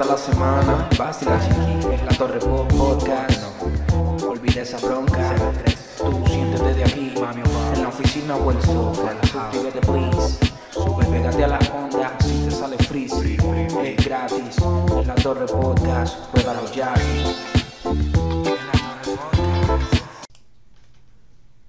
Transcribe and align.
corta 0.00 0.12
la 0.12 0.18
semana, 0.18 0.88
vacila 0.98 1.36
aquí 1.36 1.94
en 1.94 2.06
la 2.06 2.12
Torre 2.16 2.38
Pop 2.38 2.72
Podcast. 2.72 3.42
No, 3.92 4.28
olvida 4.28 4.62
esa 4.62 4.78
bronca. 4.78 5.34
Tú 5.98 6.24
siéntete 6.26 6.74
de 6.74 6.84
aquí, 6.84 7.14
mami, 7.20 7.42
en 7.74 7.82
la 7.82 7.88
oficina 7.88 8.36
o 8.36 8.50
el 8.50 8.62
sofá. 8.62 9.12
Suscríbete, 9.22 9.80
please. 9.80 10.38
Sube, 10.70 11.04
pégate 11.04 11.44
a 11.44 11.48
la 11.48 11.58
onda, 11.74 12.16
si 12.20 12.44
te 12.44 12.50
sale 12.50 12.78
free. 12.78 13.08
Es 13.84 14.04
gratis 14.04 14.56
en 14.58 15.06
la 15.06 15.14
Torre 15.16 15.46
Podcast. 15.46 16.18
Pruébalo 16.30 16.72
ya. 16.72 16.94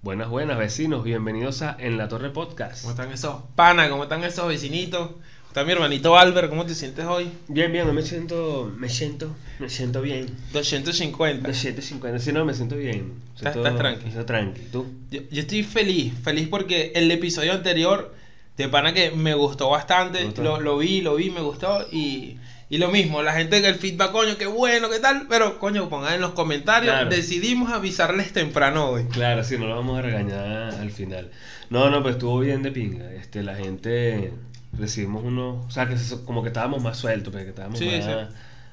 Buenas, 0.01 0.29
buenas 0.29 0.57
vecinos, 0.57 1.03
bienvenidos 1.03 1.61
a 1.61 1.75
En 1.79 1.97
la 1.97 2.07
Torre 2.07 2.29
Podcast. 2.29 2.83
¿Cómo 2.83 2.91
están 2.91 3.11
esos 3.11 3.41
panas? 3.55 3.89
¿Cómo 3.89 4.03
están 4.03 4.23
esos 4.23 4.47
vecinitos? 4.47 5.11
¿Cómo 5.53 5.59
está 5.59 5.65
mi 5.65 5.73
hermanito 5.73 6.17
Albert? 6.17 6.47
¿Cómo 6.49 6.65
te 6.65 6.73
sientes 6.73 7.03
hoy? 7.05 7.29
Bien, 7.49 7.73
bien, 7.73 7.93
me 7.93 8.01
siento, 8.03 8.71
me 8.77 8.87
siento, 8.87 9.35
me 9.59 9.67
siento 9.69 10.01
bien. 10.01 10.27
250. 10.53 11.45
250, 11.45 12.19
si 12.19 12.31
no, 12.31 12.45
me 12.45 12.53
siento 12.53 12.77
bien. 12.77 13.15
Estás- 13.35 13.53
Siento- 13.55 13.67
estás 14.07 14.25
tranqui. 14.25 14.61
¿tú? 14.71 14.85
Yo, 15.11 15.19
yo 15.29 15.41
estoy 15.41 15.63
feliz, 15.63 16.13
feliz 16.23 16.47
porque 16.47 16.93
el 16.95 17.11
episodio 17.11 17.51
anterior 17.51 18.15
de 18.55 18.69
pana 18.69 18.93
que 18.93 19.11
me 19.11 19.33
gustó 19.33 19.69
bastante. 19.69 20.31
Lo, 20.41 20.61
lo 20.61 20.77
vi, 20.77 21.01
lo 21.01 21.15
vi, 21.15 21.31
me 21.31 21.41
gustó 21.41 21.85
y, 21.91 22.37
y 22.69 22.77
lo 22.77 22.89
mismo, 22.89 23.21
la 23.21 23.33
gente 23.33 23.61
que 23.61 23.67
el 23.67 23.75
feedback, 23.75 24.13
coño, 24.13 24.37
qué 24.37 24.45
bueno, 24.47 24.89
qué 24.89 24.99
tal, 24.99 25.25
pero 25.27 25.59
coño, 25.59 25.89
pongan 25.89 26.13
en 26.13 26.21
los 26.21 26.31
comentarios, 26.31 26.93
Claro. 26.93 27.09
decidimos 27.09 27.73
avisarles 27.73 28.31
temprano 28.31 28.85
hoy. 28.91 29.03
Claro, 29.11 29.43
sí, 29.43 29.57
no 29.57 29.67
lo 29.67 29.75
vamos 29.75 29.99
a 29.99 30.01
regañar 30.01 30.75
al 30.75 30.91
final. 30.91 31.29
No, 31.69 31.89
no, 31.89 32.01
pues 32.01 32.15
estuvo 32.15 32.39
bien 32.39 32.63
de 32.63 32.71
pinga. 32.71 33.11
Este, 33.13 33.43
la 33.43 33.55
gente, 33.55 34.31
recibimos 34.73 35.23
unos, 35.23 35.65
o 35.65 35.71
sea, 35.71 35.87
que 35.87 35.95
como 36.25 36.41
que 36.41 36.47
estábamos 36.49 36.81
más 36.81 36.97
sueltos, 36.97 37.31
pues, 37.31 37.43
que 37.43 37.49
estábamos 37.49 37.77
Sí, 37.79 37.85
más, 37.85 38.05
sí. 38.05 38.11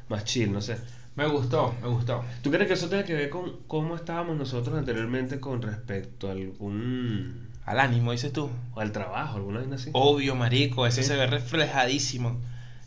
más 0.09 0.25
chill, 0.25 0.53
no 0.53 0.61
sé. 0.61 0.77
Me 1.17 1.27
gustó, 1.27 1.75
me 1.83 1.89
gustó. 1.89 2.25
¿Tú 2.42 2.50
crees 2.50 2.69
que 2.69 2.75
eso 2.75 2.89
tiene 2.89 3.05
que 3.05 3.14
ver 3.14 3.28
con 3.31 3.56
cómo 3.67 3.97
estábamos 3.97 4.36
nosotros 4.36 4.78
anteriormente 4.78 5.41
con 5.41 5.61
respecto 5.62 6.28
a 6.28 6.33
algún, 6.33 7.48
Al 7.64 7.81
ánimo, 7.81 8.12
dices 8.12 8.33
tú. 8.33 8.48
o 8.75 8.81
al 8.81 8.92
trabajo, 8.92 9.36
alguna 9.36 9.58
vaina 9.58 9.75
así? 9.77 9.91
Obvio, 9.95 10.36
marico, 10.36 10.86
eso 10.86 11.03
Sí. 11.03 11.08
se 11.08 11.17
ve 11.17 11.27
reflejadísimo. 11.27 12.41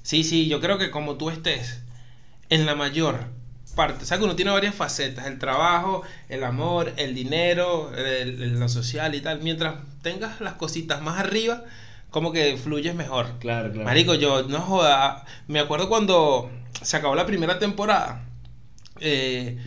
Sí, 0.03 0.23
sí, 0.23 0.47
yo 0.47 0.61
creo 0.61 0.77
que 0.77 0.91
como 0.91 1.15
tú 1.17 1.29
estés 1.29 1.81
en 2.49 2.65
la 2.65 2.73
mayor 2.75 3.25
parte, 3.75 4.03
o 4.03 4.07
sea 4.07 4.17
que 4.17 4.23
uno 4.23 4.35
tiene 4.35 4.51
varias 4.51 4.75
facetas, 4.75 5.27
el 5.27 5.37
trabajo, 5.37 6.01
el 6.29 6.43
amor, 6.43 6.91
el 6.97 7.13
dinero, 7.13 7.91
el- 7.95 8.41
el- 8.41 8.59
lo 8.59 8.67
social 8.69 9.13
y 9.15 9.21
tal, 9.21 9.41
mientras 9.41 9.75
tengas 10.01 10.39
las 10.41 10.53
cositas 10.53 11.01
más 11.01 11.19
arriba, 11.19 11.63
como 12.11 12.31
que 12.31 12.57
fluyes 12.57 12.93
mejor. 12.93 13.39
Claro, 13.39 13.71
claro. 13.71 13.85
Marico, 13.85 14.13
yo 14.13 14.43
no 14.43 14.59
joda, 14.61 15.25
me 15.47 15.59
acuerdo 15.59 15.89
cuando 15.89 16.51
se 16.81 16.97
acabó 16.97 17.15
la 17.15 17.25
primera 17.25 17.57
temporada, 17.57 18.25
eh, 18.99 19.57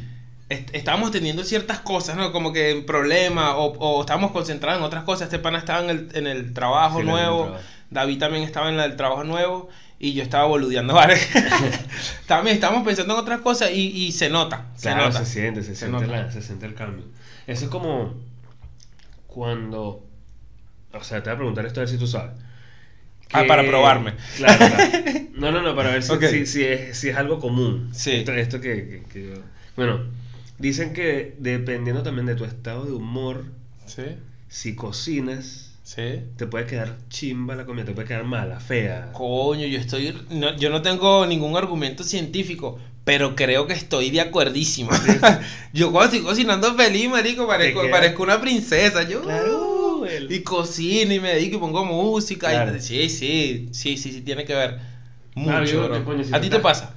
est- 0.49 0.71
estábamos 0.75 1.11
teniendo 1.11 1.43
ciertas 1.43 1.81
cosas, 1.81 2.17
¿no? 2.17 2.31
Como 2.33 2.53
que 2.53 2.71
en 2.71 2.87
problemas 2.87 3.55
o, 3.57 3.65
o 3.79 4.01
estábamos 4.03 4.31
concentrados 4.31 4.79
en 4.79 4.85
otras 4.85 5.05
cosas. 5.05 5.23
Este 5.27 5.39
pana 5.41 5.59
estaba 5.59 5.83
en 5.85 5.91
el, 5.91 6.09
en 6.15 6.27
el 6.29 6.53
trabajo 6.55 7.01
Sí, 7.01 7.07
nuevo, 7.07 7.45
trabajo. 7.45 7.65
David 7.91 8.19
también 8.19 8.45
estaba 8.45 8.69
en 8.69 8.77
la 8.77 8.85
del 8.85 8.97
trabajo 8.97 9.25
nuevo 9.25 9.69
y 9.99 10.13
yo 10.13 10.23
estaba 10.23 10.45
boludeando. 10.45 10.93
¿vale? 11.01 11.17
también 12.27 12.57
estábamos 12.57 12.85
pensando 12.85 13.15
en 13.15 13.21
otras 13.21 13.41
cosas 13.41 13.71
y, 13.73 13.89
y 14.07 14.13
se 14.13 14.29
nota, 14.29 14.67
se 14.75 14.89
Claro, 14.91 15.07
nota. 15.07 15.25
se 15.25 15.33
siente, 15.33 15.63
se, 15.63 15.71
Se 15.75 15.87
siente 15.87 16.07
nota. 16.07 16.25
la- 16.25 16.31
se 16.31 16.43
siente 16.43 16.67
el 16.67 16.75
cambio. 16.75 17.05
Eso 17.47 17.65
es 17.65 17.71
como 17.71 18.15
cuando, 19.27 20.05
o 20.99 21.05
sea, 21.05 21.23
te 21.23 21.31
voy 21.31 21.35
a 21.35 21.39
preguntar 21.39 21.67
esto 21.67 21.81
a 21.81 21.83
ver 21.83 21.89
si 21.91 21.99
tú 21.99 22.07
sabes. 22.07 22.33
Ah, 23.33 23.45
para 23.49 23.67
probarme. 23.67 24.15
Claro, 24.37 24.59
claro. 24.59 24.93
No, 25.35 25.51
no, 25.51 25.63
no, 25.63 25.75
para 25.75 25.91
ver 25.91 26.03
si, 26.05 26.13
Ok. 26.13 26.25
si, 26.27 26.47
si 26.47 26.63
es, 26.63 26.97
si 26.97 27.09
es 27.09 27.17
algo 27.17 27.41
común. 27.41 27.91
Sí. 27.93 28.13
Esto, 28.13 28.33
esto 28.33 28.61
que, 28.61 29.03
que- 29.03 29.03
que 29.13 29.35
Bueno, 29.77 30.01
dicen 30.59 30.93
que 30.93 31.35
dependiendo 31.39 32.03
también 32.05 32.27
de 32.27 32.37
tu 32.37 32.45
estado 32.45 32.85
de 32.85 32.93
humor, 32.93 33.45
Sí, 33.87 34.03
si 34.49 34.77
cocinas, 34.77 35.73
sí. 35.83 36.21
te 36.37 36.47
puede 36.47 36.67
quedar 36.67 36.97
chimba 37.09 37.57
la 37.57 37.67
comida, 37.67 37.85
te 37.85 37.93
puede 37.93 38.07
quedar 38.07 38.23
mala, 38.25 38.61
fea. 38.61 39.11
Coño, 39.13 39.67
yo 39.67 39.79
estoy. 39.81 40.17
no- 40.31 40.57
yo 40.57 40.71
no 40.71 40.81
tengo 40.83 41.27
ningún 41.27 41.57
argumento 41.57 42.05
científico, 42.05 42.79
pero 43.05 43.35
creo 43.35 43.67
que 43.67 43.73
estoy 43.75 44.11
de 44.11 44.21
acuerdísimo. 44.21 44.91
yo 45.73 45.91
cuando 45.91 46.15
estoy 46.15 46.25
cocinando 46.25 46.73
feliz, 46.77 47.11
marico, 47.11 47.47
parezco, 47.49 47.83
parezco 47.91 48.23
una 48.23 48.41
princesa. 48.41 49.03
Yo. 49.03 49.23
Claro, 49.23 49.74
Y 50.31 50.43
cocino 50.43 51.13
y 51.15 51.21
me 51.21 51.35
dedico 51.35 51.57
y 51.57 51.61
pongo 51.61 51.85
música. 51.85 52.75
y- 52.77 52.81
sí, 52.81 53.09
sí, 53.09 53.69
sí, 53.73 53.97
sí, 53.97 54.13
sí, 54.13 54.21
tiene 54.23 54.45
que 54.45 54.55
ver. 54.55 54.79
Mucho, 55.35 55.87
Claro, 55.89 56.05
coño, 56.05 56.23
si 56.25 56.35
¿A 56.35 56.41
ti 56.41 56.49
te 56.49 56.61
pasa? 56.61 56.95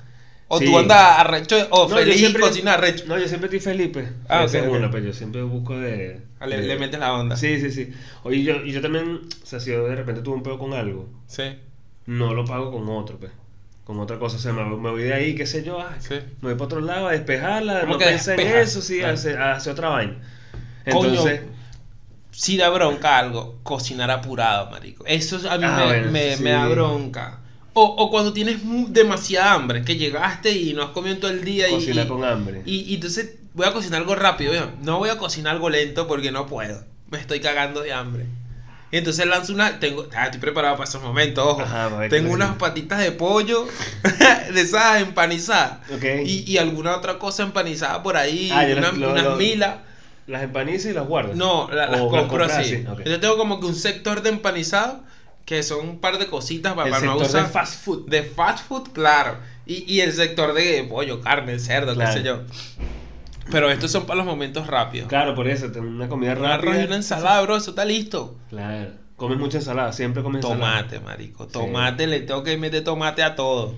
¿O 0.49 0.59
Sí. 0.59 0.65
tú 0.65 0.77
andas 0.77 1.19
arrecho 1.19 1.57
o 1.71 1.89
No, 1.89 1.97
feliz 1.97 2.17
siempre- 2.17 2.41
cocinas 2.41 2.75
arrecho? 2.77 3.03
No, 3.07 3.17
yo 3.17 3.27
siempre 3.27 3.47
estoy 3.47 3.59
feliz, 3.59 3.89
pues. 3.91 4.07
Ah, 4.29 4.43
ok, 4.45 4.53
es 4.53 4.61
ok. 4.67 4.73
una, 4.73 4.89
pues 4.91 5.03
yo 5.03 5.11
siempre 5.11 5.41
busco 5.41 5.77
de... 5.77 6.21
Ah, 6.39 6.47
Le, 6.47 6.61
de- 6.61 6.67
le 6.67 6.77
metes 6.79 6.99
la 6.99 7.13
onda. 7.13 7.35
Sí, 7.35 7.59
sí, 7.59 7.69
sí. 7.71 7.89
Oye, 8.23 8.43
yo, 8.43 8.63
y 8.63 8.71
yo 8.71 8.79
también, 8.81 9.21
o 9.43 9.45
sea, 9.45 9.59
si 9.59 9.71
yo 9.71 9.85
de 9.87 9.95
repente 9.95 10.21
tuve 10.21 10.35
un 10.35 10.43
pedo 10.43 10.57
con 10.59 10.73
algo, 10.73 11.09
Sí. 11.27 11.43
no 12.05 12.33
lo 12.33 12.45
pago 12.45 12.71
con 12.71 12.87
otro, 12.87 13.17
pues. 13.19 13.31
Con 13.83 13.99
otra 13.99 14.19
cosa, 14.19 14.37
o 14.37 14.39
sea, 14.39 14.53
me, 14.53 14.63
me 14.63 14.89
voy 14.91 15.03
de 15.03 15.13
ahí, 15.13 15.33
qué 15.35 15.45
sé 15.47 15.63
yo, 15.63 15.79
ah, 15.81 15.95
Sí. 15.99 16.15
me 16.41 16.49
voy 16.49 16.53
para 16.53 16.65
otro 16.65 16.81
lado 16.81 17.07
a 17.07 17.11
despejarla, 17.13 17.81
¿Cómo 17.81 17.93
no 17.93 17.99
que 17.99 18.05
pensar 18.05 18.39
en 18.39 18.47
eso, 18.47 18.81
sí, 18.81 18.97
Claro. 18.99 19.11
a 19.11 19.13
hacer, 19.15 19.37
a 19.41 19.55
hacer 19.55 19.73
otra 19.73 19.89
vaina. 19.89 20.17
Coño, 20.91 21.23
Si 22.39 22.55
da 22.55 22.69
bronca 22.69 23.17
algo, 23.17 23.57
cocinar 23.63 24.11
apurado, 24.11 24.69
marico. 24.69 25.03
Eso 25.07 25.37
a 25.49 25.57
mí 25.57 25.63
Ah, 25.67 25.75
me, 25.79 25.85
bueno, 25.85 26.11
me- 26.11 26.35
sí. 26.37 26.43
me 26.43 26.51
da 26.51 26.67
bronca. 26.67 27.39
O, 27.73 27.83
o 27.83 28.11
cuando 28.11 28.31
tienes 28.31 28.59
demasiada 28.89 29.53
hambre, 29.53 29.83
que 29.83 29.95
llegaste 29.97 30.51
y 30.51 30.73
no 30.73 30.83
has 30.83 30.89
comido 30.89 31.17
todo 31.17 31.31
el 31.31 31.43
día 31.43 31.67
y, 31.67 31.71
cocinar 31.73 32.05
y, 32.05 32.07
con 32.09 32.23
hambre. 32.23 32.61
y- 32.65 32.81
y 32.91 32.95
entonces 32.95 33.35
voy 33.55 33.65
a 33.67 33.73
cocinar 33.73 34.01
algo 34.01 34.13
rápido. 34.15 34.53
No 34.83 34.99
voy 34.99 35.09
a 35.09 35.17
cocinar 35.17 35.53
algo 35.55 35.69
lento 35.71 36.05
porque 36.07 36.31
no 36.31 36.45
puedo. 36.45 36.83
Me 37.09 37.17
estoy 37.19 37.39
cagando 37.39 37.81
de 37.81 37.91
hambre. 37.93 38.25
Y 38.91 38.97
entonces 38.97 39.25
lanzo 39.25 39.53
una. 39.53 39.79
Tengo, 39.79 40.07
ah, 40.15 40.25
estoy 40.25 40.39
preparado 40.39 40.75
para 40.77 40.87
esos 40.87 41.01
momentos, 41.01 41.43
ojo. 41.45 41.61
Ajá, 41.61 41.85
para 41.89 41.97
ver 42.01 42.09
tengo 42.11 42.31
unas 42.31 42.55
patitas 42.57 42.99
de 42.99 43.11
pollo 43.11 43.67
de 44.53 44.61
esas 44.61 45.01
empanizadas. 45.01 45.79
Ok. 45.93 46.03
Y, 46.25 46.43
y 46.51 46.57
alguna 46.59 46.95
otra 46.95 47.17
cosa 47.19 47.41
empanizada 47.43 48.01
por 48.03 48.15
ahí. 48.15 48.49
Ah, 48.53 48.63
lo- 48.63 48.77
unas 48.77 49.23
lo- 49.23 49.35
milas. 49.37 49.75
Las 50.27 50.43
empanizas 50.43 50.91
y 50.91 50.93
las 50.93 51.07
guardas. 51.07 51.35
No, 51.35 51.69
la- 51.71 51.87
las 51.87 52.01
compro 52.01 52.43
así. 52.45 52.85
Yo 53.05 53.19
tengo 53.19 53.37
como 53.37 53.59
que 53.59 53.65
un 53.65 53.75
sector 53.75 54.21
de 54.21 54.29
empanizado 54.29 55.01
que 55.45 55.63
son 55.63 55.87
un 55.87 55.99
par 55.99 56.17
de 56.19 56.27
cositas 56.27 56.73
para, 56.73 56.87
El 56.87 56.93
para 56.93 57.05
no 57.05 57.15
usar. 57.17 57.43
de 57.45 57.49
fast 57.49 57.83
food. 57.85 58.09
De 58.09 58.23
fast 58.23 58.67
food, 58.67 58.89
claro. 58.91 59.37
Y, 59.65 59.85
y 59.91 60.01
el 60.01 60.11
sector 60.11 60.53
de 60.53 60.85
pollo, 60.89 61.21
carne, 61.21 61.57
cerdo, 61.59 61.93
Claro. 61.95 62.11
qué 62.13 62.19
sé 62.19 62.25
yo. 62.25 62.41
Pero 63.49 63.71
estos 63.71 63.89
son 63.91 64.05
para 64.05 64.17
los 64.17 64.25
momentos 64.25 64.67
rápidos. 64.67 65.07
Claro, 65.07 65.33
por 65.33 65.47
eso, 65.47 65.71
tener 65.71 65.87
una 65.89 66.09
comida 66.09 66.33
Un 66.33 66.43
arroz 66.45 66.65
rápida. 66.65 66.81
y 66.83 66.85
una 66.87 66.95
ensalada, 66.97 67.41
bro, 67.41 67.55
eso 67.55 67.69
está 67.69 67.85
listo. 67.85 68.35
Claro. 68.49 68.91
Comes 69.15 69.37
mucha 69.39 69.57
ensalada, 69.59 69.93
siempre 69.93 70.21
comes 70.21 70.43
ensalada. 70.43 70.81
Tomate, 70.83 70.99
marico. 70.99 71.47
Tomate, 71.47 72.07
le 72.07 72.19
tengo 72.21 72.43
que 72.43 72.57
meter 72.57 72.83
tomate 72.83 73.23
a 73.23 73.35
todo. 73.35 73.73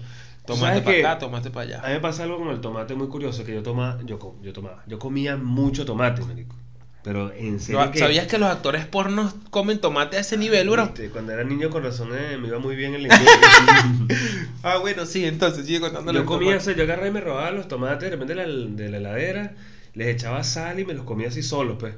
Tomate 0.55 0.79
¿Sabes 0.79 0.83
para 0.83 0.97
acá, 1.11 1.19
tomate 1.19 1.49
para 1.51 1.63
A 1.63 1.67
mí 1.67 1.73
allá. 1.85 1.93
me 1.93 1.99
pasa 1.99 2.23
algo 2.23 2.37
con 2.39 2.49
el 2.49 2.59
tomate 2.61 2.95
muy 2.95 3.07
curioso, 3.07 3.43
que 3.43 3.53
yo 3.53 3.63
tomaba, 3.63 3.99
yo, 4.03 4.19
com- 4.19 4.41
yo 4.41 4.51
tomaba, 4.53 4.83
yo 4.87 4.97
comía 4.99 5.37
mucho 5.37 5.85
tomate, 5.85 6.21
marico. 6.23 6.55
Pero 7.01 7.31
en 7.31 7.59
serio 7.61 7.89
que... 7.91 7.99
¿Sabías 7.99 8.27
que 8.27 8.37
los 8.37 8.49
actores 8.49 8.85
pornos 8.85 9.33
comen 9.51 9.79
tomate 9.79 10.17
a 10.17 10.19
ese 10.19 10.35
nivel, 10.37 10.69
bro? 10.69 10.85
Viste, 10.87 11.09
Cuando 11.09 11.31
era 11.31 11.43
niño 11.45 11.69
con 11.69 11.81
razón 11.83 12.09
eh, 12.13 12.37
me 12.37 12.49
iba 12.49 12.59
muy 12.59 12.75
bien 12.75 12.93
el 12.95 13.01
inglés. 13.03 13.21
Ah, 14.63 14.77
bueno, 14.79 15.05
sí, 15.05 15.23
entonces 15.25 15.65
sigue 15.65 15.79
contándole. 15.79 16.19
yo 16.19 16.25
comía, 16.25 16.57
o 16.57 16.59
sea, 16.59 16.75
yo 16.75 16.83
agarraba 16.83 17.07
y 17.07 17.11
me 17.11 17.21
robaba 17.21 17.51
los 17.51 17.67
tomates 17.69 18.01
de 18.01 18.09
repente 18.09 18.35
de 18.35 18.45
la, 18.45 18.53
de 18.83 18.89
la 18.89 18.97
heladera, 18.97 19.55
les 19.93 20.07
echaba 20.07 20.43
sal 20.43 20.79
y 20.79 20.85
me 20.85 20.93
los 20.93 21.05
comía 21.05 21.29
así 21.29 21.41
solos, 21.41 21.77
pues. 21.79 21.95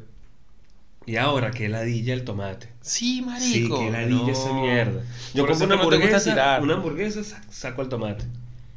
Y 1.06 1.16
ahora, 1.18 1.52
qué 1.52 1.68
ladilla 1.68 2.14
el 2.14 2.24
tomate. 2.24 2.68
Sí, 2.82 3.16
Sí, 3.18 3.22
marico. 3.22 3.80
qué 3.80 3.92
ladilla 3.92 4.32
esa 4.32 4.54
mierda. 4.54 5.02
Yo 5.34 5.46
como 5.48 5.58
una 5.66 5.76
que 5.78 5.84
no 5.84 5.90
te 5.90 5.98
gusta 5.98 5.98
hamburguesa, 5.98 6.30
tirar. 6.32 6.62
una 6.62 6.74
hamburguesa 6.76 7.24
sa- 7.24 7.42
saco 7.50 7.82
el 7.82 7.90
tomate. 7.90 8.24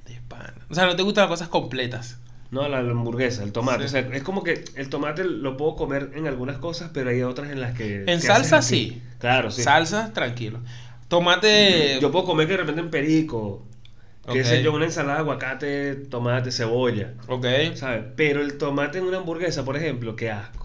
De 0.06 0.18
pana. 0.28 0.54
O 0.70 0.74
sea, 0.74 0.86
no 0.86 0.96
te 0.96 1.02
gustan 1.02 1.22
las 1.22 1.30
cosas 1.30 1.48
completas. 1.48 2.18
No, 2.50 2.68
la, 2.68 2.82
la 2.82 2.92
hamburguesa, 2.92 3.42
el 3.42 3.52
tomate. 3.52 3.80
Sí. 3.80 3.84
O 3.86 3.88
sea, 3.88 4.00
es 4.00 4.22
como 4.22 4.42
que 4.42 4.64
el 4.76 4.88
tomate 4.88 5.24
lo 5.24 5.56
puedo 5.56 5.76
comer 5.76 6.12
en 6.14 6.26
algunas 6.26 6.58
cosas, 6.58 6.90
pero 6.94 7.10
hay 7.10 7.22
otras 7.22 7.50
en 7.50 7.60
las 7.60 7.76
que... 7.76 8.00
En 8.00 8.04
que 8.06 8.20
salsa, 8.20 8.62
sí. 8.62 9.02
Claro, 9.18 9.50
sí. 9.50 9.62
Salsa, 9.62 10.12
tranquilo. 10.12 10.60
Tomate. 11.08 11.98
Yo 12.00 12.10
puedo 12.10 12.24
comer 12.24 12.46
que 12.46 12.52
de 12.52 12.58
repente 12.58 12.80
en 12.80 12.90
perico, 12.90 13.62
Ok. 14.26 14.36
sé 14.42 14.62
yo, 14.62 14.72
una 14.72 14.86
ensalada, 14.86 15.18
aguacate, 15.18 15.94
tomate, 15.96 16.50
cebolla, 16.50 17.12
Ok. 17.28 17.46
¿sabes? 17.74 18.04
Pero 18.16 18.40
el 18.40 18.56
tomate 18.56 18.98
en 18.98 19.04
una 19.04 19.18
hamburguesa, 19.18 19.64
por 19.64 19.76
ejemplo, 19.76 20.16
qué 20.16 20.30
asco. 20.30 20.63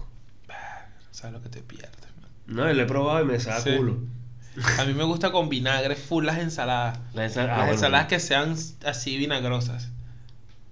¿Sabes 1.10 1.32
lo 1.34 1.42
que 1.42 1.48
te 1.48 1.60
pierdes, 1.60 2.00
man? 2.20 2.30
No, 2.46 2.72
lo 2.72 2.82
he 2.82 2.86
probado 2.86 3.22
y 3.22 3.26
me 3.26 3.38
sabe 3.40 3.60
Sí. 3.72 3.76
culo. 3.76 3.98
A 4.78 4.84
mí 4.84 4.94
me 4.94 5.04
gusta 5.04 5.30
con 5.30 5.48
vinagre 5.48 5.94
full 5.96 6.24
las 6.26 6.38
ensaladas. 6.38 6.98
La 7.14 7.26
ensal- 7.26 7.44
ah, 7.44 7.46
las 7.48 7.56
bueno. 7.58 7.72
ensaladas 7.72 8.06
que 8.08 8.20
sean 8.20 8.54
así 8.84 9.16
vinagrosas. 9.16 9.88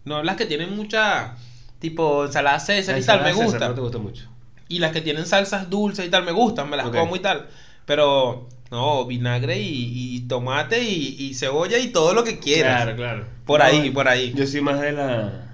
No, 0.05 0.23
las 0.23 0.37
que 0.37 0.47
tienen 0.47 0.75
mucha. 0.77 1.35
Tipo 1.79 2.25
ensalada 2.27 2.59
César 2.59 2.95
La 2.97 3.01
y 3.01 3.05
tal, 3.05 3.21
me 3.23 3.31
César 3.33 3.45
gusta. 3.45 3.69
No 3.69 3.75
te 3.75 3.81
gusta 3.81 3.99
mucho. 3.99 4.29
Y 4.69 4.81
las 4.81 4.93
que 4.93 5.01
tienen 5.01 5.27
salsas 5.27 5.71
dulces 5.71 6.07
y 6.07 6.11
tal, 6.11 6.25
me 6.25 6.33
gustan, 6.33 6.69
me 6.69 6.77
las 6.77 6.89
como 6.91 7.15
y 7.17 7.21
tal. 7.21 7.47
Pero 7.87 8.49
No, 8.71 9.07
vinagre 9.07 9.59
y, 9.61 10.17
y 10.17 10.21
tomate 10.29 10.83
y, 10.83 11.17
y 11.21 11.35
cebolla 11.35 11.79
y 11.79 11.89
todo 11.89 12.13
lo 12.15 12.25
que 12.25 12.39
quieras. 12.39 12.83
Claro, 12.83 12.97
claro. 12.97 13.27
Por 13.47 13.61
No, 13.61 13.67
ahí, 13.67 13.91
por 13.91 14.09
ahí. 14.09 14.33
Yo 14.37 14.47
soy 14.47 14.61
más 14.61 14.81
de 14.81 14.93
la. 14.93 15.45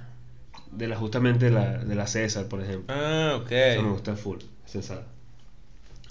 De 0.73 0.89
la 0.89 0.97
justamente 0.97 1.51
la, 1.51 1.79
de 1.79 1.95
la 1.95 2.07
César, 2.09 2.47
por 2.47 2.61
ejemplo. 2.63 2.93
Ah, 2.93 3.37
ok. 3.37 3.53
Eso 3.53 3.83
me 3.83 3.91
gusta 3.91 4.17
full, 4.17 4.39
ensalada. 4.79 5.07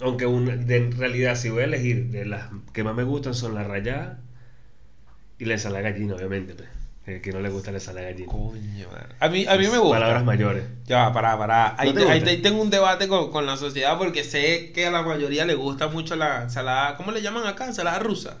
Aunque 0.00 0.26
una- 0.26 0.56
de- 0.56 0.76
en 0.76 0.92
realidad, 0.98 1.36
si 1.36 1.50
voy 1.50 1.62
a 1.62 1.64
elegir 1.64 2.06
de 2.10 2.24
las 2.24 2.48
que 2.72 2.82
más 2.84 2.94
me 2.94 3.04
gustan 3.04 3.34
son 3.34 3.54
la 3.54 3.64
rallada 3.64 4.18
y 5.38 5.44
la 5.44 5.54
ensalada 5.54 5.82
gallina, 5.90 6.14
obviamente. 6.14 6.54
pues. 6.54 6.68
El 7.06 7.20
que 7.20 7.32
no 7.32 7.40
le 7.40 7.50
gusta 7.50 7.70
la 7.70 7.76
ensalada 7.78 8.06
de 8.06 8.12
gallina. 8.14 8.32
Coño, 8.32 8.88
a 9.20 9.28
mí, 9.28 9.44
a 9.46 9.56
mí 9.58 9.66
me 9.68 9.76
gusta. 9.78 9.96
Palabras 9.98 10.24
mayores. 10.24 10.64
Ya 10.86 11.12
pará, 11.12 11.36
pará. 11.36 11.74
Ahí, 11.78 11.88
¿No 11.92 12.00
te 12.00 12.06
te- 12.06 12.10
ahí 12.30 12.38
tengo 12.42 12.62
un 12.62 12.70
debate 12.70 13.08
con, 13.08 13.30
con 13.30 13.44
la 13.44 13.58
sociedad 13.58 13.98
porque 13.98 14.24
sé 14.24 14.72
que 14.72 14.86
a 14.86 14.90
la 14.90 15.02
mayoría 15.02 15.44
le 15.44 15.54
gusta 15.54 15.88
mucho 15.88 16.16
la 16.16 16.44
ensalada. 16.44 16.96
¿Cómo 16.96 17.10
le 17.12 17.20
llaman 17.20 17.46
acá? 17.46 17.66
Ensalada 17.66 17.98
rusa. 17.98 18.38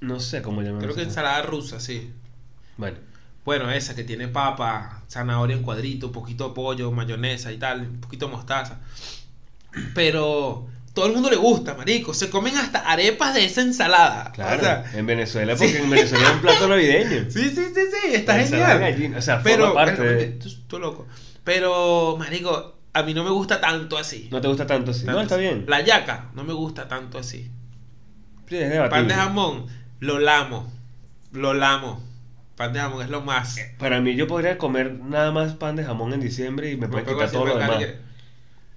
No 0.00 0.18
sé 0.18 0.42
cómo 0.42 0.62
llamarlo. 0.62 0.80
Creo 0.80 0.96
que 0.96 1.02
ensalada 1.02 1.42
rusa, 1.42 1.78
sí. 1.78 2.10
Bueno, 2.76 2.98
Bueno, 3.44 3.70
esa 3.70 3.94
que 3.94 4.02
tiene 4.02 4.26
papa, 4.26 5.02
zanahoria 5.08 5.54
en 5.56 5.62
cuadrito, 5.62 6.08
un 6.08 6.12
poquito 6.12 6.48
de 6.48 6.54
pollo, 6.56 6.90
mayonesa 6.90 7.52
y 7.52 7.58
tal, 7.58 7.82
un 7.82 8.00
poquito 8.00 8.26
de 8.26 8.32
mostaza. 8.32 8.80
Pero 9.94 10.66
todo 10.94 11.06
el 11.06 11.12
mundo 11.12 11.30
le 11.30 11.36
gusta, 11.36 11.74
marico. 11.74 12.12
Se 12.14 12.28
comen 12.30 12.56
hasta 12.56 12.80
arepas 12.80 13.34
de 13.34 13.44
esa 13.44 13.62
ensalada. 13.62 14.30
claro. 14.32 14.60
O 14.60 14.64
sea, 14.64 14.84
en 14.94 15.06
Venezuela, 15.06 15.56
sí. 15.56 15.64
porque 15.64 15.78
en 15.82 15.90
Venezuela 15.90 16.24
es 16.28 16.32
un 16.34 16.40
plato 16.40 16.68
navideño. 16.68 17.24
sí, 17.30 17.48
sí, 17.50 17.64
sí, 17.74 17.80
sí, 17.90 18.14
está 18.14 18.36
La 18.36 18.44
genial. 18.44 18.78
gallina, 18.78 19.18
o 19.18 19.22
sea, 19.22 19.42
Pero, 19.42 19.66
forma 19.68 19.84
parte 19.84 20.02
de- 20.02 20.26
tú, 20.32 20.48
tú 20.68 20.78
loco. 20.78 21.06
Pero, 21.44 22.16
marico, 22.18 22.76
a 22.92 23.02
mí 23.02 23.14
no 23.14 23.24
me 23.24 23.30
gusta 23.30 23.60
tanto 23.60 23.96
así. 23.98 24.28
No 24.30 24.40
te 24.40 24.48
gusta 24.48 24.66
tanto 24.66 24.90
así. 24.90 25.00
Tanto 25.06 25.16
no, 25.16 25.22
está 25.22 25.34
así. 25.36 25.42
bien. 25.44 25.64
La 25.66 25.80
yaca 25.80 26.26
no 26.34 26.44
me 26.44 26.52
gusta 26.52 26.86
tanto 26.88 27.18
así. 27.18 27.50
Sí, 28.48 28.56
es 28.58 28.90
Pan 28.90 29.08
de 29.08 29.14
jamón, 29.14 29.66
lo 30.00 30.18
lamo. 30.18 30.70
Lo 31.32 31.54
lamo. 31.54 32.02
Pan 32.54 32.74
de 32.74 32.80
jamón 32.80 33.02
es 33.02 33.08
lo 33.08 33.22
más. 33.22 33.56
Para 33.78 34.00
mí, 34.02 34.14
yo 34.14 34.26
podría 34.26 34.58
comer 34.58 34.98
nada 35.00 35.32
más 35.32 35.54
pan 35.54 35.74
de 35.74 35.84
jamón 35.84 36.12
en 36.12 36.20
diciembre 36.20 36.70
y 36.70 36.76
me 36.76 36.82
Tampoco 36.86 37.14
quitar 37.14 37.30
todo 37.30 37.46
lo 37.46 37.54
me 37.56 37.62
demás. 37.62 37.84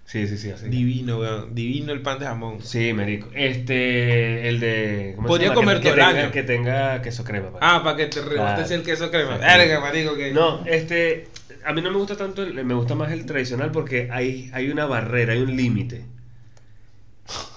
Sí, 0.05 0.27
sí, 0.27 0.37
sí, 0.37 0.51
así. 0.51 0.69
Divino, 0.69 1.17
weón. 1.19 1.55
Divino 1.55 1.91
el 1.91 2.01
pan 2.01 2.19
de 2.19 2.25
jamón. 2.25 2.61
Sí, 2.61 2.93
marico. 2.93 3.27
Este, 3.33 4.47
el 4.47 4.59
de... 4.59 5.13
¿cómo 5.15 5.27
se 5.27 5.31
Podría 5.31 5.47
llama? 5.49 5.55
comer 5.61 5.77
que, 5.79 5.83
todo 5.89 5.95
que 5.95 6.01
el 6.01 6.07
tenga, 6.07 6.21
año. 6.23 6.31
que 6.31 6.43
tenga 6.43 7.01
queso 7.01 7.23
crema. 7.23 7.51
pa. 7.51 7.59
Ah, 7.61 7.83
para 7.83 7.97
que 7.97 8.05
te 8.05 8.21
rebotes 8.21 8.55
Claro. 8.67 8.75
el 8.75 8.83
queso 8.83 9.09
crema. 9.09 9.37
Verga, 9.37 9.79
marico, 9.79 10.15
que. 10.15 10.31
No, 10.31 10.63
este, 10.65 11.27
a 11.65 11.73
mí 11.73 11.81
no 11.81 11.89
me 11.91 11.97
gusta 11.97 12.15
tanto, 12.15 12.43
el- 12.43 12.63
me 12.63 12.73
gusta 12.75 12.93
más 12.95 13.11
el 13.11 13.25
tradicional 13.25 13.71
porque 13.71 14.09
hay, 14.11 14.51
hay 14.53 14.69
una 14.69 14.85
barrera, 14.85 15.33
hay 15.33 15.39
un 15.41 15.55
límite. 15.57 16.03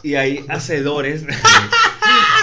Y 0.02 0.14
hay 0.14 0.46
hacedores, 0.48 1.22
¿Un 1.24 1.28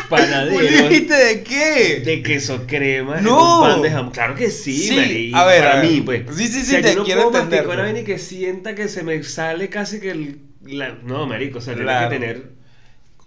panaderos 0.10 0.62
límite 0.72 1.14
de 1.14 1.44
qué? 1.44 2.02
de 2.06 2.22
queso 2.24 2.66
crema 2.68 3.22
No. 3.22 3.62
pan 3.62 3.82
de 3.82 3.92
jamón. 3.92 4.12
Claro 4.12 4.36
que 4.36 4.50
sí, 4.50 4.78
Sí, 4.78 4.96
marico, 4.96 5.38
a 5.38 5.46
ver, 5.46 5.60
para 5.64 5.74
a 5.74 5.82
ver. 5.82 5.90
mí, 5.92 6.02
pues. 6.02 6.24
Sí, 6.36 6.48
sí, 6.48 6.62
sí, 6.62 6.62
O 6.62 6.64
sea, 6.66 6.82
te 6.82 6.94
yo 6.94 7.00
no 7.00 7.04
quiero 7.06 7.22
puedo 7.24 7.32
masticar 7.34 7.60
entender, 7.64 7.84
vaina 7.86 8.00
y 8.00 8.04
que 8.04 8.18
sienta 8.20 8.76
que 8.76 8.88
se 8.88 9.04
me 9.04 9.22
sale 9.24 9.70
casi 9.70 10.00
que 10.00 10.12
el... 10.12 10.40
la- 10.66 10.96
no, 11.04 11.26
marico, 11.28 11.60
o 11.60 11.62
sea, 11.62 11.74
Claro. 11.76 12.10
tiene 12.10 12.26
que 12.28 12.34
tener... 12.34 12.56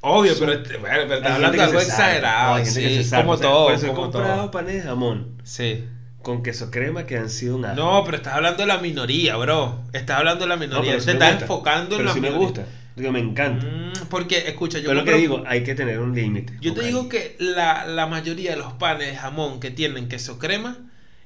Obvio, 0.01 0.33
pero, 0.39 0.53
este- 0.53 0.77
bueno, 0.77 0.97
pero 1.03 1.15
estás 1.15 1.33
hablando 1.33 1.57
de 1.57 1.63
algo 1.65 1.81
exagerado. 1.81 2.59
no, 2.59 2.65
sí, 2.65 3.03
sabe, 3.05 3.23
como 3.25 3.33
o 3.35 3.37
sea, 3.39 3.47
todo. 3.49 3.65
Por 3.67 3.75
eso 3.75 3.87
he 3.87 3.93
comprado 3.95 4.37
todo. 4.43 4.51
panes 4.53 4.75
de 4.75 4.81
jamón 4.83 5.41
Sí. 5.43 5.85
con 6.23 6.43
queso 6.45 6.71
crema 6.71 7.05
que 7.05 7.17
han 7.17 7.29
sido 7.31 7.57
un 7.57 7.65
asco. 7.65 7.77
No, 7.83 8.05
pero 8.05 8.19
estás 8.19 8.35
hablando 8.35 8.63
de 8.63 8.69
la 8.69 8.79
minoría, 8.79 9.37
bro. 9.37 9.83
Estás 9.93 10.19
hablando 10.19 10.45
de 10.45 10.49
la 10.51 10.55
No, 10.57 10.61
minoría. 10.61 10.91
pero 10.93 11.01
sí 11.01 11.07
Te 11.07 11.13
me 11.15 11.19
estás 11.19 11.31
gusta. 11.33 11.45
enfocando 11.47 11.97
en 11.97 11.99
Pero 11.99 12.09
la 12.09 12.15
sí 12.15 12.21
me 12.21 12.29
minoría. 12.29 12.47
gusta, 12.49 12.67
digo, 12.99 13.12
me 13.12 13.21
encanta. 13.21 13.67
Mm, 13.67 14.09
porque, 14.09 14.49
escucha, 14.49 14.79
yo 14.79 14.89
Pero 14.89 15.00
lo 15.00 15.05
que 15.05 15.17
digo, 15.17 15.43
hay 15.47 15.62
que 15.62 15.75
tener 15.75 16.00
un 16.00 16.15
límite. 16.15 16.55
Yo 16.61 16.75
te 16.75 16.85
digo 16.85 17.09
que 17.09 17.37
la, 17.39 17.87
la 17.87 18.06
mayoría 18.06 18.53
de 18.53 18.56
los 18.56 18.73
panes 18.75 19.09
de 19.09 19.17
jamón 19.17 19.61
que 19.61 19.71
tienen 19.71 20.09
queso 20.09 20.39
crema 20.39 20.79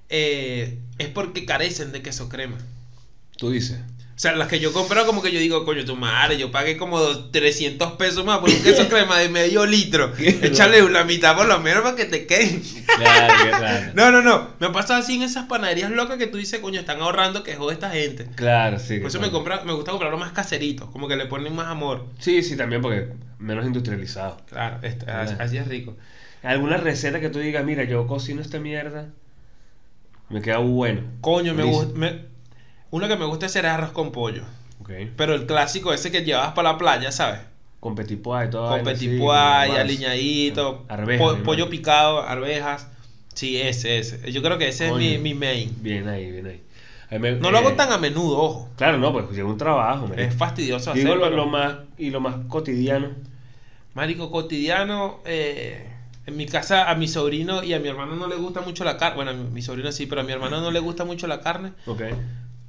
eh, 0.08 0.78
es 0.98 1.08
porque 1.08 1.46
carecen 1.46 1.90
de 1.92 2.02
queso 2.02 2.28
crema. 2.28 2.58
Tú 3.36 3.50
dices. 3.50 3.78
O 4.14 4.18
sea, 4.22 4.32
las 4.36 4.46
que 4.48 4.60
yo 4.60 4.72
compro 4.72 5.06
como 5.06 5.22
que 5.22 5.32
yo 5.32 5.40
digo, 5.40 5.64
coño, 5.64 5.84
tu 5.84 5.96
madre, 5.96 6.36
yo 6.38 6.50
pagué 6.52 6.76
como 6.76 7.00
dos- 7.00 7.32
300 7.32 7.92
pesos 7.92 8.24
más 8.24 8.38
por 8.40 8.50
un 8.50 8.62
queso 8.62 8.86
crema 8.88 9.18
de 9.18 9.28
medio 9.30 9.64
litro. 9.66 10.12
Échale 10.18 10.82
la 10.90 11.04
mitad 11.04 11.34
por 11.34 11.46
lo 11.46 11.58
menos 11.60 11.82
para 11.82 11.96
que 11.96 12.04
te 12.04 12.26
queden. 12.26 12.62
Claro, 12.96 13.34
claro. 13.58 13.92
No, 13.94 14.12
no, 14.12 14.20
no. 14.22 14.48
Me 14.60 14.68
pasa 14.70 14.98
así 14.98 15.16
en 15.16 15.22
esas 15.22 15.46
panaderías 15.46 15.90
locas 15.90 16.18
que 16.18 16.26
tú 16.26 16.36
dices, 16.36 16.60
coño, 16.60 16.78
están 16.78 17.00
ahorrando 17.00 17.42
que 17.42 17.56
jode 17.56 17.72
esta 17.72 17.90
gente. 17.90 18.26
Claro, 18.36 18.78
sí. 18.78 18.98
Por 18.98 19.08
eso 19.08 19.18
me, 19.18 19.30
compra, 19.30 19.62
me 19.64 19.72
gusta 19.72 19.90
comprarlo 19.92 20.18
más 20.18 20.32
caserito, 20.32 20.90
como 20.92 21.08
que 21.08 21.16
le 21.16 21.26
ponen 21.26 21.54
más 21.56 21.68
amor. 21.68 22.06
Sí, 22.18 22.42
sí, 22.42 22.54
también 22.56 22.82
porque 22.82 23.08
menos 23.38 23.64
industrializado. 23.66 24.36
Claro, 24.48 24.78
Claro. 25.04 25.36
así, 25.40 25.56
es 25.56 25.66
rico. 25.66 25.96
¿Alguna 26.42 26.76
receta 26.76 27.18
que 27.18 27.30
tú 27.30 27.38
digas, 27.38 27.64
mira, 27.64 27.84
yo 27.84 28.06
cocino 28.06 28.42
esta 28.42 28.58
mierda? 28.58 29.08
Me 30.28 30.42
queda 30.42 30.58
bueno. 30.58 31.02
Coño, 31.20 31.54
me 31.54 31.62
Buenísimo. 31.64 31.92
gusta. 31.94 32.16
Una 32.92 33.08
que 33.08 33.16
me 33.16 33.24
gusta 33.24 33.46
hacer 33.46 33.64
es 33.64 33.70
arroz 33.72 33.90
con 33.90 34.12
pollo. 34.12 34.44
Pero 35.16 35.34
el 35.34 35.46
clásico 35.46 35.92
ese 35.92 36.12
que 36.12 36.22
llevabas 36.24 36.52
para 36.52 36.72
la 36.72 36.78
playa, 36.78 37.10
¿sabes? 37.10 37.40
Con 37.80 37.94
petit 37.94 38.20
pois 38.22 38.46
y 38.46 38.50
todo. 38.50 38.68
Con 38.68 38.84
petit 38.84 39.18
pois, 39.18 39.70
aliñadito, 39.70 40.84
Arvejas. 40.88 41.20
po- 41.36 41.42
pollo 41.42 41.68
picado, 41.70 42.20
arvejas. 42.22 42.88
Sí, 43.34 43.60
ese, 43.60 43.98
ese. 43.98 44.30
Yo 44.30 44.42
creo 44.42 44.58
que 44.58 44.68
ese 44.68 44.88
es 44.88 44.94
mi, 44.94 45.16
mi 45.18 45.34
main. 45.34 45.74
Bien 45.80 46.06
ahí, 46.06 46.30
bien 46.30 46.46
ahí. 46.46 47.18
Me- 47.18 47.32
No 47.36 47.50
lo 47.50 47.58
hago 47.58 47.70
eh, 47.70 47.74
tan 47.74 47.90
a 47.92 47.98
menudo, 47.98 48.38
ojo. 48.38 48.68
Claro, 48.76 48.98
no, 48.98 49.12
pues 49.12 49.30
lleva 49.30 49.48
un 49.50 49.56
trabajo. 49.58 50.08
Es 50.16 50.34
fastidioso 50.34 50.92
Digo 50.92 51.14
hacer. 51.14 51.32
lo, 51.32 51.46
más 51.46 51.74
y 51.98 52.10
lo 52.10 52.20
más 52.20 52.36
cotidiano. 52.48 53.08
Marico, 53.94 54.30
cotidiano. 54.30 55.20
eh, 55.24 55.88
en 56.26 56.36
mi 56.36 56.46
casa, 56.46 56.88
a 56.88 56.94
mi 56.94 57.08
sobrino 57.08 57.64
y 57.64 57.74
a 57.74 57.80
mi 57.80 57.88
hermano 57.88 58.14
no 58.14 58.28
le 58.28 58.36
gusta 58.36 58.60
mucho 58.60 58.84
la 58.84 58.96
carne. 58.96 59.16
Bueno, 59.16 59.30
a 59.32 59.34
mi 59.34 59.60
sobrino 59.62 59.90
sí, 59.90 60.06
pero 60.06 60.20
a 60.20 60.24
mi 60.24 60.32
hermano 60.32 60.60
no 60.60 60.70
le 60.70 60.78
gusta 60.78 61.04
mucho 61.04 61.26
la 61.26 61.40
carne. 61.40 61.72
Ok. 61.86 62.02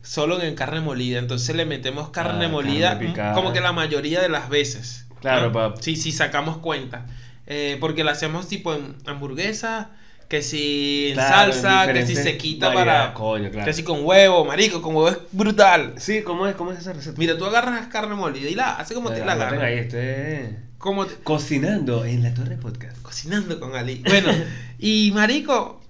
Solo 0.03 0.41
en 0.41 0.53
carne 0.55 0.81
molida. 0.81 1.17
Entonces 1.19 1.55
le 1.55 1.65
metemos 1.65 2.09
carne 2.09 2.45
Ah, 2.45 2.50
molida 2.50 2.89
carne 2.94 3.07
picada. 3.07 3.33
como 3.33 3.53
que 3.53 3.61
la 3.61 3.71
mayoría 3.71 4.21
de 4.21 4.29
las 4.29 4.50
veces. 4.50 5.05
Claro, 5.21 5.47
¿no? 5.47 5.51
pa- 5.53 5.73
Sí, 5.81 5.95
sí, 5.95 6.11
sacamos 6.11 6.57
cuenta. 6.57 7.05
Eh, 7.47 7.77
porque 7.79 8.03
la 8.03 8.11
hacemos 8.11 8.47
tipo 8.47 8.73
en 8.73 8.95
hamburguesa, 9.05 9.91
que 10.29 10.41
si 10.41 11.07
en 11.09 11.13
Claro, 11.15 11.53
en 11.53 11.59
salsa, 11.61 11.94
que 11.94 12.05
si 12.05 12.15
se 12.15 12.38
quita 12.38 12.73
para... 12.73 13.13
coño, 13.13 13.50
claro. 13.51 13.65
Que 13.65 13.73
si 13.73 13.83
con 13.83 14.03
huevo, 14.05 14.44
marico, 14.45 14.81
con 14.81 14.95
huevo 14.95 15.09
es 15.09 15.17
brutal. 15.31 15.94
Sí, 15.97 16.21
¿cómo 16.23 16.47
es? 16.47 16.55
¿Cómo 16.55 16.71
es 16.71 16.79
esa 16.79 16.94
receta? 16.94 17.17
Mira, 17.17 17.38
tú 17.38 17.45
agarras 17.45 17.88
carne 17.88 18.15
molida 18.15 18.50
y 18.50 18.55
la 18.55 18.75
haces 18.77 18.95
como 18.95 19.11
te 19.11 19.23
la 19.25 19.35
gana. 19.35 19.63
ahí, 19.65 19.77
este... 19.79 20.57
Como 20.77 21.05
te- 21.05 21.15
Cocinando 21.23 22.03
en 22.03 22.23
la 22.23 22.33
Torre 22.33 22.57
Podcast. 22.57 23.01
cocinando 23.01 23.57
con 23.59 23.75
Ali. 23.75 24.03
Bueno, 24.05 24.29
y 24.79 25.12
marico, 25.13 25.81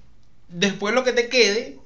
después 0.49 0.93
lo 0.93 1.03
que 1.03 1.13
te 1.13 1.29
quede, 1.29 1.79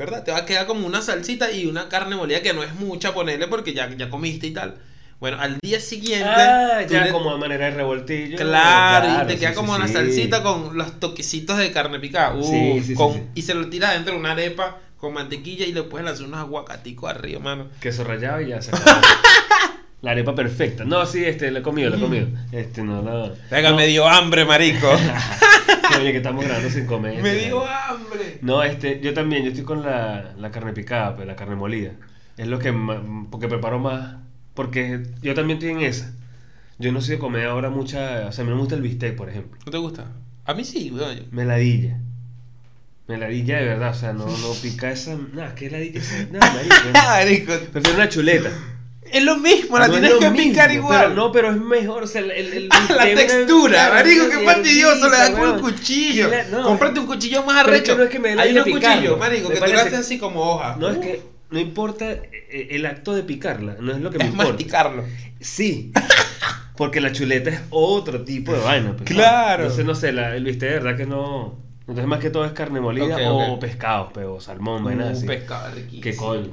¿verdad? 0.00 0.24
Te 0.24 0.32
va 0.32 0.38
a 0.38 0.46
quedar 0.46 0.66
como 0.66 0.86
una 0.86 1.02
salsita 1.02 1.52
y 1.52 1.66
una 1.66 1.88
carne 1.88 2.16
molida 2.16 2.40
que 2.40 2.54
no 2.54 2.62
es 2.62 2.74
mucha 2.74 3.12
ponerle 3.12 3.46
porque 3.48 3.74
ya, 3.74 3.88
ya 3.94 4.08
comiste 4.08 4.46
y 4.46 4.52
tal. 4.52 4.76
Bueno, 5.20 5.36
al 5.38 5.58
día 5.60 5.78
siguiente. 5.78 6.24
Ah, 6.26 6.80
ya 6.88 7.04
le- 7.04 7.12
como 7.12 7.30
a 7.30 7.36
manera 7.36 7.66
de 7.66 7.72
revoltillo. 7.72 8.38
Claro, 8.38 9.22
y 9.22 9.26
te 9.26 9.38
queda 9.38 9.52
como 9.52 9.74
sí, 9.74 9.78
una 9.78 9.86
sí. 9.88 9.92
salsita 9.92 10.42
con 10.42 10.78
los 10.78 10.98
toquecitos 10.98 11.58
de 11.58 11.70
carne 11.70 12.00
picada. 12.00 12.34
Uh, 12.34 12.80
con-. 12.94 13.28
Y 13.34 13.42
se 13.42 13.52
lo 13.54 13.68
tira 13.68 13.92
dentro 13.92 14.14
de 14.14 14.20
una 14.20 14.32
arepa 14.32 14.78
con 14.96 15.12
mantequilla 15.12 15.66
y 15.66 15.72
le 15.74 15.82
puedes 15.82 16.06
lanzar 16.06 16.26
unos 16.26 16.40
aguacaticos 16.40 17.10
arriba, 17.10 17.38
mano. 17.40 17.68
Queso 17.80 18.02
rallado 18.02 18.40
y 18.40 18.48
ya 18.48 18.62
se 18.62 18.74
acabó. 18.74 19.00
La 20.00 20.12
arepa 20.12 20.34
perfecta. 20.34 20.84
No, 20.86 21.04
sí, 21.04 21.22
este, 21.22 21.50
lo 21.50 21.58
he 21.58 21.62
comido, 21.62 21.90
lo 21.90 21.96
he 21.96 22.00
comido. 22.00 22.26
Este, 22.52 22.82
no, 22.82 23.02
no. 23.02 23.32
Venga, 23.50 23.68
no, 23.70 23.76
me 23.76 23.86
dio 23.86 24.08
hambre, 24.08 24.46
marico. 24.46 24.88
Oye, 26.00 26.12
que 26.12 26.18
estamos 26.18 26.44
grabando 26.44 26.70
sin 26.70 26.86
comer. 26.86 27.22
me 27.22 27.34
dio 27.34 27.66
hambre. 27.66 28.38
No, 28.42 28.62
este, 28.62 29.00
yo 29.00 29.14
también, 29.14 29.42
yo 29.44 29.50
estoy 29.50 29.64
con 29.64 29.82
la, 29.82 30.34
la 30.38 30.50
carne 30.50 30.72
picada, 30.72 31.16
pues, 31.16 31.26
la 31.26 31.36
carne 31.36 31.56
molida. 31.56 31.92
Es 32.36 32.46
lo 32.46 32.58
que 32.58 32.72
más, 32.72 33.00
porque 33.30 33.48
preparo 33.48 33.78
más, 33.78 34.16
porque 34.54 35.02
yo 35.22 35.34
también 35.34 35.58
estoy 35.58 35.70
en 35.72 35.80
esa. 35.80 36.12
Yo 36.78 36.92
no 36.92 37.00
soy 37.02 37.16
de 37.16 37.18
comer 37.20 37.46
ahora 37.46 37.68
mucha, 37.68 38.26
o 38.28 38.32
sea, 38.32 38.42
a 38.42 38.44
mí 38.44 38.50
no 38.50 38.56
me 38.56 38.62
gusta 38.62 38.74
el 38.76 38.82
bistec, 38.82 39.14
por 39.16 39.28
ejemplo. 39.28 39.58
¿No 39.66 39.70
te 39.72 39.78
gusta? 39.78 40.06
A 40.46 40.54
mí 40.54 40.64
sí, 40.64 40.90
weón. 40.90 41.26
Meladilla. 41.30 41.98
Meladilla 43.08 43.58
de 43.58 43.64
verdad, 43.66 43.90
o 43.90 43.94
sea, 43.94 44.12
no, 44.12 44.24
no 44.26 44.52
pica 44.62 44.90
esa, 44.90 45.16
nada, 45.34 45.54
¿qué 45.54 45.68
ladilla 45.68 46.00
marico. 46.30 46.92
marico. 46.94 47.52
Prefiero 47.72 47.98
una 47.98 48.08
chuleta. 48.08 48.50
Es 49.12 49.22
lo 49.24 49.36
mismo, 49.38 49.78
la 49.78 49.88
No 49.88 49.94
es 49.94 50.00
tienes 50.00 50.18
que 50.18 50.30
mismo, 50.30 50.50
picar 50.50 50.68
pero 50.68 50.80
igual. 50.80 51.14
no, 51.16 51.32
pero 51.32 51.50
es 51.50 51.56
mejor, 51.60 52.02
o 52.04 52.06
sea, 52.06 52.20
el, 52.20 52.30
el, 52.30 52.52
el 52.52 52.68
la 52.96 53.04
textura, 53.14 53.90
marico, 53.90 54.28
qué 54.28 54.44
fastidioso, 54.44 55.08
le 55.10 55.16
das 55.16 55.30
con 55.30 55.54
el 55.54 55.60
cuchillo. 55.60 56.28
La- 56.28 56.44
no, 56.44 56.62
Cómprate 56.64 57.00
un 57.00 57.06
cuchillo 57.06 57.42
más 57.42 57.64
pero 57.64 57.74
es 57.76 57.80
arrecho. 57.82 57.96
no 57.96 58.04
es 58.04 58.10
que 58.10 58.18
me 58.18 58.28
dé 58.30 58.34
la 58.36 58.42
Hay 58.42 58.52
unos 58.52 58.64
cuchillos, 58.68 59.18
marico, 59.18 59.48
me 59.48 59.54
que 59.54 59.60
tú 59.60 59.66
lo 59.66 59.72
parece- 59.72 59.88
haces 59.88 59.98
así 60.06 60.18
como 60.18 60.40
hoja. 60.42 60.76
No 60.78 60.88
es 60.90 60.98
que 60.98 61.22
no 61.50 61.58
importa 61.58 62.10
eh, 62.12 62.68
el 62.70 62.86
acto 62.86 63.12
de 63.14 63.22
picarla, 63.24 63.76
no 63.80 63.92
es 63.92 64.00
lo 64.00 64.10
que 64.10 64.18
me 64.18 64.24
es 64.24 64.30
importa. 64.30 64.52
masticarlo. 64.52 65.04
Sí. 65.40 65.92
Porque 66.76 67.00
la 67.00 67.12
chuleta 67.12 67.50
es 67.50 67.60
otro 67.70 68.22
tipo 68.24 68.52
de 68.52 68.60
vaina. 68.60 68.92
pues, 68.96 69.08
Claro. 69.10 69.64
Entonces, 69.64 69.84
no 69.84 69.94
sé, 69.94 70.12
la, 70.12 70.34
el 70.36 70.44
bistec 70.44 70.68
de 70.70 70.74
verdad 70.78 70.96
que 70.96 71.06
no. 71.06 71.58
Entonces, 71.80 72.06
más 72.06 72.20
que 72.20 72.30
todo 72.30 72.44
es 72.44 72.52
carne 72.52 72.80
molida 72.80 73.16
o 73.32 73.54
ok. 73.54 73.60
pescado, 73.60 74.10
pero 74.14 74.40
salmón, 74.40 74.78
Un 74.78 74.84
vainas 74.84 75.18
así. 75.18 75.26
pescado 75.26 75.74
riquísimo. 75.74 76.02
¿Qué 76.02 76.14
coño? 76.16 76.50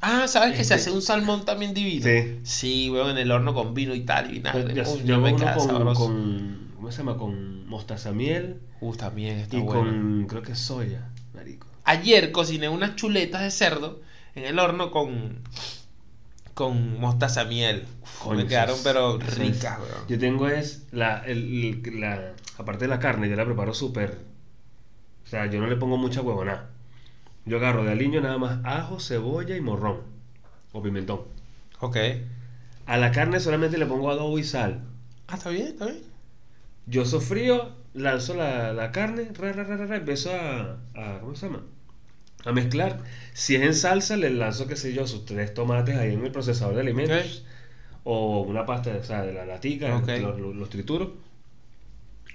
Ah, 0.00 0.28
¿sabes 0.28 0.50
que 0.50 0.58
se 0.64 0.74
Este- 0.74 0.74
hace 0.74 0.90
un 0.92 1.02
salmón 1.02 1.44
también 1.44 1.74
divino? 1.74 2.04
Sí. 2.04 2.38
Sí, 2.44 2.90
weón, 2.90 3.10
en 3.10 3.18
el 3.18 3.30
horno 3.32 3.52
con 3.54 3.74
vino 3.74 3.94
y 3.94 4.00
tal, 4.02 4.34
y. 4.34 4.40
Pues, 4.40 5.04
Yo, 5.04 5.20
me 5.20 5.34
queda 5.34 5.54
con, 5.56 5.66
sabroso. 5.66 6.00
con- 6.06 6.68
¿Cómo 6.76 6.92
se 6.92 6.98
llama? 6.98 7.16
Con 7.16 7.66
mostaza 7.66 8.12
miel 8.12 8.60
Uh, 8.80 8.94
también 8.94 9.38
está 9.38 9.56
y 9.56 9.60
bueno. 9.60 9.82
con. 9.82 10.26
Creo 10.28 10.42
que 10.42 10.54
soya, 10.54 11.08
marico. 11.34 11.66
Ayer 11.84 12.30
cociné 12.32 12.68
unas 12.68 12.94
chuletas 12.96 13.42
de 13.42 13.50
cerdo 13.50 14.00
en 14.36 14.44
el 14.44 14.58
horno 14.58 14.90
con 14.92 15.38
con 16.54 16.98
mostaza 17.00 17.44
miel. 17.44 17.84
Uf, 18.02 18.32
me 18.34 18.46
quedaron 18.46 18.76
es- 18.76 18.82
pero 18.82 19.18
ricas, 19.18 19.78
weón. 19.78 20.08
Yo 20.08 20.18
tengo 20.18 20.48
es 20.48 20.86
la, 20.92 21.24
el- 21.26 21.82
el- 21.84 22.00
la 22.00 22.32
aparte 22.58 22.84
de 22.84 22.88
la 22.88 22.98
carne, 22.98 23.28
yo 23.28 23.36
la 23.36 23.44
preparo 23.44 23.74
súper, 23.74 24.18
o 25.24 25.28
sea, 25.28 25.46
yo 25.46 25.60
no 25.60 25.66
le 25.68 25.76
pongo 25.76 25.96
mucha 25.96 26.20
huevonada. 26.20 26.70
Yo 27.48 27.56
agarro 27.58 27.84
de 27.84 27.92
aliño 27.92 28.20
nada 28.20 28.38
más 28.38 28.60
ajo, 28.64 29.00
cebolla 29.00 29.56
y 29.56 29.60
morrón 29.60 30.02
o 30.72 30.82
pimentón. 30.82 31.20
Ok. 31.80 31.96
A 32.86 32.96
la 32.96 33.10
carne 33.12 33.40
solamente 33.40 33.78
le 33.78 33.86
pongo 33.86 34.10
adobo 34.10 34.38
y 34.38 34.44
sal. 34.44 34.82
Ah, 35.28 35.36
está 35.36 35.50
bien, 35.50 35.68
está 35.68 35.86
bien. 35.86 36.02
Yo 36.86 37.04
sofrío, 37.04 37.74
lanzo 37.94 38.34
la, 38.34 38.72
la 38.72 38.92
carne, 38.92 39.28
ra, 39.34 39.52
ra, 39.52 39.64
ra, 39.64 39.76
ra, 39.76 39.86
ra, 39.86 39.96
empiezo 39.96 40.32
a, 40.34 40.78
a- 40.94 41.18
¿cómo 41.20 41.34
se 41.36 41.46
llama? 41.46 41.62
A 42.44 42.52
mezclar. 42.52 43.00
Si 43.34 43.56
es 43.56 43.62
en 43.62 43.74
salsa, 43.74 44.16
le 44.16 44.30
lanzo, 44.30 44.66
qué 44.68 44.76
sé 44.76 44.92
yo, 44.94 45.06
sus 45.06 45.24
tres 45.26 45.54
tomates 45.54 45.96
ahí 45.96 46.14
en 46.14 46.24
el 46.24 46.32
procesador 46.32 46.74
de 46.74 46.80
alimentos. 46.82 47.44
O 48.04 48.40
una 48.42 48.66
pasta, 48.66 48.96
o 49.00 49.04
sea, 49.04 49.22
de 49.22 49.32
la 49.34 49.44
latica, 49.46 49.88
los, 50.00 50.40
los- 50.40 50.56
los 50.56 50.70
trituro. 50.70 51.14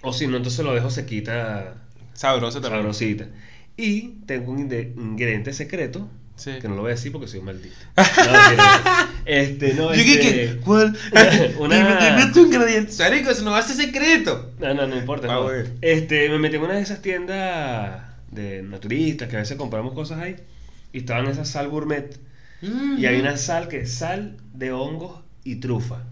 O 0.02 0.12
si 0.14 0.28
no, 0.28 0.38
entonces 0.38 0.64
lo 0.66 0.74
dejo 0.74 0.90
sequita, 0.90 1.76
Sabroso 2.14 2.62
también. 2.62 2.82
sabrosita. 2.82 3.28
Y 3.78 4.10
tengo 4.26 4.52
un 4.52 4.60
ingrediente 4.60 5.54
secreto, 5.54 6.10
Sí. 6.36 6.52
que 6.60 6.68
no 6.68 6.74
lo 6.76 6.82
voy 6.82 6.92
a 6.92 6.96
decir 6.96 7.12
porque 7.12 7.28
soy 7.28 7.40
un 7.40 7.46
maldito. 7.46 7.76
No, 7.96 8.04
este, 9.26 9.74
no, 9.76 9.94
Yo 9.94 10.02
este... 10.02 10.20
que, 10.20 10.58
¿cuál? 10.64 10.98
Una- 11.60 12.18
Dime, 12.20 12.32
tu 12.34 12.46
ingrediente. 12.46 12.92
Marico, 13.00 13.30
eso 13.30 13.44
no 13.44 13.52
va 13.52 13.60
a 13.60 13.62
ser 13.62 13.76
secreto. 13.76 14.52
No, 14.60 14.74
no, 14.74 14.88
no 14.88 14.98
importa. 14.98 15.28
Ah, 15.30 15.36
no. 15.36 15.50
Este, 15.82 16.30
me 16.30 16.40
metí 16.40 16.56
en 16.56 16.64
una 16.64 16.74
de 16.74 16.82
esas 16.82 17.02
tiendas 17.02 18.04
de 18.32 18.64
naturistas 18.64 19.30
que 19.30 19.36
a 19.36 19.40
veces 19.40 19.58
compramos 19.58 19.94
cosas 19.94 20.20
ahí. 20.20 20.36
Y 20.92 21.00
estaban 21.00 21.28
esas 21.28 21.48
sal 21.50 21.70
gourmet. 21.70 22.20
Y 22.98 23.06
hay 23.06 23.20
una 23.20 23.38
sal 23.38 23.68
que 23.68 23.82
es 23.82 23.94
sal 23.94 24.38
de 24.54 24.72
hongos 24.72 25.22
y 25.44 25.58
trufa. 25.58 26.04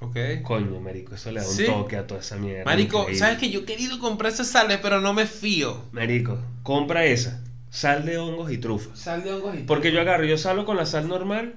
Ok. 0.00 0.16
Coño, 0.42 0.80
marico, 0.80 1.14
eso 1.14 1.32
le 1.32 1.40
da 1.40 1.46
un 1.48 1.52
Sí. 1.54 1.66
toque 1.66 1.96
a 1.96 2.06
toda 2.06 2.20
esa 2.20 2.36
mierda. 2.36 2.64
Marico, 2.64 2.98
increíble. 3.00 3.18
¿sabes 3.18 3.38
que 3.38 3.50
yo 3.50 3.60
he 3.60 3.64
querido 3.64 3.98
comprar 3.98 4.32
esas 4.32 4.46
sales, 4.46 4.78
pero 4.80 5.00
no 5.00 5.12
me 5.12 5.26
fío? 5.26 5.82
Marico, 5.92 6.38
compra 6.62 7.04
esa. 7.04 7.42
Sal 7.70 8.04
de 8.06 8.16
hongos 8.18 8.50
y 8.52 8.58
trufa. 8.58 8.94
Sal 8.96 9.24
de 9.24 9.32
hongos 9.32 9.56
y 9.56 9.62
Porque 9.64 9.92
yo 9.92 10.00
agarro, 10.00 10.24
yo 10.24 10.38
salgo 10.38 10.64
con 10.64 10.76
la 10.76 10.86
sal 10.86 11.08
normal, 11.08 11.56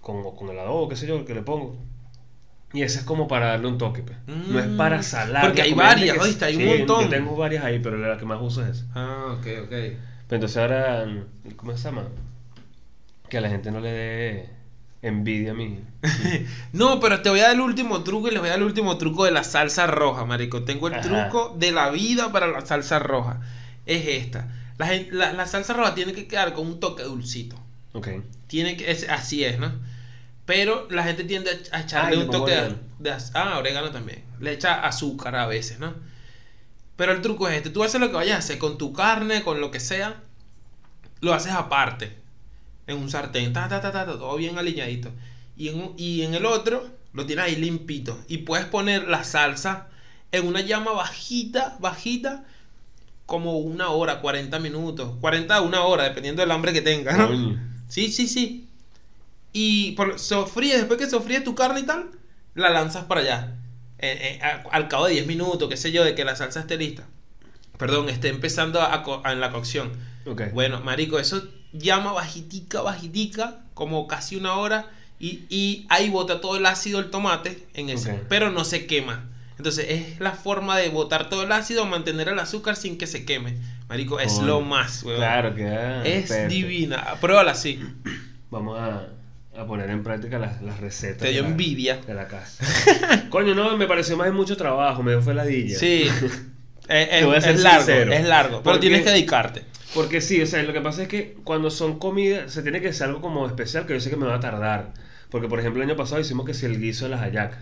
con, 0.00 0.22
con 0.36 0.48
el 0.50 0.58
adobo, 0.58 0.88
qué 0.88 0.96
sé 0.96 1.06
yo, 1.06 1.24
que 1.24 1.34
le 1.34 1.42
pongo. 1.42 1.76
Y 2.72 2.82
esa 2.82 3.00
es 3.00 3.04
como 3.04 3.26
para 3.26 3.46
darle 3.46 3.66
un 3.66 3.76
toque, 3.78 4.02
pe. 4.02 4.12
No 4.28 4.60
es 4.60 4.68
Mm. 4.68 4.76
para 4.76 5.02
salar. 5.02 5.44
Porque 5.44 5.62
hay 5.62 5.74
varias, 5.74 6.16
que- 6.16 6.22
¿oíste? 6.22 6.44
Hay 6.44 6.56
un 6.56 6.66
montón. 6.78 7.02
Yo 7.04 7.08
tengo 7.10 7.36
varias 7.36 7.64
ahí, 7.64 7.80
pero 7.80 7.96
la 7.98 8.16
que 8.16 8.24
más 8.24 8.38
uso 8.40 8.62
es 8.64 8.76
esa. 8.78 8.86
Ah, 8.94 9.34
ok, 9.36 9.46
ok. 9.64 9.68
Pero 9.70 9.96
entonces 10.30 10.56
ahora, 10.56 11.04
¿cómo 11.56 11.76
se 11.76 11.82
llama? 11.82 12.04
Que 13.28 13.38
a 13.38 13.40
la 13.40 13.48
gente 13.48 13.72
no 13.72 13.80
le 13.80 13.90
dé 13.90 14.50
envidia 15.02 15.52
a 15.52 15.54
mí. 15.54 15.80
No, 16.72 17.00
pero 17.00 17.20
te 17.22 17.30
voy 17.30 17.40
a 17.40 17.44
dar 17.44 17.54
el 17.54 17.60
último 17.60 18.02
truco 18.04 18.28
y 18.28 18.30
les 18.32 18.40
voy 18.40 18.48
a 18.48 18.52
dar 18.52 18.60
el 18.60 18.66
último 18.66 18.96
truco 18.98 19.24
de 19.24 19.30
la 19.32 19.44
salsa 19.44 19.86
roja, 19.86 20.24
marico. 20.24 20.62
Tengo 20.64 20.88
el 20.88 20.94
Ajá. 20.94 21.02
truco 21.02 21.54
de 21.58 21.72
la 21.72 21.90
vida 21.90 22.32
para 22.32 22.46
la 22.46 22.64
salsa 22.64 22.98
roja. 22.98 23.40
Es 23.86 24.06
esta. 24.06 24.48
La, 24.78 24.90
la- 25.10 25.32
la 25.32 25.46
salsa 25.46 25.72
roja 25.74 25.94
tiene 25.94 26.12
que 26.12 26.26
quedar 26.26 26.52
con 26.54 26.66
un 26.66 26.80
toque 26.80 27.02
dulcito. 27.02 27.56
Ok. 27.92 28.08
Tiene 28.46 28.76
que, 28.76 28.90
es, 28.90 29.08
así 29.08 29.44
es, 29.44 29.58
¿no? 29.58 29.72
Pero 30.46 30.86
la 30.90 31.04
gente 31.04 31.24
tiende 31.24 31.50
a, 31.72 31.76
a 31.76 31.80
echarle 31.82 32.18
un 32.18 32.30
toque 32.30 32.52
de, 32.52 32.76
de 32.98 33.16
Ah, 33.34 33.58
orégano 33.58 33.90
también. 33.90 34.24
Le 34.40 34.52
echa 34.52 34.80
azúcar 34.86 35.36
a 35.36 35.46
veces, 35.46 35.78
¿no? 35.78 35.94
Pero 36.96 37.12
el 37.12 37.20
truco 37.22 37.48
es 37.48 37.56
este. 37.56 37.70
Tú 37.70 37.82
haces 37.84 38.00
lo 38.00 38.08
que 38.08 38.16
vayas 38.16 38.36
a 38.36 38.38
hacer 38.38 38.58
con 38.58 38.76
tu 38.78 38.92
carne, 38.92 39.42
con 39.42 39.60
lo 39.60 39.70
que 39.70 39.80
sea. 39.80 40.20
Lo 41.20 41.34
haces 41.34 41.52
aparte. 41.52 42.16
En 42.90 42.98
un 42.98 43.10
sartén. 43.10 43.52
Ta, 43.52 43.68
ta, 43.68 43.80
ta, 43.80 43.92
ta, 43.92 44.04
todo 44.06 44.36
bien 44.36 44.58
alineadito. 44.58 45.10
Y 45.56 45.68
en, 45.68 45.80
un- 45.80 45.94
y 45.96 46.22
en 46.22 46.34
el 46.34 46.46
otro 46.46 46.86
lo 47.12 47.26
tienes 47.26 47.44
ahí 47.44 47.56
limpito. 47.56 48.18
Y 48.28 48.38
puedes 48.38 48.66
poner 48.66 49.08
la 49.08 49.24
salsa 49.24 49.88
en 50.32 50.46
una 50.46 50.60
llama 50.60 50.92
bajita, 50.92 51.76
bajita. 51.80 52.44
Como 53.26 53.58
una 53.58 53.90
hora, 53.90 54.20
40 54.20 54.58
minutos. 54.58 55.16
40 55.20 55.54
a 55.56 55.60
una 55.60 55.82
hora, 55.82 56.04
dependiendo 56.04 56.42
del 56.42 56.50
hambre 56.50 56.72
que 56.72 56.82
tengas, 56.82 57.16
¿no? 57.16 57.28
Sí, 57.88 58.10
sí, 58.10 58.26
sí. 58.26 58.66
Y 59.52 59.92
por, 59.92 60.18
sofríe, 60.18 60.76
después 60.76 60.98
que 60.98 61.08
sofríe 61.08 61.40
tu 61.40 61.54
carne 61.54 61.80
y 61.80 61.82
tal, 61.84 62.10
la 62.54 62.70
lanzas 62.70 63.04
para 63.04 63.20
allá. 63.20 63.56
Eh, 63.98 64.38
eh, 64.38 64.42
a- 64.42 64.64
al 64.72 64.88
cabo 64.88 65.06
de 65.06 65.12
10 65.12 65.26
minutos, 65.26 65.68
qué 65.68 65.76
sé 65.76 65.92
yo, 65.92 66.04
de 66.04 66.14
que 66.14 66.24
la 66.24 66.34
salsa 66.36 66.60
esté 66.60 66.76
lista. 66.76 67.06
Perdón, 67.78 68.08
esté 68.08 68.28
empezando 68.28 68.80
a, 68.80 69.04
en 69.32 69.40
la 69.40 69.50
cocción. 69.52 69.90
Bueno, 70.52 70.80
marico, 70.80 71.18
eso 71.18 71.42
llama 71.72 72.12
bajitica, 72.12 72.80
bajitica, 72.82 73.58
como 73.74 74.06
casi 74.06 74.36
una 74.36 74.54
hora. 74.54 74.86
Y, 75.18 75.42
y 75.50 75.86
ahí 75.90 76.08
bota 76.08 76.40
todo 76.40 76.56
el 76.56 76.64
ácido 76.66 76.98
el 76.98 77.10
tomate 77.10 77.66
en 77.74 77.90
ese. 77.90 78.20
Pero 78.28 78.50
no 78.50 78.64
se 78.64 78.86
quema. 78.86 79.26
Entonces 79.58 79.86
es 79.90 80.20
la 80.20 80.32
forma 80.32 80.78
de 80.78 80.88
botar 80.88 81.28
todo 81.28 81.42
el 81.42 81.52
ácido, 81.52 81.84
mantener 81.84 82.28
el 82.28 82.38
azúcar 82.38 82.76
sin 82.76 82.96
que 82.96 83.06
se 83.06 83.26
queme. 83.26 83.58
Marico, 83.90 84.18
es 84.20 84.38
lo 84.38 84.62
más, 84.62 85.02
weón. 85.02 85.18
Claro, 85.18 85.54
queda. 85.54 86.02
Es 86.06 86.28
perfecto. 86.28 86.54
divina. 86.54 87.04
Pruébala 87.20 87.52
así. 87.52 87.78
Vamos 88.50 88.78
a, 88.80 89.08
a 89.60 89.66
poner 89.66 89.90
en 89.90 90.02
práctica 90.02 90.38
las, 90.38 90.62
las 90.62 90.80
recetas. 90.80 91.18
Te 91.18 91.28
dio 91.32 91.42
de 91.42 91.42
la- 91.42 91.48
envidia. 91.50 91.96
De 91.98 92.14
la 92.14 92.26
casa. 92.26 92.64
Coño, 93.28 93.54
no, 93.54 93.76
me 93.76 93.86
pareció 93.86 94.16
más 94.16 94.26
de 94.28 94.32
mucho 94.32 94.56
trabajo, 94.56 95.02
me 95.02 95.10
dio 95.12 95.20
fue 95.20 95.34
ladilla. 95.34 95.78
Sí. 95.78 96.08
Es, 96.88 97.24
a 97.46 97.50
es- 97.50 97.60
largo, 97.60 97.88
es 97.92 98.24
largo. 98.24 98.62
Pero 98.64 98.80
tienes 98.80 99.02
que 99.04 99.10
dedicarte. 99.10 99.62
Porque 99.94 100.20
sí, 100.20 100.40
o 100.40 100.46
sea, 100.46 100.62
lo 100.62 100.72
que 100.72 100.80
pasa 100.80 101.02
es 101.02 101.08
que 101.08 101.36
cuando 101.44 101.70
son 101.70 101.98
comidas, 101.98 102.52
se 102.52 102.62
tiene 102.62 102.80
que 102.80 102.88
hacer 102.88 103.08
algo 103.08 103.20
como 103.20 103.46
especial 103.46 103.86
que 103.86 103.94
yo 103.94 104.00
sé 104.00 104.10
que 104.10 104.16
me 104.16 104.26
va 104.26 104.36
a 104.36 104.40
tardar. 104.40 104.92
Porque, 105.30 105.48
por 105.48 105.58
ejemplo, 105.60 105.82
el 105.82 105.88
año 105.88 105.96
pasado 105.96 106.20
hicimos 106.20 106.46
que 106.46 106.54
si 106.54 106.66
el 106.66 106.80
guiso 106.80 107.04
de 107.06 107.10
las 107.12 107.20
hallacas. 107.20 107.58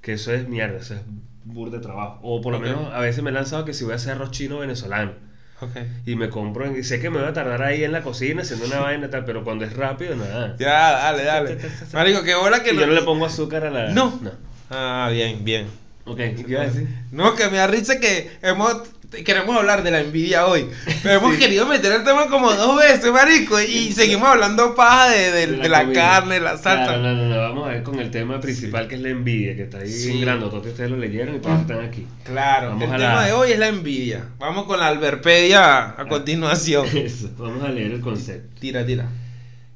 Que 0.00 0.12
eso 0.12 0.32
es 0.32 0.48
mierda, 0.48 0.78
eso 0.78 0.94
es 0.94 1.00
bur 1.44 1.70
de 1.70 1.78
trabajo. 1.78 2.20
O 2.22 2.40
por 2.40 2.52
lo 2.52 2.58
Ok. 2.58 2.64
menos 2.64 2.92
a 2.92 3.00
veces 3.00 3.22
me 3.22 3.30
he 3.30 3.32
lanzado 3.32 3.64
que 3.64 3.74
si 3.74 3.84
voy 3.84 3.94
a 3.94 3.96
hacer 3.96 4.12
arroz 4.12 4.30
chino 4.30 4.58
venezolano. 4.58 5.12
Ok. 5.60 5.70
Y 6.04 6.16
me 6.16 6.28
compro, 6.30 6.76
y 6.76 6.82
sé 6.84 7.00
que 7.00 7.10
me 7.10 7.20
va 7.20 7.28
a 7.28 7.32
tardar 7.32 7.62
ahí 7.62 7.84
en 7.84 7.92
la 7.92 8.02
cocina 8.02 8.42
haciendo 8.42 8.66
una 8.66 8.80
vaina 8.80 9.06
y 9.06 9.10
tal, 9.10 9.24
pero 9.24 9.44
cuando 9.44 9.64
es 9.64 9.72
rápido, 9.74 10.14
nada. 10.16 10.56
Ya, 10.58 10.90
dale, 10.92 11.24
dale. 11.24 11.58
Marico, 11.92 12.22
qué 12.22 12.34
bola 12.34 12.62
que 12.62 12.72
Y 12.72 12.76
yo 12.76 12.86
no 12.86 12.92
le 12.92 13.02
pongo 13.02 13.24
azúcar 13.26 13.64
a 13.66 13.70
la. 13.70 13.88
No. 13.90 14.18
No. 14.22 14.30
Ah, 14.70 15.08
bien, 15.12 15.44
bien. 15.44 15.66
Ok, 16.06 16.18
¿y 16.36 16.42
qué 16.44 16.50
iba 16.52 16.60
a 16.62 16.66
decir? 16.66 16.88
No, 17.12 17.34
que 17.34 17.48
me 17.48 17.56
da 17.56 17.66
risa 17.66 17.98
que 17.98 18.30
hemos 18.42 18.82
queremos 19.22 19.56
hablar 19.56 19.82
de 19.82 19.90
la 19.90 20.00
envidia 20.00 20.46
hoy. 20.46 20.66
Pero 21.02 21.18
hemos 21.20 21.36
querido 21.36 21.66
meter 21.66 21.92
el 21.92 22.04
tema 22.04 22.26
como 22.28 22.52
dos 22.54 22.76
veces, 22.78 23.12
marico, 23.12 23.60
y 23.60 23.92
seguimos 23.92 24.28
hablando 24.28 24.74
paja 24.74 25.10
de, 25.10 25.30
de- 25.30 25.46
de 25.58 25.68
la, 25.68 25.82
comida. 25.82 26.00
carne, 26.00 26.40
la 26.40 26.56
salsa. 26.56 26.84
Claro, 26.84 27.02
no, 27.02 27.14
no, 27.14 27.28
no, 27.28 27.36
vamos 27.38 27.68
a 27.68 27.70
ver 27.72 27.82
con 27.82 27.98
el 28.00 28.10
tema 28.10 28.40
principal 28.40 28.88
que 28.88 28.94
es 28.96 29.00
la 29.02 29.10
envidia, 29.10 29.54
que 29.54 29.62
está 29.64 29.78
ahí 29.78 29.88
Sí. 29.92 30.08
bien 30.08 30.22
grandotote, 30.22 30.70
ustedes 30.70 30.90
lo 30.90 30.96
leyeron 30.96 31.34
y 31.36 31.38
eso 31.38 31.54
están 31.54 31.80
aquí. 31.84 32.06
Claro, 32.24 32.68
Vamos 32.70 32.84
el 32.84 32.92
a 32.94 32.96
tema 32.96 33.14
la- 33.14 33.26
de 33.26 33.32
hoy 33.32 33.52
es 33.52 33.58
la 33.58 33.68
envidia. 33.68 34.24
Vamos 34.38 34.64
con 34.64 34.80
la 34.80 34.88
alberpedia 34.88 35.90
a 36.00 36.06
continuación. 36.08 36.86
Eso, 36.96 37.30
vamos 37.38 37.62
a 37.64 37.68
leer 37.68 37.92
el 37.92 38.00
concepto. 38.00 38.58
Tira, 38.60 38.84
tira. 38.86 39.06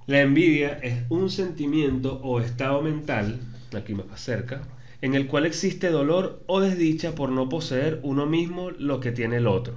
La 0.07 0.21
envidia 0.21 0.79
es 0.83 0.95
un 1.11 1.31
sentimiento 1.31 2.19
o 2.23 2.41
estado 2.41 2.81
mental, 2.81 3.41
aquí 3.77 3.93
más 3.95 4.07
cerca, 4.21 4.63
en 5.01 5.15
el 5.15 5.27
cual 5.27 5.47
existe 5.47 5.91
dolor 5.91 6.43
o 6.47 6.61
desdicha 6.61 7.15
por 7.15 7.31
no 7.31 7.49
poseer 7.49 8.01
uno 8.03 8.27
mismo 8.27 8.71
lo 8.71 9.01
que 9.01 9.13
tiene 9.13 9.37
el 9.37 9.47
otro. 9.47 9.75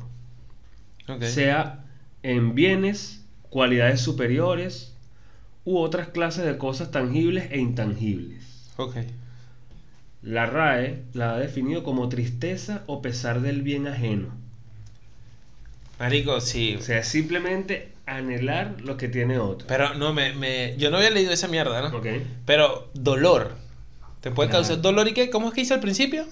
Sea 1.20 1.84
en 2.24 2.56
bienes, 2.56 3.26
cualidades 3.50 4.02
superiores 4.02 4.94
u 5.66 5.78
otras 5.78 6.08
clases 6.10 6.46
de 6.46 6.58
cosas 6.58 6.92
tangibles 6.92 7.52
e 7.52 7.60
intangibles. 7.60 8.70
Ok. 8.78 8.96
La 10.24 10.46
RAE 10.46 11.04
la 11.14 11.34
ha 11.34 11.40
definido 11.40 11.84
como 11.84 12.08
tristeza 12.10 12.84
o 12.86 13.02
pesar 13.02 13.42
del 13.42 13.62
bien 13.62 13.88
ajeno. 13.88 14.30
Marico, 16.00 16.40
sí. 16.42 16.76
O 16.80 16.82
sea, 16.82 17.00
es 17.00 17.08
simplemente 17.08 17.92
anhelar 18.06 18.82
lo 18.82 18.98
que 18.98 19.08
tiene 19.08 19.38
otro. 19.38 19.68
Pero 19.68 19.94
no, 19.96 20.14
me, 20.14 20.34
me, 20.34 20.76
yo 20.78 20.90
no 20.90 20.98
había 20.98 21.10
leído 21.10 21.32
esa 21.32 21.48
mierda, 21.48 21.90
¿no? 21.90 21.98
¿Ok? 21.98 22.08
Pero 22.46 22.90
dolor. 22.94 23.56
¿Te 24.22 24.32
puede 24.32 24.50
Claro. 24.50 24.64
causar 24.64 24.82
dolor 24.82 25.08
y 25.08 25.14
qué? 25.14 25.30
¿Cómo 25.30 25.50
es 25.50 25.54
que 25.54 25.62
hice 25.62 25.74
al 25.74 25.80
principio? 25.80 26.26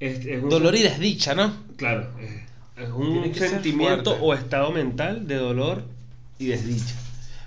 Es, 0.00 0.24
es 0.24 0.42
un- 0.42 0.48
Dolor 0.48 0.74
y 0.74 0.82
desdicha, 0.82 1.34
¿no? 1.34 1.52
Claro, 1.76 2.08
es, 2.20 2.82
es 2.84 2.90
un 2.90 3.34
sentimiento 3.34 4.12
o 4.20 4.32
estado 4.34 4.70
mental 4.72 5.26
de 5.28 5.36
dolor 5.36 5.84
y 6.38 6.46
desdicha. 6.46 6.94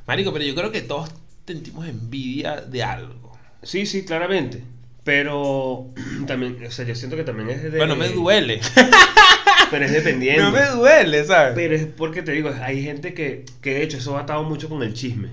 Marico, 0.05 0.31
pero 0.31 0.45
yo 0.45 0.53
creo 0.53 0.71
que 0.71 0.81
todos 0.81 1.09
sentimos 1.47 1.87
envidia 1.87 2.61
de 2.61 2.83
algo. 2.83 3.35
Sí, 3.63 3.85
sí, 3.85 4.05
claramente. 4.05 4.63
Pero 5.03 5.87
también, 6.27 6.63
o 6.65 6.71
sea, 6.71 6.85
yo 6.85 6.93
siento 6.95 7.15
que 7.17 7.23
también 7.23 7.49
es 7.49 7.63
de... 7.63 7.77
Bueno, 7.77 7.95
me 7.95 8.09
duele. 8.09 8.61
Pero 9.71 9.85
es 9.85 9.91
dependiendo. 9.91 10.43
No 10.43 10.51
me 10.51 10.65
duele, 10.67 11.23
¿sabes? 11.25 11.53
Pero 11.55 11.75
es 11.75 11.85
porque 11.87 12.21
te 12.21 12.31
digo, 12.33 12.51
hay 12.61 12.83
gente 12.83 13.15
que, 13.15 13.43
que 13.61 13.73
de 13.73 13.83
hecho 13.83 13.97
eso 13.97 14.13
va 14.13 14.21
atado 14.21 14.43
mucho 14.43 14.69
con 14.69 14.83
el 14.83 14.93
chisme. 14.93 15.29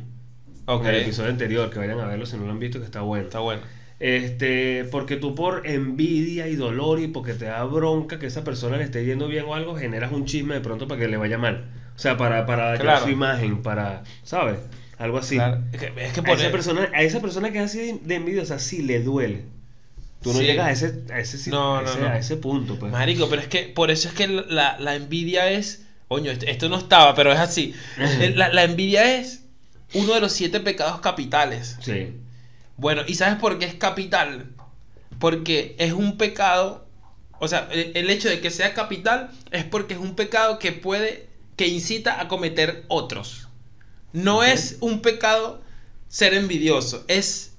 Ok. 0.65 0.85
En 0.87 0.95
el 0.95 1.03
episodio 1.03 1.29
anterior, 1.31 1.69
que 1.69 1.79
vayan 1.79 2.01
a 2.01 2.07
verlo 2.07 2.25
si 2.25 2.37
no 2.39 2.47
lo 2.47 2.53
han 2.53 2.59
visto, 2.59 2.79
que 2.79 2.87
está 2.87 3.03
bueno. 3.03 3.27
Está 3.27 3.41
bueno. 3.41 3.61
Este, 4.01 4.85
porque 4.91 5.17
tú 5.17 5.35
por 5.35 5.67
envidia 5.67 6.49
y 6.49 6.57
dolor 6.57 7.01
y 7.01 7.07
porque 7.09 7.35
te 7.35 7.45
da 7.45 7.63
bronca 7.65 8.19
que 8.19 8.27
esa 8.27 8.43
persona 8.45 8.79
le 8.79 8.85
esté 8.85 9.05
yendo 9.05 9.29
bien 9.29 9.45
o 9.47 9.55
algo, 9.55 9.77
generas 9.77 10.11
un 10.11 10.25
chisme 10.25 10.55
de 10.55 10.61
pronto 10.63 10.89
para 10.89 11.01
que 11.03 11.07
le 11.09 11.19
vaya 11.19 11.37
mal. 11.39 11.67
O 11.95 11.99
sea, 11.99 12.17
para, 12.17 12.47
para 12.47 12.65
dañar 12.71 12.81
Claro. 12.83 13.05
su 13.05 13.11
imagen, 13.11 13.63
para, 13.63 14.03
¿sabes? 14.25 14.57
Algo 14.97 15.19
así. 15.19 15.37
Claro. 15.37 15.63
Es 15.73 15.81
que, 15.81 15.87
es 15.99 16.13
que 16.15 16.21
A 16.31 16.33
esa, 16.35 16.51
persona, 16.51 16.89
a 16.95 17.03
esa 17.03 17.21
persona 17.21 17.53
que 17.53 17.59
es 17.59 17.65
así 17.65 17.79
de, 17.79 17.99
de 18.03 18.15
envidiosa 18.15 18.59
sí 18.59 18.83
le 18.83 19.03
duele. 19.03 19.45
Tú 20.23 20.33
no 20.33 20.39
Sí. 20.39 20.45
llegas 20.47 20.67
a 20.67 20.71
ese, 20.73 21.05
a 21.13 21.19
ese, 21.21 21.51
No, 21.51 21.77
a 21.79 21.83
no, 21.83 21.89
ese, 21.91 22.01
no. 22.01 22.07
a 22.09 22.19
ese 22.19 22.37
punto, 22.37 22.79
pues. 22.79 22.91
Marico, 22.93 23.29
pero 23.29 23.43
es 23.43 23.49
que 23.49 23.65
por 23.65 23.91
eso 23.91 24.09
es 24.09 24.15
que 24.15 24.29
la, 24.29 24.79
la 24.79 24.95
envidia 24.95 25.51
es. 25.51 25.85
Coño, 26.09 26.31
esto, 26.31 26.47
esto 26.47 26.69
no 26.71 26.77
estaba, 26.79 27.15
pero 27.15 27.33
es 27.33 27.39
así. 27.39 27.73
La, 28.35 28.49
la 28.49 28.65
envidia 28.65 29.15
es 29.19 29.45
uno 29.95 30.13
de 30.15 30.21
los 30.21 30.33
siete 30.33 30.59
pecados 30.61 31.01
capitales. 31.01 31.77
Sí. 31.81 32.15
Bueno, 32.81 33.03
¿y 33.07 33.15
sabes 33.15 33.37
por 33.39 33.59
qué 33.59 33.67
es 33.67 33.75
capital? 33.75 34.47
Porque 35.19 35.77
es 35.79 35.93
un 35.93 36.17
pecado. 36.17 36.87
O 37.39 37.47
sea, 37.47 37.69
el, 37.73 37.93
el 37.95 38.11
hecho 38.11 38.29
de 38.29 38.41
que 38.41 38.51
sea 38.51 38.73
capital 38.75 39.31
es 39.51 39.65
porque 39.65 39.95
es 39.95 40.01
un 40.01 40.15
pecado 40.17 40.59
que 40.59 40.73
puede. 40.73 41.29
que 41.57 41.67
incita 41.69 42.21
a 42.21 42.27
cometer 42.29 42.85
otros. 42.89 43.49
No 44.15 44.43
es 44.43 44.79
un 44.81 45.03
pecado 45.03 45.61
ser 46.09 46.33
envidioso. 46.35 47.05
Es. 47.07 47.53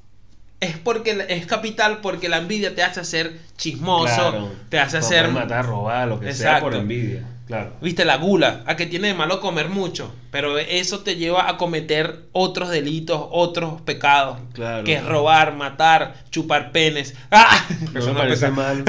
Es 0.59 0.77
porque 0.77 1.25
es 1.29 1.45
capital 1.47 2.01
porque 2.01 2.29
la 2.29 2.37
envidia 2.37 2.75
te 2.75 2.83
hace 2.83 3.03
ser 3.03 3.39
chismoso, 3.57 4.13
Claro. 4.15 4.51
te 4.69 4.77
hace 4.79 4.97
hacer 4.97 5.29
matar, 5.29 5.65
robar, 5.65 6.07
lo 6.07 6.19
que 6.19 6.33
sea 6.33 6.59
por 6.59 6.75
envidia. 6.75 7.27
Claro. 7.51 7.73
Viste, 7.81 8.05
la 8.05 8.15
gula, 8.15 8.63
a 8.65 8.77
que 8.77 8.85
tiene 8.85 9.09
de 9.09 9.13
malo 9.13 9.41
comer 9.41 9.67
mucho, 9.67 10.15
pero 10.31 10.57
eso 10.57 11.01
te 11.01 11.17
lleva 11.17 11.49
a 11.49 11.57
cometer 11.57 12.21
otros 12.31 12.69
delitos, 12.69 13.27
otros 13.29 13.81
pecados, 13.81 14.37
Claro. 14.53 14.85
que 14.85 14.93
es 14.93 15.05
robar, 15.05 15.57
matar, 15.57 16.15
chupar 16.29 16.71
penes. 16.71 17.13
¡Ah! 17.31 17.67
No 17.91 17.99
Eso 17.99 18.13
me 18.13 18.19
parece 18.19 18.45
pesa. 18.47 18.51
mal. 18.51 18.85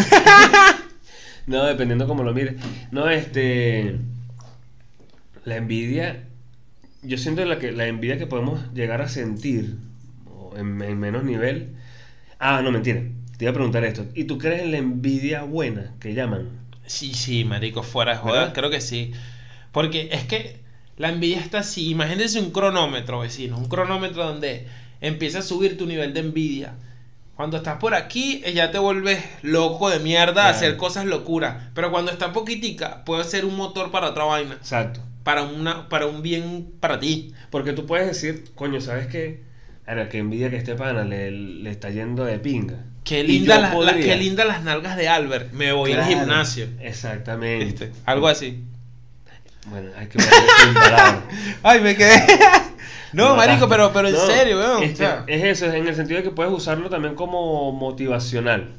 no, 1.49 1.65
dependiendo 1.65 2.07
cómo 2.07 2.23
lo 2.23 2.33
mires. 2.33 2.55
No, 2.93 3.11
este. 3.11 3.97
La 5.45 5.57
envidia. 5.57 6.23
Yo 7.03 7.19
siento 7.19 7.45
la, 7.45 7.59
que, 7.59 7.73
la 7.73 7.87
envidia 7.89 8.17
que 8.17 8.29
podemos 8.29 8.61
llegar 8.75 9.03
a 9.03 9.09
sentir 9.09 9.77
en, 10.57 10.81
en 10.83 11.01
menos 11.01 11.25
nivel. 11.25 11.75
Ah, 12.39 12.61
no, 12.63 12.71
mentira. 12.71 13.03
Te 13.39 13.45
iba 13.47 13.51
a 13.51 13.55
preguntar 13.55 13.83
esto. 13.85 14.07
¿Y 14.15 14.23
tú 14.25 14.39
crees 14.39 14.63
en 14.63 14.71
la 14.71 14.79
envidia 14.79 15.43
buena 15.43 15.95
que 15.99 16.15
llaman? 16.15 16.62
Sí, 16.93 17.15
sí, 17.15 17.45
marico, 17.45 17.83
fuera 17.83 18.13
de 18.13 18.19
joder, 18.19 18.39
¿Verdad? 18.41 18.55
creo 18.55 18.71
que 18.71 18.81
sí. 18.83 19.13
Porque 19.73 20.11
es 20.13 20.25
que 20.25 20.61
la 20.99 21.09
envidia 21.09 21.41
está 21.41 21.61
así. 21.61 21.89
Imagínense 21.91 22.39
un 22.39 22.51
cronómetro, 22.51 23.21
vecino. 23.21 23.57
Un 23.57 23.69
cronómetro 23.69 24.25
donde 24.27 24.67
empieza 25.01 25.39
a 25.39 25.43
subir 25.43 25.79
tu 25.79 25.87
nivel 25.87 26.13
de 26.13 26.21
envidia. 26.21 26.75
Cuando 27.35 27.57
estás 27.57 27.79
por 27.79 27.95
aquí, 27.95 28.43
eh, 28.45 28.53
ya 28.53 28.71
te 28.71 28.79
vuelves 28.79 29.25
loco 29.41 29.89
de 29.89 30.01
mierda 30.01 30.47
a 30.47 30.51
hacer 30.51 30.77
cosas 30.77 31.07
locuras. 31.07 31.71
Pero 31.75 31.91
cuando 31.91 32.11
está 32.11 32.33
poquitica, 32.33 33.05
puede 33.05 33.25
ser 33.25 33.47
un 33.47 33.57
motor 33.57 33.91
para 33.91 34.11
otra 34.11 34.25
vaina. 34.25 34.53
Exacto. 34.55 35.01
Para, 35.25 35.43
una, 35.45 35.89
para 35.89 36.07
un 36.07 36.21
bien 36.23 36.73
para 36.79 37.01
ti. 37.01 37.33
Porque 37.51 37.73
tú 37.73 37.87
puedes 37.87 38.07
decir, 38.07 38.45
coño, 38.55 38.81
¿sabes 38.83 39.07
qué? 39.07 39.41
Ahora, 39.87 40.09
que 40.11 40.19
envidia 40.19 40.51
que 40.51 40.57
este 40.57 40.75
pana 40.75 41.05
le, 41.05 41.31
le 41.31 41.71
está 41.71 41.89
yendo 41.91 42.25
de 42.25 42.39
pinga. 42.39 42.85
Qué 43.05 43.25
linda, 43.25 43.59
la- 43.59 43.95
qué 43.95 44.17
linda 44.17 44.45
las 44.45 44.63
nalgas 44.63 44.97
de 44.97 45.09
Albert. 45.09 45.53
Me 45.53 45.73
voy 45.73 45.93
al 45.93 46.05
gimnasio. 46.05 46.69
Exactamente. 46.81 47.65
¿Viste? 47.65 47.93
Algo 48.07 48.29
así. 48.29 48.63
Bueno, 49.67 49.91
hay 49.97 50.07
que. 50.09 50.19
Ay, 51.63 51.81
me 51.81 51.97
quedé. 51.97 52.21
no, 53.13 53.37
marico, 53.37 53.69
pero, 53.69 53.93
pero 53.93 54.09
en 54.09 54.15
No, 54.15 54.27
serio, 54.27 54.59
weón. 54.59 54.83
este, 54.83 55.05
o 55.05 55.09
sea, 55.09 55.25
es 55.27 55.45
eso, 55.45 55.67
es 55.67 55.75
en 55.75 55.87
el 55.87 55.95
sentido 55.95 56.19
de 56.19 56.25
que 56.25 56.31
puedes 56.31 56.53
usarlo 56.53 56.89
también 56.91 57.15
como 57.15 57.73
motivacional. 57.73 58.73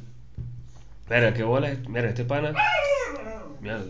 Mira, 1.09 1.33
qué 1.33 1.43
bola. 1.43 1.73
Mira, 1.87 2.09
este 2.09 2.23
pana. 2.25 2.53
Mierda. 3.61 3.83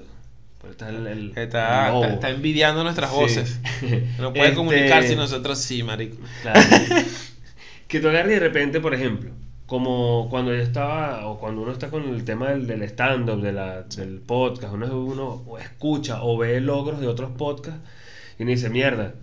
Pero 0.61 0.71
está 0.71 0.89
el. 0.89 1.07
el- 1.07 1.33
está, 1.35 1.87
el 1.87 1.93
lobo. 1.93 2.03
está, 2.03 2.13
está 2.15 2.29
envidiando 2.29 2.83
nuestras 2.83 3.09
Sí. 3.11 3.15
voces. 3.15 3.59
No 4.19 4.31
puede 4.31 4.45
Este, 4.45 4.55
comunicar 4.55 5.03
si 5.03 5.15
nosotros 5.15 5.59
sí, 5.59 5.83
marico. 5.83 6.17
Claro. 6.41 6.59
que 7.87 7.99
tú 7.99 8.07
agarres 8.09 8.31
de 8.33 8.39
repente, 8.39 8.79
por 8.79 8.93
ejemplo, 8.93 9.31
como 9.65 10.27
cuando 10.29 10.53
yo 10.53 10.61
estaba, 10.61 11.25
o 11.27 11.39
cuando 11.39 11.61
uno 11.61 11.71
está 11.71 11.89
con 11.89 12.03
el 12.03 12.23
tema 12.25 12.49
del, 12.49 12.67
del 12.67 12.83
stand-up, 12.83 13.41
de 13.41 13.51
la- 13.53 13.83
del 13.83 14.19
podcast, 14.19 14.73
uno, 14.73 14.87
uno 15.03 15.43
escucha 15.59 16.21
o 16.23 16.37
ve 16.37 16.59
logros 16.61 16.99
de 16.99 17.07
otros 17.07 17.31
podcasts 17.37 17.79
y 18.37 18.43
uno 18.43 18.51
dice, 18.51 18.69
mierda, 18.69 19.13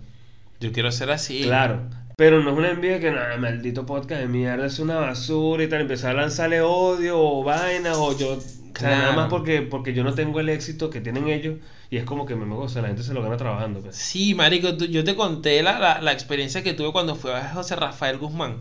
Yo 0.59 0.71
quiero 0.71 0.91
ser 0.91 1.09
así. 1.11 1.41
Claro. 1.41 1.81
Pero 2.17 2.43
no 2.43 2.51
es 2.51 2.57
una 2.57 2.69
envidia 2.69 2.99
que, 2.99 3.09
nada, 3.11 3.35
maldito 3.37 3.85
podcast 3.87 4.21
de 4.21 4.27
mierda, 4.27 4.67
es 4.67 4.77
una 4.77 4.97
basura 4.97 5.63
y 5.63 5.67
tal. 5.67 5.81
Empezar 5.81 6.11
a 6.15 6.21
lanzarle 6.21 6.61
odio 6.61 7.19
o 7.19 7.43
vainas 7.43 7.97
o 7.97 8.15
yo. 8.17 8.33
O 8.37 8.39
sea, 8.79 8.89
nada 8.97 9.11
más 9.13 9.27
porque, 9.29 9.63
porque 9.63 9.93
yo 9.93 10.03
no 10.03 10.13
tengo 10.13 10.39
el 10.39 10.49
éxito 10.49 10.89
que 10.91 11.01
tienen 11.01 11.27
ellos 11.29 11.57
y 11.89 11.97
es 11.97 12.03
como 12.03 12.25
que 12.27 12.35
me 12.35 12.45
goza, 12.55 12.81
la 12.81 12.87
gente 12.89 13.01
se 13.03 13.13
lo 13.15 13.21
gana 13.23 13.37
trabajando. 13.37 13.79
pues. 13.81 13.95
Sí, 13.95 14.35
marico, 14.35 14.77
tú- 14.77 14.85
yo 14.85 15.03
te 15.03 15.15
conté 15.15 15.61
la, 15.63 15.79
la, 15.79 15.99
la 16.01 16.11
experiencia 16.11 16.61
que 16.63 16.73
tuve 16.73 16.91
cuando 16.91 17.15
fui 17.15 17.31
a 17.31 17.49
José 17.53 17.75
Rafael 17.75 18.17
Guzmán. 18.19 18.57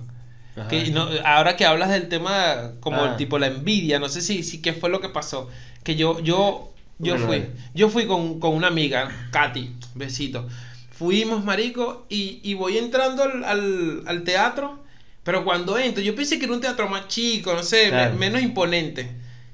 Que 0.69 0.91
no- 0.91 1.09
ahora 1.25 1.57
que 1.57 1.65
hablas 1.65 1.91
del 1.91 2.09
tema 2.09 2.73
como 2.81 3.03
Ah. 3.05 3.11
el 3.11 3.17
tipo 3.17 3.39
la 3.39 3.47
envidia, 3.47 3.99
no 3.99 4.09
sé 4.09 4.21
si, 4.21 4.43
si 4.43 4.61
qué 4.61 4.73
fue 4.73 4.91
lo 4.91 5.01
que 5.01 5.09
pasó. 5.09 5.49
Que 5.85 5.97
yo, 5.97 6.21
yo, 6.21 6.73
yo 6.99 7.15
Bueno, 7.15 7.27
fui, 7.27 7.45
yo 7.75 7.89
fui 7.89 8.07
con, 8.07 8.41
con 8.41 8.55
una 8.55 8.67
amiga, 8.67 9.11
Katy, 9.31 9.71
besito. 9.95 10.47
Fuimos, 10.91 11.45
marico, 11.45 12.05
y, 12.11 12.41
y 12.43 12.55
voy 12.55 12.77
entrando 12.77 13.23
al, 13.23 13.45
al, 13.45 14.03
al 14.07 14.23
teatro, 14.25 14.79
pero 15.25 15.45
cuando 15.45 15.79
entro, 15.79 16.03
yo 16.03 16.15
pensé 16.15 16.39
que 16.39 16.45
era 16.45 16.53
un 16.55 16.61
teatro 16.61 16.89
más 16.89 17.09
chico, 17.09 17.55
no 17.55 17.63
sé, 17.63 17.89
Claro. 17.89 18.17
menos 18.17 18.43
imponente. 18.43 19.11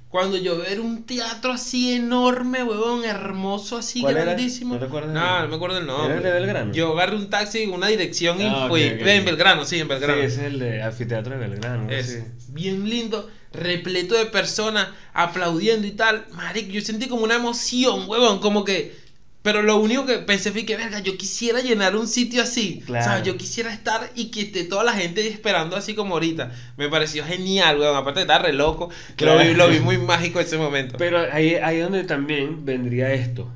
Cuando 0.08 0.36
yo 0.38 0.56
veo 0.56 0.66
era 0.66 0.80
un 0.80 1.04
teatro 1.04 1.52
así 1.52 1.92
enorme, 1.94 2.62
huevón, 2.62 3.04
hermoso, 3.04 3.76
así 3.76 4.00
¿Cuál 4.00 4.16
era? 4.16 4.24
grandísimo. 4.26 4.76
¿No 4.78 4.86
No, 4.88 5.42
no 5.42 5.48
me 5.48 5.56
acuerdo 5.56 5.78
el 5.78 5.86
nombre. 5.86 6.06
¿Era 6.06 6.16
el 6.18 6.22
de 6.22 6.30
Belgrano? 6.32 6.72
Yo 6.72 6.92
agarré 6.92 7.16
un 7.16 7.28
taxi, 7.28 7.66
una 7.66 7.88
dirección 7.88 8.40
y 8.40 8.46
Ah, 8.46 8.66
fui. 8.68 8.84
ok, 8.86 9.00
en. 9.06 9.24
Belgrano, 9.24 9.64
sí, 9.64 9.80
en 9.80 9.88
Belgrano. 9.88 10.20
Sí, 10.20 10.26
es 10.26 10.38
el 10.38 10.58
de 10.60 10.82
Anfiteatro 10.82 11.36
de 11.38 11.48
Belgrano. 11.48 11.90
Es 11.90 12.06
sí. 12.06 12.18
bien 12.52 12.88
lindo, 12.88 13.28
repleto 13.52 14.14
de 14.14 14.26
personas 14.26 14.88
aplaudiendo 15.12 15.86
y 15.86 15.92
tal. 15.92 16.24
Marico, 16.32 16.70
yo 16.70 16.80
sentí 16.82 17.08
como 17.08 17.24
una 17.24 17.34
emoción, 17.34 18.08
huevón, 18.08 18.38
como 18.38 18.64
que. 18.64 19.05
Pero 19.46 19.62
lo 19.62 19.76
único 19.76 20.04
que 20.06 20.18
pensé 20.18 20.50
fue 20.50 20.66
que, 20.66 20.76
verga, 20.76 20.98
yo 20.98 21.16
quisiera 21.16 21.60
llenar 21.60 21.94
un 21.94 22.08
sitio 22.08 22.42
así. 22.42 22.82
Claro. 22.84 23.04
O 23.04 23.08
sea, 23.08 23.22
yo 23.22 23.36
quisiera 23.36 23.72
estar 23.72 24.10
y 24.16 24.32
que 24.32 24.40
esté 24.40 24.64
toda 24.64 24.82
la 24.82 24.92
gente 24.92 25.24
esperando 25.28 25.76
así 25.76 25.94
como 25.94 26.14
ahorita. 26.14 26.50
Me 26.76 26.88
pareció 26.88 27.24
genial, 27.24 27.78
huevón. 27.78 27.96
Aparte 27.96 28.18
de 28.18 28.24
estar 28.24 28.42
re 28.42 28.52
loco, 28.52 28.90
que 29.16 29.24
lo, 29.24 29.38
vi, 29.38 29.54
Claro. 29.54 29.56
lo 29.58 29.68
vi 29.68 29.78
muy 29.78 29.98
mágico 29.98 30.40
ese 30.40 30.58
momento. 30.58 30.96
Pero 30.98 31.18
ahí 31.32 31.54
ahí 31.54 31.76
es 31.76 31.84
donde 31.84 32.02
también 32.02 32.64
vendría 32.64 33.12
esto. 33.14 33.48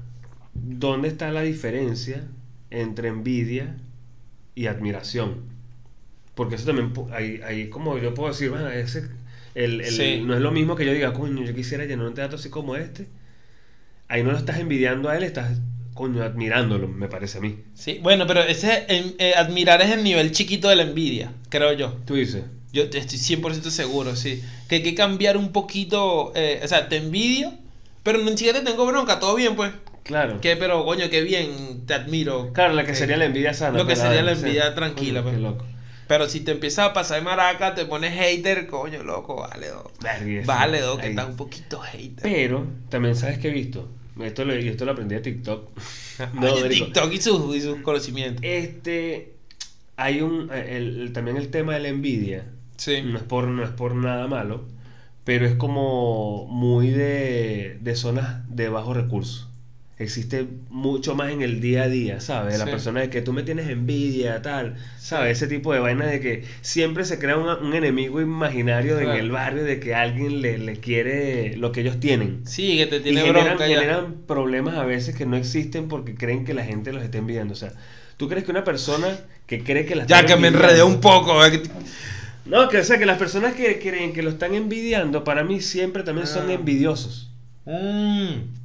¿Dónde 0.54 1.08
está 1.08 1.32
la 1.32 1.42
diferencia 1.42 2.22
entre 2.70 3.08
envidia 3.08 3.74
y 4.54 4.66
admiración? 4.68 5.40
Porque 6.36 6.54
eso 6.54 6.66
también, 6.66 6.92
ahí, 7.12 7.40
ahí 7.44 7.68
como 7.68 7.98
yo 7.98 8.14
puedo 8.14 8.28
decir, 8.30 8.50
bueno, 8.50 8.68
ese, 8.70 9.08
el, 9.56 9.80
el- 9.80 9.90
Sí. 9.90 10.22
no 10.24 10.34
es 10.34 10.40
lo 10.40 10.52
mismo 10.52 10.76
que 10.76 10.86
yo 10.86 10.92
diga, 10.92 11.12
coño, 11.12 11.42
yo 11.44 11.52
quisiera 11.52 11.84
llenar 11.84 12.06
un 12.06 12.14
teatro 12.14 12.38
así 12.38 12.48
como 12.48 12.76
este. 12.76 13.08
Ahí 14.06 14.22
no 14.22 14.30
lo 14.32 14.38
estás 14.38 14.58
envidiando 14.60 15.08
a 15.08 15.16
él, 15.16 15.22
estás, 15.24 15.58
coño, 16.00 16.22
admirándolo, 16.22 16.88
me 16.88 17.08
parece 17.08 17.38
a 17.38 17.40
mí. 17.42 17.58
Sí, 17.74 17.98
bueno, 18.02 18.26
pero 18.26 18.40
ese 18.42 18.86
eh, 18.88 19.34
admirar 19.36 19.82
es 19.82 19.90
el 19.90 20.02
nivel 20.02 20.32
chiquito 20.32 20.68
de 20.68 20.76
la 20.76 20.82
envidia, 20.82 21.32
creo 21.48 21.72
yo. 21.74 21.94
Tú 22.06 22.14
dices, 22.14 22.44
Yo 22.72 22.84
estoy 22.84 23.00
100% 23.02 23.70
seguro, 23.70 24.16
sí. 24.16 24.42
Que 24.68 24.76
hay 24.76 24.82
que 24.82 24.94
cambiar 24.94 25.36
un 25.36 25.52
poquito. 25.52 26.32
eh, 26.34 26.60
o 26.64 26.68
sea, 26.68 26.88
te 26.88 26.96
envidio, 26.96 27.52
pero 28.02 28.18
ni 28.18 28.30
siquiera 28.30 28.60
te 28.60 28.64
tengo 28.66 28.86
bronca, 28.86 29.18
todo 29.20 29.34
bien, 29.34 29.56
pues. 29.56 29.72
claro. 30.04 30.40
Que, 30.40 30.56
pero, 30.56 30.84
coño, 30.84 31.10
qué 31.10 31.22
bien, 31.22 31.84
te 31.86 31.94
admiro. 31.94 32.52
Claro, 32.52 32.74
la 32.74 32.84
que 32.84 32.92
Eh, 32.92 32.94
sería 32.94 33.16
la 33.16 33.26
envidia 33.26 33.52
sana. 33.54 33.76
Lo 33.76 33.84
que 33.86 33.94
pues, 33.94 33.98
sería 33.98 34.22
la 34.22 34.32
envidia 34.32 34.74
tranquila, 34.74 35.22
Coño, 35.22 35.32
pues. 35.32 35.34
Qué 35.36 35.42
loco. 35.42 35.64
Pero 36.08 36.28
si 36.28 36.40
te 36.40 36.50
empiezas 36.52 36.86
a 36.88 36.92
pasar 36.92 37.18
de 37.18 37.24
maraca, 37.24 37.74
te 37.76 37.84
pones 37.86 38.12
hater, 38.14 38.66
coño, 38.66 39.02
loco, 39.04 39.36
vale, 39.36 39.68
do. 39.68 39.90
Vale, 40.44 40.80
do, 40.80 40.96
que 40.98 41.10
estás 41.10 41.28
un 41.28 41.36
poquito 41.36 41.78
hater. 41.80 42.22
Pero, 42.22 42.66
también 42.88 43.14
sabes 43.14 43.38
que 43.38 43.48
he 43.48 43.52
visto. 43.52 43.88
Esto 44.22 44.44
lo, 44.44 44.52
esto 44.52 44.84
lo 44.84 44.92
aprendí 44.92 45.14
de 45.14 45.20
TikTok. 45.20 45.68
Oye, 46.40 46.60
marico. 46.62 46.84
TikTok 46.86 47.12
y 47.12 47.20
sus, 47.20 47.56
y 47.56 47.60
sus 47.60 47.76
conocimientos. 47.80 48.42
Este, 48.44 49.32
hay 49.96 50.20
un, 50.22 50.50
el- 50.52 51.00
el- 51.02 51.12
también 51.12 51.36
el 51.36 51.48
tema 51.50 51.74
de 51.74 51.80
la 51.80 51.88
envidia, 51.88 52.44
Sí. 52.76 53.02
no 53.02 53.18
es 53.18 53.24
por, 53.24 53.46
no 53.48 53.62
es 53.62 53.70
por 53.70 53.94
nada 53.94 54.26
malo, 54.26 54.64
pero 55.24 55.46
es 55.46 55.54
como 55.54 56.46
muy 56.46 56.88
de, 56.90 57.78
de 57.82 57.94
zonas 57.94 58.42
de 58.48 58.68
bajos 58.70 58.96
recursos. 58.96 59.48
Existe 60.00 60.46
mucho 60.70 61.14
más 61.14 61.30
en 61.30 61.42
el 61.42 61.60
día 61.60 61.82
a 61.82 61.88
día, 61.88 62.20
¿sabes? 62.20 62.58
La 62.58 62.64
Sí. 62.64 62.70
persona 62.70 63.00
de 63.02 63.10
que 63.10 63.20
tú 63.20 63.34
me 63.34 63.42
tienes 63.42 63.68
envidia, 63.68 64.40
tal, 64.40 64.76
¿sabes? 64.98 65.36
Ese 65.36 65.46
tipo 65.46 65.74
de 65.74 65.78
vainas 65.80 66.10
de 66.10 66.20
que 66.20 66.44
siempre 66.62 67.04
se 67.04 67.18
crea 67.18 67.36
un, 67.36 67.48
un 67.66 67.74
enemigo 67.74 68.20
imaginario 68.20 68.98
en 68.98 69.10
el 69.10 69.30
barrio 69.30 69.62
de 69.62 69.78
que 69.78 69.94
alguien 69.94 70.40
le, 70.40 70.56
le 70.56 70.76
quiere 70.76 71.56
lo 71.58 71.70
que 71.70 71.82
ellos 71.82 72.00
tienen. 72.00 72.40
Sí, 72.46 72.78
que 72.78 72.86
te 72.86 72.96
Y 72.96 73.02
tiene 73.02 73.20
generan, 73.20 73.44
bronca 73.44 73.66
generan 73.66 74.14
problemas 74.26 74.76
a 74.76 74.84
veces 74.84 75.14
que 75.14 75.26
no 75.26 75.36
existen 75.36 75.86
porque 75.88 76.14
creen 76.14 76.44
que 76.46 76.54
la 76.54 76.64
gente 76.64 76.92
los 76.94 77.02
está 77.02 77.18
envidiando. 77.18 77.52
O 77.52 77.56
sea, 77.56 77.72
¿Tú 78.16 78.28
crees 78.28 78.44
que 78.44 78.50
una 78.50 78.64
persona 78.64 79.18
que 79.46 79.62
cree 79.64 79.84
que 79.86 79.94
la 79.96 80.06
Ya 80.06 80.24
que 80.26 80.36
me 80.36 80.48
enredé 80.48 80.82
un 80.82 81.00
poco. 81.00 81.44
¿eh? 81.44 81.60
No, 82.46 82.68
que 82.68 82.78
o 82.78 82.84
sea, 82.84 82.98
que 82.98 83.06
las 83.06 83.18
personas 83.18 83.54
que 83.54 83.78
creen 83.78 84.12
que 84.14 84.22
lo 84.22 84.30
están 84.30 84.54
envidiando, 84.54 85.24
para 85.24 85.44
mí 85.44 85.60
siempre 85.60 86.02
también 86.02 86.26
son 86.26 86.48
Ah. 86.48 86.54
envidiosos. 86.54 87.30
Mm, 87.66 88.59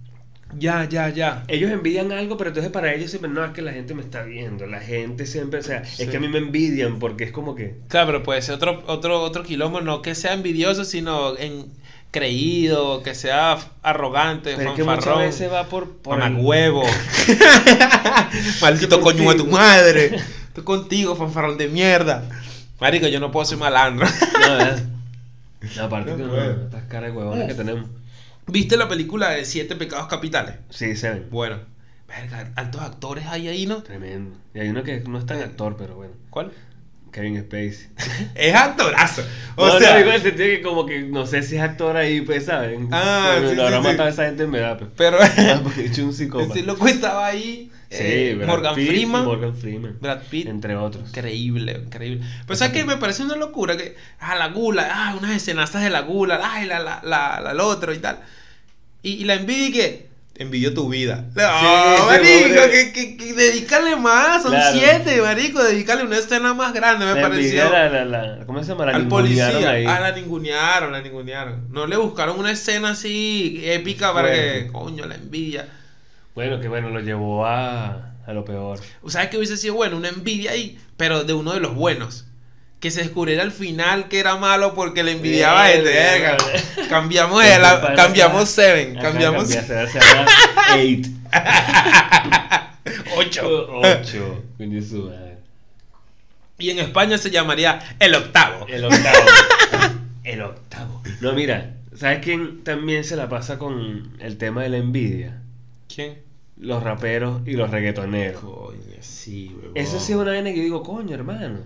ya, 0.57 0.87
ya, 0.89 1.09
ya. 1.09 1.43
Ellos 1.47 1.71
envidian 1.71 2.11
algo, 2.11 2.37
pero 2.37 2.49
entonces 2.49 2.71
para 2.71 2.93
ellos 2.93 3.09
siempre, 3.09 3.29
no, 3.29 3.43
es 3.43 3.51
que 3.51 3.61
la 3.61 3.73
gente 3.73 3.93
me 3.93 4.01
está 4.01 4.23
viendo, 4.23 4.65
la 4.67 4.79
gente 4.79 5.25
siempre, 5.25 5.59
o 5.59 5.63
sea, 5.63 5.83
Sí. 5.85 6.03
es 6.03 6.09
que 6.09 6.17
a 6.17 6.19
mí 6.19 6.27
me 6.27 6.37
envidian 6.37 6.99
porque 6.99 7.25
es 7.25 7.31
como 7.31 7.55
que... 7.55 7.75
Claro, 7.89 8.07
pero 8.07 8.23
puede 8.23 8.41
ser 8.41 8.55
otro, 8.55 8.83
otro, 8.87 9.21
otro 9.21 9.43
quilombo, 9.43 9.81
no 9.81 10.01
que 10.01 10.15
sea 10.15 10.33
envidioso, 10.33 10.85
sino 10.85 11.37
en 11.37 11.65
creído, 12.11 13.03
que 13.03 13.13
sea 13.13 13.57
arrogante, 13.83 14.53
Pero 14.55 14.69
es 14.69 14.75
que 14.77 14.83
muchas 14.85 15.17
veces 15.17 15.51
va 15.51 15.65
por... 15.67 15.89
por 15.97 16.21
el- 16.21 16.35
huevo. 16.37 16.83
Maldito 18.61 19.01
coño 19.01 19.29
de 19.31 19.35
tu 19.37 19.47
madre. 19.47 20.15
Estoy 20.47 20.63
contigo, 20.63 21.15
fanfarrón 21.15 21.57
de 21.57 21.67
mierda. 21.67 22.23
Marico, 22.79 23.07
yo 23.07 23.19
no 23.19 23.31
puedo 23.31 23.45
ser 23.45 23.57
malandro. 23.57 24.07
No, 24.07 24.49
¿verdad? 24.57 24.83
No, 25.75 25.83
aparte 25.83 26.11
No 26.11 26.17
no, 26.17 26.29
puedo. 26.29 26.51
estas 26.65 26.83
caras 26.83 27.11
de 27.11 27.17
huevones 27.17 27.47
que 27.47 27.53
tenemos. 27.55 27.89
¿Viste 28.47 28.77
la 28.77 28.87
película 28.87 29.31
de 29.31 29.45
Siete 29.45 29.75
Pecados 29.75 30.07
Capitales? 30.07 30.55
Sí, 30.69 30.95
se 30.95 31.09
ven. 31.09 31.27
Bueno, 31.31 31.59
verga, 32.07 32.51
altos 32.55 32.81
actores 32.81 33.25
hay 33.27 33.47
ahí, 33.47 33.65
¿no? 33.65 33.81
Tremendo. 33.81 34.37
Y 34.53 34.59
hay 34.59 34.69
uno 34.69 34.83
que 34.83 34.99
no 35.01 35.17
es 35.17 35.25
tan 35.25 35.39
actor, 35.39 35.75
pero 35.77 35.95
bueno. 35.95 36.13
¿Cuál? 36.29 36.51
Kevin 37.15 37.41
Spacey. 37.41 37.87
Es 38.35 38.53
actorazo. 38.53 39.23
O 39.55 39.65
no, 39.65 39.79
sea, 39.79 39.93
no, 39.93 39.97
digo 39.99 40.09
en 40.09 40.15
el 40.15 40.21
sentido 40.21 40.47
que 40.49 40.61
como 40.61 40.85
que 40.85 41.03
no 41.03 41.25
sé 41.25 41.43
si 41.43 41.55
es 41.55 41.61
actor 41.61 41.95
ahí, 41.95 42.19
pues, 42.19 42.45
¿saben? 42.45 42.89
Ah, 42.91 43.35
Pero 43.37 43.49
sí, 43.51 43.55
lo 43.55 43.63
habrá 43.63 43.77
sí, 43.77 43.83
matado 43.87 44.09
esa 44.09 44.25
gente 44.25 44.43
en 44.43 44.51
verdad, 44.51 44.77
pues. 44.77 44.91
pero 44.97 45.17
hecho 45.77 46.03
un 46.03 46.13
psicópata. 46.13 46.53
ese 46.53 46.63
loco 46.65 46.85
estaba 46.87 47.25
ahí. 47.25 47.71
Sí, 47.89 48.03
eh, 48.03 48.35
Brad 48.35 48.47
Morgan 48.47 48.75
Pitt 48.75 48.87
Freeman. 48.87 49.23
Morgan 49.23 49.55
Freeman. 49.55 49.97
Brad 50.01 50.23
Pitt. 50.29 50.47
Entre 50.47 50.75
otros. 50.75 51.07
Increíble, 51.07 51.83
increíble. 51.85 52.25
Pero 52.45 52.57
¿sabes 52.57 52.73
qué? 52.73 52.83
Me 52.83 52.97
parece 52.97 53.23
una 53.23 53.37
locura 53.37 53.77
que, 53.77 53.95
ah, 54.19 54.35
la 54.35 54.49
gula, 54.49 54.89
ah, 54.91 55.15
unas 55.17 55.31
escenazas 55.31 55.83
de 55.83 55.89
la 55.89 56.01
gula, 56.01 56.41
ay, 56.43 56.67
la, 56.67 56.79
la, 56.79 56.99
la, 57.01 57.53
la, 57.53 57.63
otro 57.63 57.93
y 57.93 57.99
tal. 57.99 58.19
Y, 59.03 59.11
y 59.13 59.23
la 59.23 59.35
envidia 59.35 59.71
que, 59.71 60.04
envidio 60.37 60.73
tu 60.73 60.89
vida. 60.89 61.25
No, 61.33 61.41
sí, 61.41 62.05
marico, 62.05 62.61
que, 62.71 62.91
que, 62.93 63.17
que 63.17 63.33
dedícale 63.33 63.95
más, 63.95 64.43
son 64.43 64.51
Claro. 64.51 64.77
siete, 64.77 65.21
marico, 65.21 65.63
dedícale 65.63 66.03
una 66.03 66.17
escena 66.17 66.53
más 66.53 66.73
grande, 66.73 67.05
me 67.05 67.15
La 67.15 67.21
pareció. 67.29 67.69
la, 67.69 67.89
la, 67.89 68.05
la- 68.05 68.45
¿Cómo 68.45 68.61
se 68.63 68.69
llama? 68.69 68.85
La 68.87 68.95
Al 68.95 69.07
policía, 69.07 69.47
ahí. 69.69 69.85
ah, 69.87 69.99
la 69.99 70.11
ningunearon, 70.11 70.91
la 70.91 71.01
ningunearon. 71.01 71.67
No 71.71 71.87
le 71.87 71.95
buscaron 71.97 72.37
una 72.37 72.51
escena 72.51 72.89
así 72.91 73.61
épica 73.63 74.13
para 74.13 74.31
que, 74.31 74.69
coño, 74.71 75.05
la 75.05 75.15
envidia. 75.15 75.67
Bueno, 76.35 76.59
que 76.59 76.67
bueno, 76.67 76.89
lo 76.89 76.99
llevó 76.99 77.45
a, 77.45 78.11
a 78.27 78.33
lo 78.33 78.43
peor. 78.43 78.79
¿Sabes 79.07 79.29
qué 79.29 79.37
hubiese 79.37 79.55
sido 79.55 79.75
bueno? 79.75 79.95
Una 79.95 80.09
envidia 80.09 80.51
ahí, 80.51 80.77
pero 80.97 81.23
de 81.23 81.33
uno 81.33 81.53
de 81.53 81.61
los 81.61 81.73
buenos. 81.75 82.25
Que 82.79 82.91
se 82.91 83.01
descubriera 83.01 83.41
al 83.41 83.51
final 83.51 84.07
que 84.09 84.19
era 84.19 84.35
malo 84.35 84.75
porque 84.75 85.03
le 85.03 85.13
envidiaba 85.13 85.63
a 85.63 85.71
este. 85.71 86.87
Cambiamos 86.89 87.43
de 87.43 87.57
la- 87.59 87.93
cambiamos 87.95 88.49
Seven. 88.49 88.97
Ajá, 88.97 89.09
Cambiamos 89.09 89.43
cambiaste, 89.43 89.87
se 89.87 89.99
llama 89.99 90.25
Eight. 90.75 91.07
ocho. 93.17 93.67
Ocho. 93.79 94.43
Coño, 94.57 94.81
su 94.81 95.03
madre. 95.05 95.37
Y 96.57 96.69
en 96.69 96.79
España 96.79 97.17
se 97.17 97.31
llamaría 97.31 97.79
el 97.99 98.15
octavo. 98.15 98.65
El 98.67 98.85
octavo. 98.85 99.25
El 100.23 100.41
octavo. 100.41 101.03
No, 101.21 101.33
mira, 101.33 101.75
¿sabes 101.95 102.17
quién 102.23 102.63
también 102.63 103.03
se 103.03 103.15
la 103.15 103.29
pasa 103.29 103.59
con 103.59 104.17
el 104.19 104.37
tema 104.39 104.63
de 104.63 104.69
la 104.69 104.77
envidia? 104.77 105.39
¿Quién? 105.93 106.17
Los 106.57 106.81
raperos 106.81 107.41
y 107.45 107.51
los 107.51 107.69
reggaetoneros. 107.69 108.41
Coño, 108.41 108.79
sí. 109.01 109.55
Eso 109.75 109.99
sí 109.99 110.13
es 110.13 110.17
una 110.17 110.31
vaina 110.31 110.49
que 110.49 110.57
yo 110.57 110.63
digo, 110.63 110.81
coño, 110.81 111.13
hermano. 111.13 111.59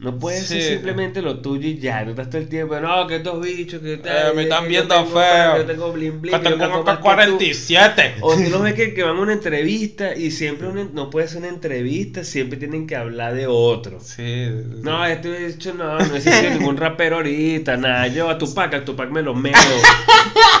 No 0.00 0.18
puede 0.18 0.40
ser 0.40 0.62
Sí. 0.62 0.68
simplemente 0.70 1.20
lo 1.20 1.40
tuyo 1.40 1.68
y 1.68 1.78
ya. 1.78 2.02
No 2.04 2.10
estás 2.12 2.30
todo 2.30 2.40
el 2.40 2.48
tiempo, 2.48 2.78
no, 2.80 3.06
que 3.06 3.16
estos 3.16 3.38
bichos, 3.44 3.80
que 3.82 3.94
Eh, 3.94 3.96
tal. 3.98 4.34
me 4.34 4.44
están 4.44 4.62
yo 4.64 4.68
viendo 4.70 4.94
tengo 4.94 5.06
feo. 5.10 5.56
Yo 5.58 5.66
tengo 5.66 5.92
bling. 5.92 6.20
Que 6.22 6.30
yo 6.30 6.40
tengo 6.40 6.58
canto 6.58 6.78
acá 6.80 6.84
más 6.84 6.96
que 6.96 6.96
tú. 6.96 7.02
47. 7.02 8.14
O 8.22 8.34
tú 8.34 8.48
lo 8.50 8.62
ves 8.62 8.72
que, 8.74 8.94
que 8.94 9.02
van 9.02 9.16
a 9.16 9.20
una 9.20 9.34
entrevista 9.34 10.16
y 10.16 10.30
siempre 10.30 10.68
una- 10.68 10.88
no 10.92 11.10
puede 11.10 11.28
ser 11.28 11.38
una 11.38 11.48
entrevista, 11.48 12.24
siempre 12.24 12.58
tienen 12.58 12.86
que 12.86 12.96
hablar 12.96 13.34
de 13.34 13.46
otro. 13.46 14.00
Sí. 14.00 14.48
No, 14.82 15.04
este 15.04 15.46
hecho 15.46 15.74
no, 15.74 15.98
no 15.98 16.16
existe 16.16 16.50
ningún 16.50 16.78
rapero 16.78 17.16
ahorita, 17.16 17.76
nada, 17.76 18.06
yo 18.06 18.30
a 18.30 18.38
Tupac, 18.38 18.72
a 18.72 18.84
Tupac 18.84 19.10
me 19.10 19.20
lo 19.22 19.34
meo. 19.34 19.52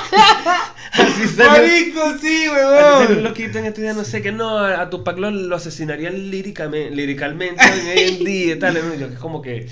Así 0.92 1.28
sale, 1.36 1.68
Marico, 1.68 2.18
sí, 2.20 2.46
loquito 3.22 3.58
en 3.58 3.66
este 3.66 3.82
día, 3.82 3.92
no 3.92 4.04
sé 4.04 4.22
qué, 4.22 4.32
no, 4.32 4.58
a 4.58 4.90
Tupac 4.90 5.18
lo, 5.18 5.30
lo 5.30 5.56
asesinarían 5.56 6.30
líricamente, 6.30 6.94
liricalmente 6.94 7.62
hoy 7.64 7.98
en 7.98 8.24
día 8.24 8.54
y 8.54 8.58
tal, 8.58 8.74
que 8.74 9.04
es 9.04 9.18
como 9.18 9.40
que... 9.42 9.68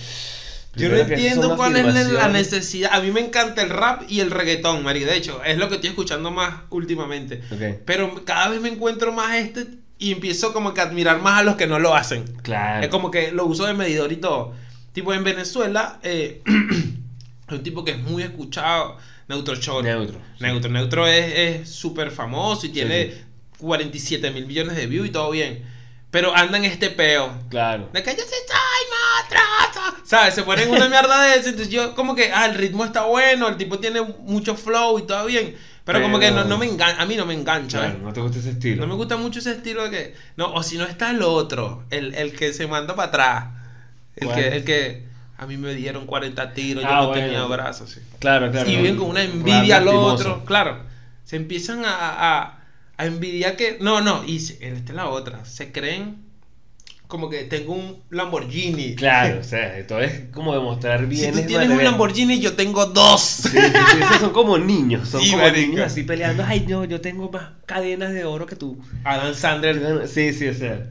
Yo 0.76 0.88
no 0.90 0.94
que 1.06 1.14
entiendo 1.14 1.56
cuál 1.56 1.76
es 1.76 2.12
la- 2.12 2.28
necesidad. 2.28 2.90
A 2.92 3.00
mí 3.00 3.10
me 3.10 3.20
encanta 3.20 3.62
el 3.62 3.70
rap 3.70 4.02
y 4.08 4.20
el 4.20 4.30
reggaetón, 4.30 4.84
Mari. 4.84 5.00
De 5.00 5.16
hecho, 5.16 5.42
es 5.42 5.58
lo 5.58 5.68
que 5.68 5.76
estoy 5.76 5.90
escuchando 5.90 6.30
más 6.30 6.54
últimamente. 6.70 7.42
Ok, 7.50 7.80
Pero 7.84 8.24
cada 8.24 8.48
vez 8.48 8.60
me 8.60 8.68
encuentro 8.68 9.10
más 9.10 9.34
este 9.36 9.66
y 9.98 10.12
empiezo 10.12 10.52
como 10.52 10.74
que 10.74 10.80
a 10.80 10.84
admirar 10.84 11.20
más 11.20 11.40
a 11.40 11.42
los 11.42 11.56
que 11.56 11.66
no 11.66 11.80
lo 11.80 11.96
hacen. 11.96 12.24
claro. 12.42 12.84
Es 12.84 12.90
como 12.90 13.10
que 13.10 13.32
lo 13.32 13.46
uso 13.46 13.66
de 13.66 13.74
medidor 13.74 14.12
y 14.12 14.16
todo. 14.18 14.54
Tipo, 14.92 15.12
en 15.14 15.24
Venezuela, 15.24 15.98
eh, 16.04 16.42
hay 17.48 17.56
un 17.56 17.62
tipo 17.64 17.84
que 17.84 17.92
es 17.92 17.98
muy 17.98 18.22
escuchado, 18.22 18.98
Neutro 19.28 19.54
Short. 19.54 19.84
Neutro. 19.84 20.18
sí. 20.38 20.42
Neutro. 20.44 20.70
Neutro 20.70 21.06
es 21.06 21.68
súper 21.68 22.10
famoso 22.10 22.66
y 22.66 22.70
tiene 22.70 23.12
sí. 23.12 23.24
47 23.58 24.30
mil 24.30 24.46
millones 24.46 24.76
de 24.76 24.86
views 24.86 25.08
y 25.08 25.10
todo 25.10 25.30
bien. 25.30 25.64
Pero 26.10 26.34
anda 26.34 26.56
en 26.56 26.64
este 26.64 26.88
peo. 26.90 27.30
Claro. 27.50 27.90
De 27.92 28.02
que 28.02 28.10
yo 28.12 28.22
soy 28.22 28.38
matrazo. 28.90 29.96
¿Sabes? 30.04 30.34
Se 30.34 30.42
ponen 30.42 30.70
una 30.70 30.88
mierda 30.90 31.22
de 31.24 31.36
eso. 31.38 31.50
Entonces 31.50 31.72
yo, 31.72 31.94
como 31.94 32.14
que, 32.14 32.32
ah, 32.32 32.46
el 32.46 32.54
ritmo 32.54 32.84
está 32.84 33.02
bueno, 33.04 33.46
el 33.48 33.56
tipo 33.58 33.78
tiene 33.78 34.00
mucho 34.00 34.56
flow 34.56 34.98
y 34.98 35.02
todo 35.06 35.26
bien. 35.26 35.54
Pero, 35.84 36.02
como 36.02 36.18
que 36.18 36.26
Pero- 36.28 36.42
no, 36.42 36.44
no 36.44 36.58
me 36.58 36.66
engancha, 36.66 37.00
a 37.02 37.06
mí 37.06 37.16
no 37.16 37.24
me 37.26 37.34
engancha. 37.34 37.78
Claro, 37.80 37.94
¿eh? 37.94 38.00
no 38.02 38.12
te 38.12 38.20
gusta 38.20 38.38
ese 38.38 38.50
estilo. 38.50 38.82
No 38.82 38.86
me 38.88 38.94
gusta 38.94 39.16
mucho 39.16 39.38
ese 39.38 39.52
estilo 39.52 39.84
de 39.84 39.90
que. 39.90 40.14
No, 40.36 40.52
o 40.52 40.62
si 40.62 40.76
no 40.78 40.84
está 40.84 41.10
el 41.10 41.22
otro, 41.22 41.84
el, 41.90 42.14
el 42.14 42.32
que 42.36 42.52
se 42.52 42.66
manda 42.66 42.94
para 42.94 43.08
atrás. 43.08 43.44
El 44.16 44.28
que, 44.32 44.48
el 44.48 44.64
que. 44.64 45.07
A 45.38 45.46
mí 45.46 45.56
me 45.56 45.72
dieron 45.74 46.04
40 46.06 46.52
tiros, 46.52 46.82
yo 46.84 46.90
Ah, 46.90 47.00
no 47.02 47.08
bueno. 47.08 47.22
tenía 47.24 47.44
brazos. 47.44 47.90
sí. 47.90 48.00
Claro, 48.18 48.50
claro. 48.50 48.68
y 48.68 48.76
viven 48.76 48.96
con 48.96 49.08
una 49.08 49.22
envidia 49.22 49.76
al 49.78 49.88
otro. 49.88 50.44
Claro. 50.44 50.82
Se 51.24 51.36
empiezan 51.36 51.84
a, 51.84 51.94
a, 52.40 52.60
a 52.96 53.06
envidiar 53.06 53.56
que. 53.56 53.78
No, 53.80 54.00
no, 54.00 54.24
y 54.26 54.36
esta 54.36 54.64
es 54.66 54.90
la 54.90 55.08
otra. 55.08 55.44
Se 55.44 55.70
creen 55.72 56.26
como 57.06 57.30
que 57.30 57.44
tengo 57.44 57.72
un 57.74 58.02
Lamborghini. 58.10 58.94
Claro, 58.96 59.38
o 59.40 59.44
sea, 59.44 59.78
esto 59.78 59.98
es 60.00 60.24
como 60.32 60.52
demostrar 60.54 61.00
Si 61.00 61.06
bien. 61.06 61.32
tú 61.32 61.40
tienes 61.46 61.70
un 61.70 61.82
Lamborghini, 61.84 62.40
yo 62.40 62.54
tengo 62.54 62.86
dos. 62.86 63.20
Sí, 63.22 63.48
sí, 63.50 63.56
sí, 63.60 63.98
esos 64.02 64.16
son 64.18 64.30
como 64.32 64.58
niños, 64.58 65.08
son 65.08 65.20
como 65.20 65.38
marica. 65.42 65.60
niños 65.68 65.86
así 65.86 66.02
peleando. 66.02 66.44
Ay, 66.46 66.66
no, 66.68 66.84
yo 66.84 67.00
tengo 67.00 67.30
más 67.30 67.50
cadenas 67.64 68.12
de 68.12 68.24
oro 68.24 68.44
que 68.44 68.56
tú. 68.56 68.78
Adam 69.04 69.32
Sandler. 69.34 70.08
Sí, 70.08 70.32
sí, 70.32 70.48
o 70.48 70.54
sea. 70.54 70.90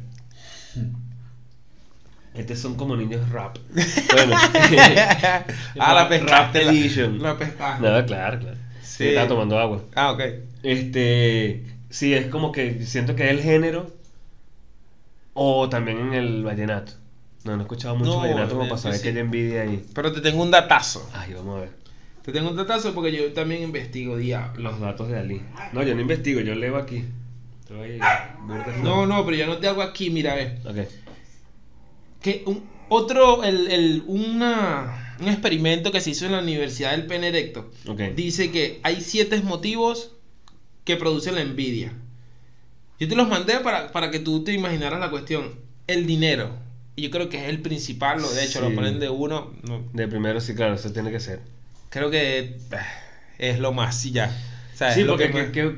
Estos 2.37 2.59
son 2.59 2.75
como 2.75 2.95
niños 2.95 3.27
rap. 3.29 3.57
Bueno. 4.13 4.35
ah, 5.79 5.93
la 5.93 6.07
pescaste. 6.09 6.59
Rap 6.59 6.65
La, 6.65 6.71
Edition. 6.71 7.21
la 7.21 7.37
pescaste. 7.37 7.81
No, 7.83 8.05
claro, 8.05 8.39
claro. 8.39 8.57
Sí. 8.81 8.97
Sí. 8.97 9.07
Estaba 9.09 9.27
tomando 9.27 9.59
agua. 9.59 9.81
Ah, 9.95 10.11
ok. 10.11 10.21
Este. 10.63 11.65
Sí, 11.89 12.13
es 12.13 12.27
como 12.27 12.51
que 12.51 12.85
siento 12.85 13.15
que 13.15 13.25
es 13.25 13.31
el 13.31 13.41
género. 13.41 13.91
O 15.33 15.69
también 15.69 15.99
en 15.99 16.13
el 16.13 16.43
vallenato. 16.43 16.93
No, 17.43 17.53
no 17.53 17.59
he 17.59 17.61
escuchado 17.61 17.95
mucho 17.95 18.11
No, 18.11 18.19
vallenato 18.19 18.53
como 18.53 18.65
eh, 18.65 18.69
para 18.69 18.81
saber 18.81 19.01
que 19.01 19.09
hay 19.09 19.17
envidia 19.17 19.61
ahí. 19.61 19.85
Pero 19.93 20.11
te 20.11 20.21
tengo 20.21 20.41
un 20.41 20.51
datazo. 20.51 21.09
Ay, 21.13 21.33
vamos 21.33 21.57
a 21.57 21.61
ver. 21.61 21.69
Te 22.23 22.31
tengo 22.31 22.49
un 22.49 22.57
datazo 22.57 22.93
porque 22.93 23.15
yo 23.15 23.31
también 23.33 23.63
investigo 23.63 24.17
diablo. 24.17 24.61
Los 24.61 24.79
datos 24.79 25.07
de 25.07 25.17
Ali. 25.17 25.41
No, 25.71 25.83
yo 25.83 25.95
no 25.95 26.01
investigo, 26.01 26.41
yo 26.41 26.55
leo 26.55 26.75
aquí. 26.75 27.05
No, 28.81 29.05
no, 29.05 29.25
pero 29.25 29.37
yo 29.37 29.47
no 29.47 29.57
te 29.57 29.67
hago 29.67 29.81
aquí, 29.81 30.09
mira, 30.09 30.35
ve. 30.35 30.59
Ok. 30.65 31.06
Que 32.21 32.43
un, 32.45 32.63
otro, 32.89 33.43
el, 33.43 33.69
el, 33.71 34.03
una, 34.07 35.15
un 35.19 35.27
experimento 35.27 35.91
que 35.91 36.01
se 36.01 36.11
hizo 36.11 36.25
en 36.25 36.31
la 36.33 36.39
Universidad 36.39 36.91
del 36.91 37.05
Pene 37.05 37.27
Erecto 37.27 37.69
Ok. 37.87 37.99
dice 38.15 38.51
que 38.51 38.79
hay 38.83 39.01
siete 39.01 39.39
motivos 39.41 40.11
que 40.83 40.95
producen 40.95 41.35
la 41.35 41.41
envidia. 41.41 41.91
Yo 42.99 43.07
te 43.07 43.15
los 43.15 43.27
mandé 43.27 43.59
para, 43.59 43.91
para 43.91 44.09
que 44.09 44.19
tú 44.19 44.43
te 44.43 44.53
imaginaras 44.53 44.99
la 44.99 45.09
cuestión. 45.11 45.53
El 45.85 46.07
dinero. 46.07 46.49
Y 46.95 47.03
yo 47.03 47.11
creo 47.11 47.29
que 47.29 47.37
es 47.43 47.49
el 47.49 47.61
principal, 47.61 48.21
lo- 48.21 48.31
de 48.31 48.43
hecho, 48.43 48.59
lo 48.61 48.69
Sí. 48.69 48.75
ponen 48.75 48.99
de 48.99 49.09
uno. 49.09 49.53
no, 49.63 49.83
De 49.93 50.07
primero 50.07 50.41
sí, 50.41 50.55
claro, 50.55 50.73
eso 50.75 50.91
tiene 50.91 51.11
que 51.11 51.19
ser. 51.19 51.41
creo 51.89 52.09
que 52.09 52.39
eh, 52.39 52.57
es 53.37 53.59
lo 53.59 53.71
más, 53.71 54.03
y 54.05 54.11
ya. 54.11 54.35
O 54.73 54.77
sea, 54.77 54.93
Sí, 54.93 55.03
lo 55.03 55.13
porque 55.13 55.31
que 55.31 55.51
que- 55.51 55.77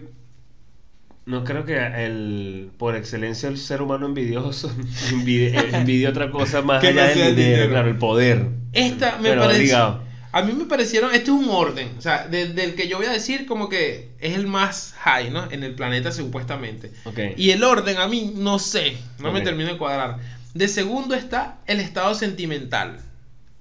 no 1.29 1.43
creo 1.43 1.63
que 1.65 1.77
el 1.77 2.71
por 2.77 2.95
excelencia 2.95 3.47
el 3.49 3.57
ser 3.57 3.81
humano 3.81 4.05
envidioso 4.07 4.71
envidia, 5.11 5.61
envidia 5.73 6.09
otra 6.09 6.31
cosa 6.31 6.61
más 6.61 6.81
Que 6.81 6.91
no 6.93 7.01
allá 7.01 7.13
sea 7.13 7.21
del 7.25 7.29
el 7.31 7.35
dinero, 7.35 7.53
dinero. 7.55 7.69
claro, 7.71 7.87
el 7.89 7.97
poder. 7.97 8.45
Esta 8.73 9.17
me 9.17 9.29
Pero 9.29 9.41
parece. 9.43 9.59
ligado. 9.61 10.03
A 10.31 10.43
mí 10.43 10.53
me 10.53 10.65
parecieron, 10.65 11.09
este 11.11 11.31
es 11.31 11.37
un 11.37 11.49
orden, 11.49 11.89
o 11.97 12.01
sea, 12.01 12.27
de- 12.27 12.49
del 12.53 12.75
que 12.75 12.87
yo 12.87 12.97
voy 12.97 13.07
a 13.07 13.11
decir 13.11 13.47
como 13.47 13.67
que 13.67 14.09
es 14.19 14.35
el 14.35 14.45
más 14.45 14.93
high, 14.99 15.31
¿no? 15.31 15.51
En 15.51 15.63
el 15.63 15.73
planeta 15.73 16.11
supuestamente. 16.11 16.91
Y 17.35 17.49
el 17.49 17.63
orden 17.63 17.97
a 17.97 18.07
mí 18.07 18.31
no 18.35 18.59
sé, 18.59 18.97
no 19.19 19.31
me 19.31 19.41
termino 19.41 19.71
de 19.71 19.77
cuadrar. 19.79 20.17
De 20.53 20.67
segundo 20.67 21.15
está 21.15 21.57
el 21.65 21.79
estado 21.79 22.13
sentimental. 22.13 22.99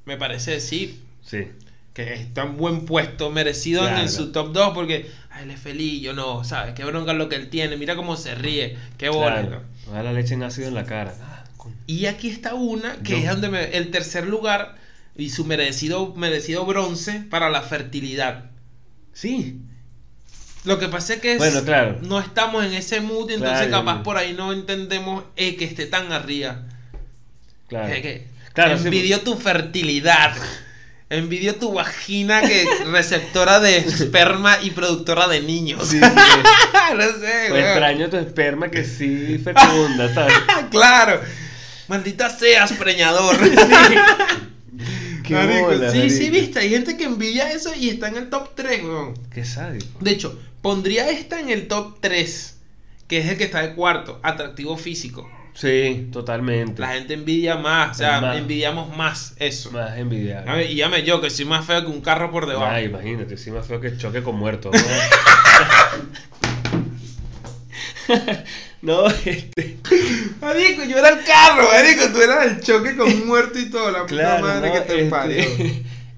Me 0.04 0.16
parece 0.18 0.50
decir 0.52 0.96
Sí. 1.22 1.48
Que 2.06 2.14
está 2.14 2.42
en 2.42 2.56
buen 2.56 2.84
puesto, 2.86 3.28
merecido 3.30 3.88
en- 3.88 4.08
su 4.08 4.30
top 4.30 4.52
2 4.52 4.72
porque 4.72 5.10
ay, 5.30 5.42
él 5.44 5.50
es 5.50 5.58
feliz, 5.60 6.00
yo 6.00 6.12
no, 6.12 6.44
¿sabes? 6.44 6.74
Qué 6.74 6.84
bronca 6.84 7.12
lo 7.12 7.28
que 7.28 7.34
él 7.34 7.48
tiene, 7.50 7.76
mira 7.76 7.96
cómo 7.96 8.16
se 8.16 8.36
ríe, 8.36 8.76
qué 8.96 9.08
bola. 9.08 9.40
Claro. 9.44 9.62
La 10.04 10.12
leche 10.12 10.34
en 10.34 10.44
ácido 10.44 10.68
en 10.68 10.74
la 10.74 10.84
cara. 10.84 11.12
Y 11.88 12.06
aquí 12.06 12.28
está 12.30 12.54
una 12.54 12.98
que 13.02 13.12
Yo- 13.12 13.16
es 13.18 13.26
donde 13.28 13.48
me- 13.48 13.76
el 13.76 13.90
tercer 13.90 14.26
lugar 14.28 14.76
y 15.16 15.30
su 15.30 15.44
merecido, 15.44 16.14
merecido 16.14 16.64
bronce 16.64 17.20
para 17.28 17.50
la 17.50 17.62
fertilidad. 17.62 18.44
Sí. 19.12 19.58
Lo 20.64 20.78
que 20.78 20.86
pasa 20.86 21.14
es 21.14 21.20
que 21.20 21.32
es- 21.32 21.38
Bueno, 21.38 21.64
claro. 21.64 21.98
no 22.02 22.20
estamos 22.20 22.64
en 22.64 22.74
ese 22.74 23.00
mood, 23.00 23.28
entonces 23.32 23.66
Claro. 23.66 23.84
capaz 23.84 24.02
por 24.04 24.18
ahí 24.18 24.34
no 24.34 24.52
entendemos 24.52 25.24
eh, 25.34 25.56
que 25.56 25.64
esté 25.64 25.86
tan 25.86 26.12
arriba. 26.12 26.62
Claro. 27.66 27.92
Que 27.92 28.28
Claro, 28.52 28.78
sí. 28.78 28.84
envidió 28.84 29.20
tu 29.22 29.34
fertilidad. 29.34 30.32
Envidió 31.10 31.54
tu 31.56 31.72
vagina 31.72 32.42
que 32.42 32.66
receptora 32.90 33.60
de 33.60 33.78
esperma 33.78 34.58
y 34.62 34.70
productora 34.72 35.26
de 35.26 35.40
niños. 35.40 35.88
Sí, 35.88 35.98
sí, 35.98 36.04
sí. 36.04 36.94
no 36.96 37.02
sé, 37.20 37.50
O 37.50 37.54
weón. 37.54 37.66
extraño 37.66 38.10
tu 38.10 38.16
esperma 38.18 38.70
que 38.70 38.84
sí 38.84 39.38
fecunda, 39.42 40.12
¿sabes? 40.12 40.34
claro. 40.70 41.20
Maldita 41.88 42.28
seas, 42.28 42.72
preñador. 42.74 43.36
Qué 45.24 45.34
Marico, 45.34 45.66
bola, 45.66 45.90
sí, 45.90 46.10
sí, 46.10 46.30
viste, 46.30 46.58
hay 46.58 46.70
gente 46.70 46.96
que 46.96 47.04
envidia 47.04 47.50
eso 47.50 47.74
y 47.74 47.88
está 47.90 48.08
en 48.08 48.16
el 48.16 48.30
top 48.30 48.50
3, 48.54 48.84
weón. 48.84 49.14
Qué 49.32 49.44
sádico. 49.44 49.86
De 50.00 50.10
hecho, 50.10 50.38
pondría 50.62 51.08
esta 51.10 51.40
en 51.40 51.48
el 51.48 51.68
top 51.68 51.98
3, 52.00 52.56
que 53.06 53.18
es 53.18 53.28
el 53.28 53.38
que 53.38 53.44
está 53.44 53.62
de 53.62 53.74
cuarto, 53.74 54.20
atractivo 54.22 54.76
físico. 54.76 55.30
Sí, 55.60 56.08
totalmente. 56.12 56.80
La 56.80 56.92
gente 56.92 57.14
envidia 57.14 57.56
más, 57.56 57.90
o 57.96 57.98
sea, 57.98 58.20
más. 58.20 58.36
envidiamos 58.36 58.96
más 58.96 59.34
eso. 59.38 59.72
Más 59.72 59.98
envidiable. 59.98 60.48
A 60.48 60.54
ver, 60.54 60.70
y 60.70 60.76
llame 60.76 61.02
yo, 61.02 61.20
que 61.20 61.30
soy 61.30 61.46
más 61.46 61.66
feo 61.66 61.80
que 61.80 61.88
un 61.88 62.00
carro 62.00 62.30
por 62.30 62.46
debajo. 62.46 62.70
Ay, 62.70 62.84
imagínate, 62.84 63.36
sí 63.36 63.50
más 63.50 63.66
feo 63.66 63.80
que 63.80 63.96
choque 63.96 64.22
con 64.22 64.36
muerto. 64.36 64.70
No, 68.82 69.02
no 69.02 69.06
este. 69.08 69.78
Marico, 70.40 70.84
yo 70.84 70.96
era 70.98 71.08
el 71.08 71.24
carro, 71.24 71.64
marico, 71.72 72.04
tú 72.12 72.22
eras 72.22 72.46
el 72.46 72.60
choque 72.60 72.96
con 72.96 73.26
muerto 73.26 73.58
y 73.58 73.68
todo, 73.68 73.90
la 73.90 74.06
puta 74.06 74.38
madre 74.40 74.68
no, 74.68 74.74
que 74.74 74.80
te 74.82 74.94
este, 74.98 75.10
parió. 75.10 75.44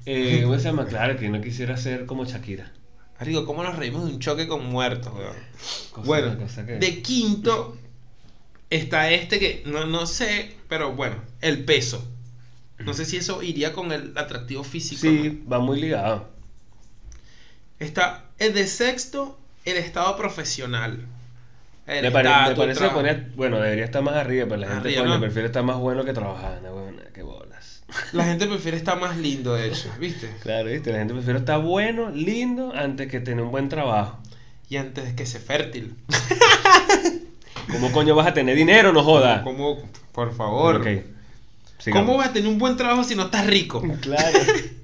eh, 0.06 0.40
¿Cómo 0.44 0.58
se 0.58 0.64
llama? 0.64 0.84
Claro, 0.86 1.16
que 1.16 1.30
no 1.30 1.40
quisiera 1.40 1.78
ser 1.78 2.04
como 2.04 2.26
Shakira. 2.26 2.70
Marico, 3.18 3.46
¿cómo 3.46 3.62
nos 3.62 3.76
reímos 3.76 4.04
de 4.04 4.12
un 4.12 4.18
choque 4.20 4.46
con 4.46 4.66
muertos, 4.66 5.12
weón? 5.14 5.36
Cosa- 5.92 6.06
Bueno, 6.06 6.38
cosa 6.38 6.66
que- 6.66 6.72
de 6.74 7.00
quinto 7.02 7.78
está 8.70 9.10
este 9.10 9.38
que 9.38 9.62
no, 9.66 9.86
no 9.86 10.06
sé, 10.06 10.56
pero 10.68 10.92
bueno, 10.92 11.16
el 11.40 11.64
peso. 11.64 12.06
No 12.78 12.94
sé 12.94 13.04
si 13.04 13.18
eso 13.18 13.42
iría 13.42 13.74
con 13.74 13.92
el 13.92 14.16
atractivo 14.16 14.64
físico. 14.64 15.06
¿no? 15.06 15.22
Sí, 15.22 15.42
va 15.52 15.58
muy 15.58 15.78
ligado. 15.80 16.30
Está 17.78 18.24
el 18.38 18.54
de 18.54 18.66
sexto, 18.66 19.38
el 19.64 19.76
estado 19.76 20.16
profesional. 20.16 21.06
El 21.86 22.02
Me, 22.04 22.10
pare- 22.10 22.28
me 22.28 22.34
estatus, 22.36 22.58
parece 22.58 22.84
que 22.84 22.90
ponía, 22.90 23.28
bueno, 23.36 23.58
debería 23.60 23.84
estar 23.84 24.02
más 24.02 24.14
arriba, 24.14 24.46
pero 24.48 24.60
la 24.60 24.68
gente 24.68 24.94
coño, 24.94 25.06
¿no? 25.06 25.20
prefiere 25.20 25.46
estar 25.46 25.62
más 25.64 25.76
bueno 25.78 26.04
que. 26.04 26.12
Bueno, 26.12 26.98
qué 27.12 27.22
bolas. 27.22 27.82
La 28.12 28.24
gente 28.24 28.46
prefiere 28.48 28.76
estar 28.76 28.98
más 28.98 29.16
lindo, 29.16 29.54
de 29.54 29.68
hecho, 29.68 29.90
¿viste? 29.98 30.30
Claro, 30.42 30.70
¿viste? 30.70 30.92
La 30.92 30.98
gente 30.98 31.14
prefiere 31.14 31.38
estar 31.40 31.60
bueno, 31.60 32.10
lindo, 32.10 32.72
antes 32.74 33.08
que 33.08 33.20
tener 33.20 33.44
un 33.44 33.50
buen 33.50 33.68
trabajo. 33.68 34.20
Y 34.68 34.76
antes 34.76 35.04
de 35.04 35.14
que 35.16 35.26
sea 35.26 35.40
fértil. 35.40 35.96
¿Cómo 37.72 37.92
coño 37.92 38.14
vas 38.14 38.26
a 38.26 38.34
tener 38.34 38.56
dinero, 38.56 38.92
no 38.92 39.02
joda? 39.02 39.42
¿Cómo? 39.42 39.78
Por 40.12 40.34
favor. 40.34 40.84
¿Cómo 41.92 42.16
vas 42.16 42.28
a 42.28 42.32
tener 42.32 42.48
un 42.48 42.58
buen 42.58 42.76
trabajo 42.76 43.04
si 43.04 43.14
no 43.14 43.24
estás 43.24 43.46
rico? 43.46 43.82
Claro. 44.00 44.38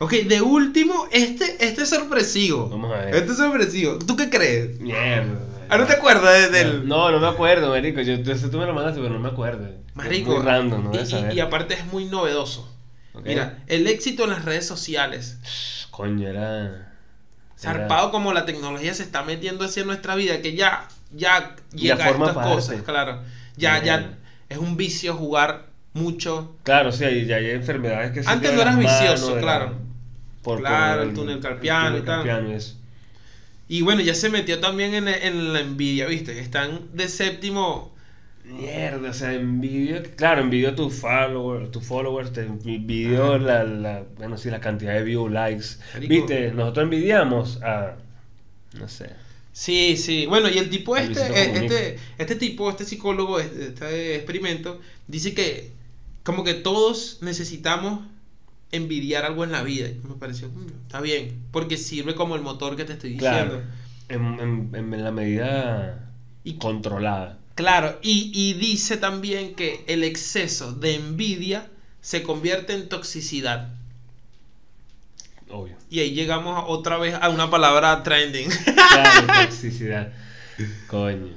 Ok, 0.00 0.12
de 0.12 0.40
último, 0.40 1.08
este, 1.10 1.56
este 1.66 1.82
es 1.82 1.90
sorpresivo. 1.90 2.68
Vamos 2.68 2.92
a 2.94 2.98
ver. 2.98 3.16
Este 3.16 3.32
es 3.32 3.36
sorpresivo. 3.36 3.98
¿Tú 3.98 4.14
qué 4.14 4.30
crees? 4.30 4.78
Mierda. 4.78 5.40
Ah, 5.68 5.76
¿no 5.76 5.86
te 5.86 5.94
acuerdas 5.94 6.52
de- 6.52 6.56
del...? 6.56 6.86
No, 6.86 7.10
no 7.10 7.18
me 7.18 7.26
acuerdo, 7.26 7.70
marico. 7.70 8.00
Yo, 8.02 8.22
tú 8.22 8.58
me 8.58 8.66
lo 8.66 8.74
mandaste, 8.74 9.00
pero 9.00 9.14
no 9.14 9.18
me 9.18 9.30
acuerdo. 9.30 9.68
Marico. 9.94 10.36
Muy 10.36 10.44
random, 10.44 10.92
no 10.92 11.00
y, 11.02 11.04
saber. 11.04 11.34
y 11.34 11.40
aparte 11.40 11.74
es 11.74 11.84
muy 11.86 12.04
novedoso. 12.04 12.72
Ok. 13.12 13.26
Mira, 13.26 13.58
el 13.66 13.88
éxito 13.88 14.22
en 14.22 14.30
las 14.30 14.44
redes 14.44 14.64
sociales. 14.68 15.38
Coño, 15.90 16.28
era... 16.28 16.94
Zarpado 17.58 18.12
como 18.12 18.32
la 18.32 18.46
tecnología 18.46 18.94
se 18.94 19.02
está 19.02 19.24
metiendo 19.24 19.64
hacia 19.64 19.82
nuestra 19.84 20.14
vida, 20.14 20.40
que 20.40 20.54
ya, 20.54 20.86
ya 21.12 21.56
Ya 21.72 21.76
llega 21.94 22.04
a 22.04 22.10
estas 22.10 22.32
parte. 22.34 22.50
cosas, 22.54 22.82
claro. 22.82 23.22
Ya, 23.56 23.82
ya 23.82 24.18
es 24.48 24.58
un 24.58 24.76
vicio 24.76 25.14
jugar 25.14 25.66
mucho. 25.94 26.54
Claro, 26.62 26.92
sí, 26.92 27.04
hay- 27.04 27.26
ya 27.26 27.36
hay 27.36 27.50
enfermedades 27.50 28.12
que 28.12 28.22
se 28.22 28.28
Antes 28.30 28.52
no 28.54 28.62
eras 28.62 28.76
manos, 28.76 28.92
vicioso, 29.00 29.28
de 29.30 29.34
la- 29.36 29.40
claro. 29.40 29.88
Claro, 30.58 31.02
el 31.02 31.12
túnel 31.14 31.40
carpiano 31.40 31.96
el 31.96 32.02
y 32.02 32.06
tal. 32.06 32.16
carpiano 32.16 32.48
y 32.50 32.52
eso. 32.54 32.76
Y 33.68 33.82
bueno, 33.82 34.00
ya 34.00 34.14
se 34.14 34.30
metió 34.30 34.60
también 34.60 34.94
en, 34.94 35.08
en 35.08 35.52
la 35.52 35.60
envidia, 35.60 36.06
¿viste? 36.06 36.38
Están 36.40 36.80
de 36.94 37.06
séptimo. 37.08 37.94
Mierda, 38.44 39.10
o 39.10 39.12
sea, 39.12 39.34
envidio, 39.34 40.02
claro, 40.16 40.40
envidio 40.40 40.74
tus 40.74 40.94
followers, 40.94 41.70
tus 41.70 41.84
followers, 41.84 42.32
te 42.32 42.40
envidio 42.46 43.36
la, 43.36 43.62
la, 43.64 44.02
bueno, 44.16 44.38
sí, 44.38 44.48
la 44.48 44.58
cantidad 44.60 44.94
de 44.94 45.02
views, 45.02 45.30
likes. 45.30 45.66
Marico. 45.92 46.14
Viste, 46.14 46.50
nosotros 46.52 46.84
envidiamos 46.84 47.62
a, 47.62 47.96
no 48.72 48.88
sé, 48.88 49.10
Sí, 49.58 49.96
sí. 49.96 50.26
Bueno, 50.26 50.48
y 50.48 50.56
el 50.58 50.70
tipo 50.70 50.96
El 50.96 51.10
este, 51.10 51.26
eh, 51.32 51.52
este, 51.64 51.98
este 52.16 52.36
tipo, 52.36 52.70
este 52.70 52.84
psicólogo, 52.84 53.40
este, 53.40 53.66
este 53.66 54.14
experimento, 54.14 54.80
dice 55.08 55.34
que 55.34 55.72
como 56.22 56.44
que 56.44 56.54
todos 56.54 57.18
necesitamos 57.22 58.06
envidiar 58.70 59.24
algo 59.24 59.42
en 59.42 59.50
la 59.50 59.64
vida. 59.64 59.88
Y 59.88 59.98
me 60.06 60.14
pareció, 60.14 60.48
"Mm, 60.48 60.66
está 60.86 61.00
bien, 61.00 61.42
porque 61.50 61.76
sirve 61.76 62.14
como 62.14 62.36
el 62.36 62.42
motor 62.42 62.76
que 62.76 62.84
te 62.84 62.92
estoy 62.92 63.14
diciendo. 63.14 63.60
claro, 63.60 63.62
en, 64.08 64.70
en, 64.76 64.92
en 64.94 65.02
la 65.02 65.10
medida 65.10 66.08
Y- 66.44 66.54
controlada. 66.58 67.38
Claro, 67.56 67.98
y, 68.00 68.30
y 68.32 68.52
dice 68.54 68.96
también 68.96 69.56
que 69.56 69.82
el 69.88 70.04
exceso 70.04 70.72
de 70.72 70.94
envidia 70.94 71.66
se 72.00 72.22
convierte 72.22 72.74
en 72.74 72.88
toxicidad. 72.88 73.74
Obvio. 75.50 75.76
Y 75.90 76.00
ahí 76.00 76.12
llegamos 76.12 76.64
otra 76.68 76.98
vez 76.98 77.14
a 77.14 77.28
una 77.28 77.50
palabra 77.50 78.02
trending. 78.02 78.48
Claro, 78.88 79.26
toxicidad. 79.44 80.12
Coño. 80.88 81.36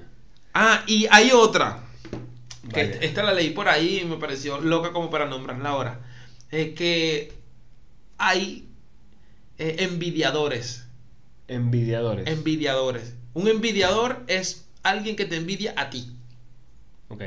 ah, 0.54 0.84
y 0.88 1.08
hay 1.12 1.32
otra. 1.32 1.84
Que 2.74 3.00
esta 3.02 3.24
la 3.24 3.34
leí 3.34 3.50
por 3.50 3.68
ahí 3.68 4.00
y 4.02 4.06
me 4.06 4.18
pareció 4.18 4.60
loca 4.62 4.94
como 4.94 5.10
para 5.10 5.26
nombrarla 5.26 5.70
ahora. 5.70 6.00
Eh, 6.52 6.74
que 6.74 7.34
hay 8.18 8.68
eh, 9.58 9.76
envidiadores. 9.80 10.86
Envidiadores. 11.48 12.28
Envidiadores. 12.28 13.16
Un 13.34 13.48
envidiador 13.48 14.24
es 14.28 14.66
alguien 14.84 15.16
que 15.16 15.26
te 15.26 15.36
envidia 15.36 15.74
a 15.78 15.90
ti. 15.90 16.12
ok. 17.10 17.24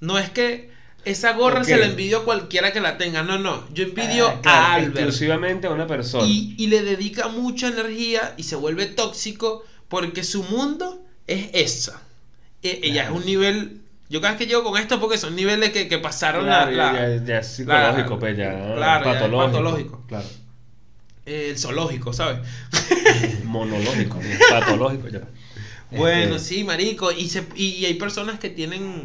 No 0.00 0.18
es 0.18 0.30
que 0.30 0.70
esa 1.04 1.32
gorra 1.32 1.64
se 1.64 1.76
la 1.76 1.86
envidio 1.86 2.18
a 2.18 2.24
cualquiera 2.24 2.72
que 2.72 2.80
la 2.80 2.96
tenga. 2.98 3.22
No, 3.22 3.38
no. 3.38 3.64
Yo 3.72 3.84
envidio 3.84 4.28
Ah, 4.28 4.40
claro, 4.42 4.58
a 4.66 4.74
Albert. 4.74 4.96
Exclusivamente 4.96 5.66
a 5.66 5.70
una 5.70 5.86
persona. 5.86 6.24
Y, 6.26 6.54
y 6.58 6.66
le 6.68 6.82
dedica 6.82 7.28
mucha 7.28 7.68
energía 7.68 8.34
y 8.36 8.42
se 8.44 8.56
vuelve 8.56 8.86
tóxico 8.86 9.64
porque 9.88 10.24
su 10.24 10.42
mundo 10.44 11.02
es 11.26 11.48
esa. 11.52 12.02
E- 12.62 12.80
ella 12.82 13.04
es 13.04 13.10
un 13.10 13.24
nivel. 13.24 13.80
Yo 14.10 14.20
cada 14.20 14.32
vez 14.34 14.38
que 14.38 14.46
llego 14.46 14.62
con 14.64 14.80
esto 14.80 15.00
porque 15.00 15.18
son 15.18 15.34
niveles 15.36 15.70
que, 15.70 15.88
que 15.88 15.98
pasaron 15.98 16.44
Claro, 16.44 16.70
la, 16.70 16.76
ya, 16.76 16.92
la- 16.92 17.16
ya, 17.16 17.24
ya 17.24 17.38
es 17.38 17.46
psicológico, 17.48 18.10
la- 18.10 18.18
pues 18.18 18.36
ya. 18.36 18.50
claro, 18.76 19.04
ya 19.04 19.10
es 19.12 19.16
patológico. 19.16 19.52
patológico. 19.52 20.04
Claro. 20.08 20.26
eh, 21.26 21.48
el 21.50 21.58
zoológico, 21.58 22.12
¿sabes? 22.12 22.38
Monológico, 23.44 24.18
patológico 24.50 25.08
ya. 25.08 25.22
Bueno, 25.90 26.36
Este, 26.36 26.48
sí, 26.56 26.64
marico. 26.64 27.12
Y, 27.12 27.28
se, 27.28 27.44
y, 27.54 27.66
y 27.76 27.86
hay 27.86 27.94
personas 27.94 28.38
que 28.38 28.50
tienen 28.50 29.02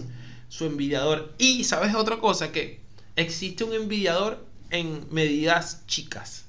su 0.49 0.65
envidiador. 0.65 1.33
Y, 1.37 1.63
¿sabes 1.63 1.95
otra 1.95 2.17
cosa? 2.17 2.51
Que 2.51 2.81
existe 3.15 3.63
un 3.63 3.73
envidiador 3.73 4.45
en 4.69 5.05
medidas 5.11 5.83
chicas. 5.87 6.43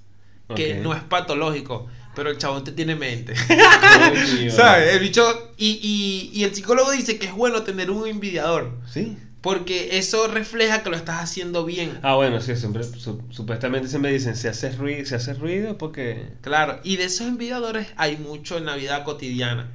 Que 0.56 0.74
no 0.74 0.92
es 0.94 1.02
patológico. 1.04 1.86
Pero 2.16 2.28
el 2.28 2.38
chabón 2.38 2.64
te 2.64 2.72
tiene 2.72 2.96
mente. 2.96 3.34
¿Sabes? 4.50 4.94
El 4.94 4.98
bicho. 5.00 5.52
Y, 5.56 5.78
y, 5.80 6.38
y 6.40 6.44
el 6.44 6.52
psicólogo 6.54 6.90
dice 6.90 7.18
que 7.18 7.26
es 7.26 7.32
bueno 7.32 7.62
tener 7.62 7.90
un 7.90 8.06
envidiador. 8.08 8.72
Sí. 8.92 9.16
Porque 9.40 9.96
eso 9.96 10.26
refleja 10.26 10.82
que 10.82 10.90
lo 10.90 10.96
estás 10.96 11.22
haciendo 11.22 11.64
bien. 11.64 11.98
Ah, 12.02 12.14
bueno, 12.16 12.40
sí, 12.40 12.56
siempre, 12.56 12.82
su- 12.84 13.22
supuestamente 13.30 13.88
siempre 13.88 14.12
dicen, 14.12 14.36
si 14.36 14.48
haces 14.48 14.76
ruido, 14.76 15.06
si 15.06 15.14
haces 15.14 15.38
ruido, 15.38 15.78
porque... 15.78 16.26
Claro. 16.42 16.80
Y 16.84 16.96
de 16.96 17.04
esos 17.04 17.26
envidiadores 17.26 17.86
hay 17.96 18.16
mucho 18.18 18.58
en 18.58 18.66
la 18.66 18.74
vida 18.74 19.02
cotidiana. 19.04 19.70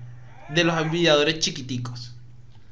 De 0.49 0.63
los 0.65 0.79
envidiadores 0.79 1.39
chiquiticos. 1.39 2.14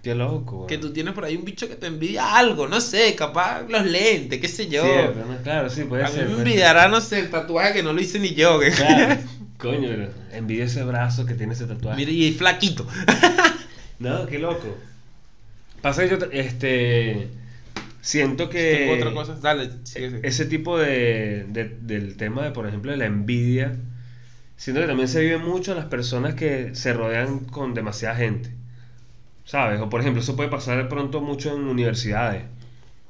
Qué 0.03 0.13
loco. 0.13 0.67
Que 0.67 0.75
weón. 0.75 0.87
tú 0.87 0.93
tienes 0.93 1.13
por 1.13 1.23
ahí 1.25 1.35
un 1.37 1.45
bicho 1.45 1.67
que 1.67 1.75
te 1.75 1.87
envidia 1.87 2.35
algo, 2.37 2.67
no 2.67 2.79
sé, 2.81 3.15
capaz 3.15 3.61
los 3.69 3.85
lentes, 3.85 4.39
qué 4.39 4.47
sé 4.49 4.67
yo. 4.67 4.83
Sí, 4.83 4.89
pero 5.13 5.25
no, 5.25 5.37
claro, 5.41 5.69
sí, 5.69 5.83
puede 5.85 6.03
a 6.03 6.07
mí 6.09 6.13
ser. 6.13 6.23
me 6.25 6.29
puede 6.31 6.37
ser. 6.43 6.47
envidiará, 6.47 6.87
no 6.89 6.99
sé, 7.01 7.19
el 7.19 7.29
tatuaje 7.29 7.73
que 7.73 7.83
no 7.83 7.93
lo 7.93 8.01
hice 8.01 8.19
ni 8.19 8.33
yo. 8.35 8.59
que- 8.59 8.71
Claro. 8.71 9.21
Coño, 9.57 9.87
pero 9.87 10.09
envidia 10.33 10.65
ese 10.65 10.83
brazo 10.83 11.25
que 11.25 11.35
tiene 11.35 11.53
ese 11.53 11.65
tatuaje. 11.65 11.97
Mira, 11.97 12.11
y 12.11 12.33
flaquito. 12.33 12.85
No, 13.99 14.25
qué 14.25 14.37
loco. 14.39 14.75
Pasa 15.81 16.03
que 16.03 16.09
yo, 16.09 16.17
te- 16.17 16.37
este, 16.39 17.29
siento 18.01 18.49
que 18.49 18.93
otra 18.97 19.13
cosa. 19.13 19.37
Dale, 19.41 19.69
sigue, 19.83 20.09
sigue. 20.09 20.27
ese 20.27 20.45
tipo 20.45 20.77
de, 20.77 21.45
de- 21.47 21.77
del 21.81 22.17
tema 22.17 22.43
de, 22.43 22.51
por 22.51 22.67
ejemplo, 22.67 22.91
de 22.91 22.97
la 22.97 23.05
envidia, 23.05 23.77
siento 24.57 24.81
que 24.81 24.87
también 24.87 25.07
se 25.07 25.21
vive 25.21 25.37
mucho 25.37 25.71
en 25.71 25.77
las 25.77 25.85
personas 25.87 26.33
que 26.35 26.75
se 26.75 26.91
rodean 26.91 27.39
con 27.39 27.73
demasiada 27.73 28.15
gente. 28.15 28.49
¿Sabes? 29.45 29.79
O 29.81 29.89
por 29.89 30.01
ejemplo, 30.01 30.21
eso 30.21 30.35
puede 30.35 30.49
pasar 30.49 30.77
de 30.77 30.85
pronto 30.85 31.21
mucho 31.21 31.53
en 31.55 31.63
universidades, 31.63 32.43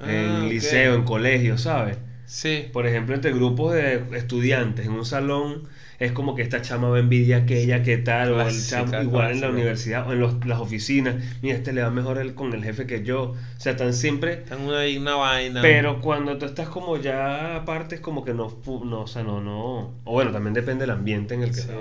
Ah, 0.00 0.10
en 0.10 0.42
ok. 0.46 0.50
liceo, 0.50 0.94
en 0.94 1.04
colegios, 1.04 1.62
¿sabes? 1.62 1.96
Sí. 2.26 2.66
Por 2.72 2.86
ejemplo, 2.86 3.14
entre 3.14 3.32
grupos 3.32 3.74
de 3.74 4.02
estudiantes 4.16 4.86
en 4.86 4.92
un 4.92 5.04
salón 5.04 5.64
es 6.00 6.10
como 6.10 6.34
que 6.34 6.42
esta 6.42 6.60
chama 6.60 6.88
va 6.88 6.96
a 6.96 7.00
envidia 7.00 7.36
aquella, 7.38 7.82
que 7.84 7.98
tal, 7.98 8.32
o 8.32 8.40
el 8.40 8.46
Clásica, 8.48 8.84
chamo 8.90 9.02
igual 9.02 9.30
en 9.32 9.40
la 9.42 9.48
universidad 9.50 10.08
o 10.08 10.12
en 10.12 10.18
los- 10.20 10.44
las 10.44 10.58
oficinas, 10.58 11.14
mira, 11.42 11.56
este 11.56 11.72
le 11.72 11.82
va 11.82 11.90
mejor 11.90 12.18
el, 12.18 12.34
con 12.34 12.52
el 12.52 12.64
jefe 12.64 12.86
que 12.86 13.04
yo. 13.04 13.22
O 13.22 13.36
sea, 13.60 13.72
están 13.72 13.94
siempre... 13.94 14.32
Están 14.34 14.62
una, 14.62 14.80
una 14.98 15.14
vaina. 15.14 15.62
Pero 15.62 16.00
cuando 16.00 16.36
tú 16.36 16.46
estás 16.46 16.68
como 16.68 16.96
ya 16.96 17.56
aparte 17.56 17.94
es 17.96 18.00
como 18.00 18.24
que 18.24 18.34
no, 18.34 18.52
no, 18.84 19.02
o 19.02 19.06
sea, 19.06 19.22
no, 19.22 19.40
no... 19.40 19.92
O 20.04 20.12
bueno, 20.12 20.32
también 20.32 20.54
depende 20.54 20.82
del 20.82 20.90
ambiente 20.90 21.34
en 21.34 21.42
el 21.44 21.50
que 21.50 21.54
Sí. 21.60 21.60
estés. 21.60 21.76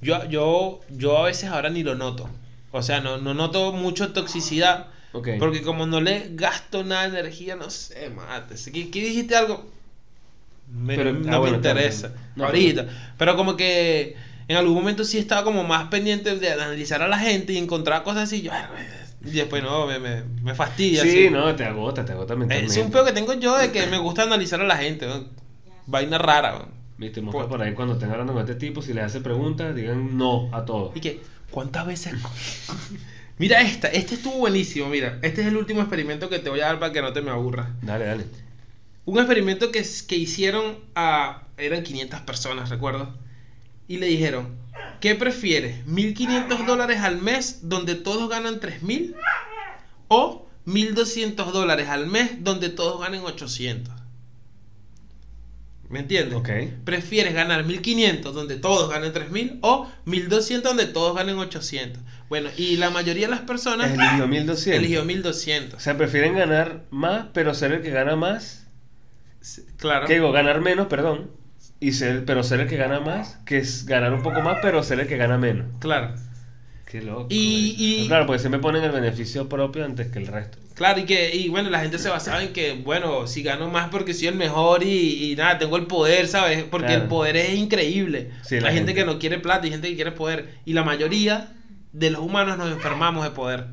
Yo, 0.00 0.24
yo, 0.28 0.80
yo 0.90 1.18
a 1.18 1.24
veces 1.24 1.50
ahora 1.50 1.68
ni 1.70 1.82
lo 1.82 1.96
noto. 1.96 2.28
O 2.76 2.82
sea, 2.82 3.00
no, 3.00 3.18
no 3.18 3.34
noto 3.34 3.72
mucho 3.72 4.12
toxicidad. 4.12 4.88
Ok. 5.12 5.28
Porque 5.38 5.62
como 5.62 5.86
no 5.86 6.00
le 6.00 6.28
gasto 6.32 6.84
nada 6.84 7.08
de 7.08 7.18
energía, 7.20 7.56
no 7.56 7.70
sé, 7.70 8.10
mate. 8.10 8.54
¿Qué, 8.70 8.90
qué 8.90 9.00
dijiste 9.04 9.34
algo? 9.34 9.64
Me- 10.72 10.96
Pero- 10.96 11.12
no 11.12 11.28
ah, 11.28 11.32
me 11.32 11.38
bueno, 11.38 11.56
interesa. 11.56 12.12
no, 12.34 12.44
ahorita. 12.46 12.86
Pero 13.16 13.36
como 13.36 13.56
que 13.56 14.16
en 14.48 14.56
algún 14.56 14.74
momento 14.74 15.04
sí 15.04 15.18
estaba 15.18 15.44
como 15.44 15.64
más 15.64 15.88
pendiente 15.88 16.36
de 16.36 16.52
analizar 16.52 17.02
a 17.02 17.08
la 17.08 17.18
gente 17.18 17.52
y 17.52 17.58
encontrar 17.58 18.02
cosas 18.02 18.24
así. 18.24 18.42
Yo, 18.42 18.52
"Ay, 18.52 18.64
y 19.24 19.30
después 19.30 19.62
no, 19.62 19.86
me, 19.86 19.98
me, 19.98 20.22
me 20.42 20.54
fastidia. 20.54 21.02
Sí, 21.02 21.08
así. 21.26 21.30
no, 21.30 21.54
te 21.54 21.64
agota, 21.64 22.04
te 22.04 22.12
agota 22.12 22.36
mentalmente. 22.36 22.72
Es 22.78 22.84
un 22.84 22.90
peo 22.92 23.04
que 23.04 23.12
tengo 23.12 23.32
yo 23.34 23.56
de 23.56 23.72
que 23.72 23.86
me 23.86 23.98
gusta 23.98 24.22
analizar 24.24 24.60
a 24.60 24.64
la 24.64 24.76
gente. 24.76 25.06
¿no? 25.06 25.24
Vaina 25.86 26.18
rara. 26.18 26.58
¿no? 26.58 26.68
Viste, 26.98 27.22
Por- 27.22 27.48
por 27.48 27.60
ahí 27.62 27.74
cuando 27.74 27.94
estén 27.94 28.10
hablando 28.10 28.32
con 28.32 28.42
este 28.42 28.54
tipo, 28.54 28.82
si 28.82 28.92
les 28.94 29.04
hace 29.04 29.20
preguntas, 29.20 29.74
digan 29.74 30.16
no 30.16 30.48
a 30.54 30.64
todo. 30.64 30.92
Y 30.94 31.00
que, 31.00 31.20
¿cuántas 31.50 31.86
veces? 31.86 32.14
mira 33.38 33.60
esta, 33.62 33.88
este 33.88 34.14
estuvo 34.14 34.38
buenísimo, 34.38 34.88
mira. 34.88 35.18
Este 35.22 35.42
es 35.42 35.46
el 35.48 35.56
último 35.56 35.80
experimento 35.80 36.28
que 36.28 36.38
te 36.38 36.50
voy 36.50 36.60
a 36.60 36.66
dar 36.66 36.78
para 36.78 36.92
que 36.92 37.02
no 37.02 37.12
te 37.12 37.22
me 37.22 37.30
aburras. 37.30 37.68
Dale, 37.82 38.04
dale. 38.06 38.24
Un 39.04 39.18
experimento 39.18 39.70
que, 39.70 39.84
que 40.08 40.16
hicieron 40.16 40.78
a... 40.94 41.42
Eran 41.56 41.82
500 41.82 42.20
personas, 42.20 42.70
recuerdo. 42.70 43.16
Y 43.88 43.98
le 43.98 44.06
dijeron, 44.06 44.56
¿qué 45.00 45.14
prefieres? 45.14 45.86
¿1500 45.86 46.66
dólares 46.66 47.00
al 47.00 47.22
mes 47.22 47.60
donde 47.68 47.94
todos 47.94 48.28
ganan 48.28 48.60
3000? 48.60 49.14
¿O 50.08 50.46
1200 50.64 51.52
dólares 51.52 51.88
al 51.88 52.06
mes 52.06 52.42
donde 52.42 52.68
todos 52.68 53.00
ganen 53.00 53.22
800? 53.22 54.05
¿Me 55.88 56.00
entiendes? 56.00 56.38
¿Prefieres 56.84 57.34
ganar 57.34 57.64
1500 57.64 58.34
donde 58.34 58.56
todos 58.56 58.90
ganen 58.90 59.12
3000 59.12 59.58
o 59.62 59.88
1200 60.04 60.62
donde 60.76 60.86
todos 60.92 61.14
ganen 61.16 61.38
800? 61.38 62.02
Bueno, 62.28 62.50
y 62.56 62.76
la 62.76 62.90
mayoría 62.90 63.26
de 63.26 63.30
las 63.30 63.42
personas 63.42 63.92
Eligió 63.92 64.26
1200. 64.26 64.78
eligió 64.78 65.02
O 65.02 65.04
1200. 65.04 65.82
sea, 65.82 65.96
prefieren 65.96 66.34
ganar 66.34 66.82
más, 66.90 67.26
pero 67.32 67.54
ser 67.54 67.72
el 67.72 67.82
que 67.82 67.90
gana 67.90 68.16
más. 68.16 68.66
Claro. 69.76 70.06
Que 70.06 70.14
digo, 70.14 70.32
ganar 70.32 70.60
menos, 70.60 70.88
perdón. 70.88 71.30
Y 71.78 71.92
ser, 71.92 72.24
pero 72.24 72.42
ser 72.42 72.60
el 72.60 72.68
que 72.68 72.76
gana 72.76 73.00
más, 73.00 73.38
que 73.44 73.58
es 73.58 73.86
ganar 73.86 74.12
un 74.12 74.22
poco 74.22 74.40
más, 74.40 74.58
pero 74.62 74.82
ser 74.82 74.98
el 74.98 75.06
que 75.06 75.16
gana 75.16 75.38
menos. 75.38 75.66
Claro. 75.78 76.14
Qué 76.86 77.02
loco. 77.02 77.26
Y- 77.30 78.04
Claro, 78.06 78.26
porque 78.26 78.38
siempre 78.38 78.60
ponen 78.60 78.84
el 78.84 78.92
beneficio 78.92 79.48
propio 79.48 79.84
antes 79.84 80.06
que 80.08 80.20
el 80.20 80.28
resto. 80.28 80.58
Claro, 80.74 81.00
y 81.00 81.04
que, 81.04 81.34
y 81.34 81.48
bueno, 81.48 81.68
la 81.70 81.80
gente 81.80 81.98
se 81.98 82.08
basaba 82.08 82.42
en 82.42 82.52
que, 82.52 82.74
bueno, 82.74 83.26
si 83.26 83.42
gano 83.42 83.68
más 83.68 83.88
porque 83.88 84.14
soy 84.14 84.28
el 84.28 84.34
mejor 84.36 84.82
y, 84.84 85.32
y 85.32 85.36
nada, 85.36 85.58
tengo 85.58 85.76
el 85.78 85.86
poder, 85.86 86.28
¿sabes? 86.28 86.64
Porque 86.64 86.86
Claro. 86.88 87.02
el 87.02 87.08
poder 87.08 87.36
es 87.36 87.54
increíble. 87.54 88.30
Sí, 88.42 88.56
Hay 88.56 88.60
la 88.60 88.68
gente, 88.72 88.92
gente. 88.92 88.94
que 88.94 89.04
no 89.06 89.18
quiere 89.18 89.38
plata 89.38 89.66
y 89.66 89.70
gente 89.70 89.88
que 89.88 89.96
quiere 89.96 90.12
poder. 90.12 90.48
Y 90.64 90.74
la 90.74 90.84
mayoría 90.84 91.52
de 91.92 92.10
los 92.10 92.20
humanos 92.20 92.56
nos 92.58 92.70
enfermamos 92.70 93.24
de 93.24 93.30
poder. 93.30 93.66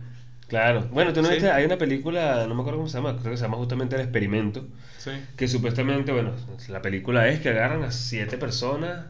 Claro. 0.47 0.87
Bueno, 0.91 1.13
tú 1.13 1.21
no 1.21 1.27
Sí. 1.27 1.35
viste, 1.35 1.51
hay 1.51 1.65
una 1.65 1.77
película, 1.77 2.45
no 2.47 2.55
me 2.55 2.61
acuerdo 2.61 2.79
cómo 2.79 2.89
se 2.89 2.97
llama, 2.97 3.17
creo 3.19 3.31
que 3.31 3.37
se 3.37 3.43
llama 3.43 3.57
justamente 3.57 3.95
El 3.95 4.01
Experimento. 4.01 4.65
Sí. 4.97 5.11
Que 5.35 5.47
supuestamente, 5.47 6.11
bueno, 6.11 6.31
la 6.69 6.81
película 6.81 7.27
es 7.27 7.41
que 7.41 7.49
agarran 7.49 7.83
a 7.83 7.91
siete 7.91 8.37
personas 8.37 9.05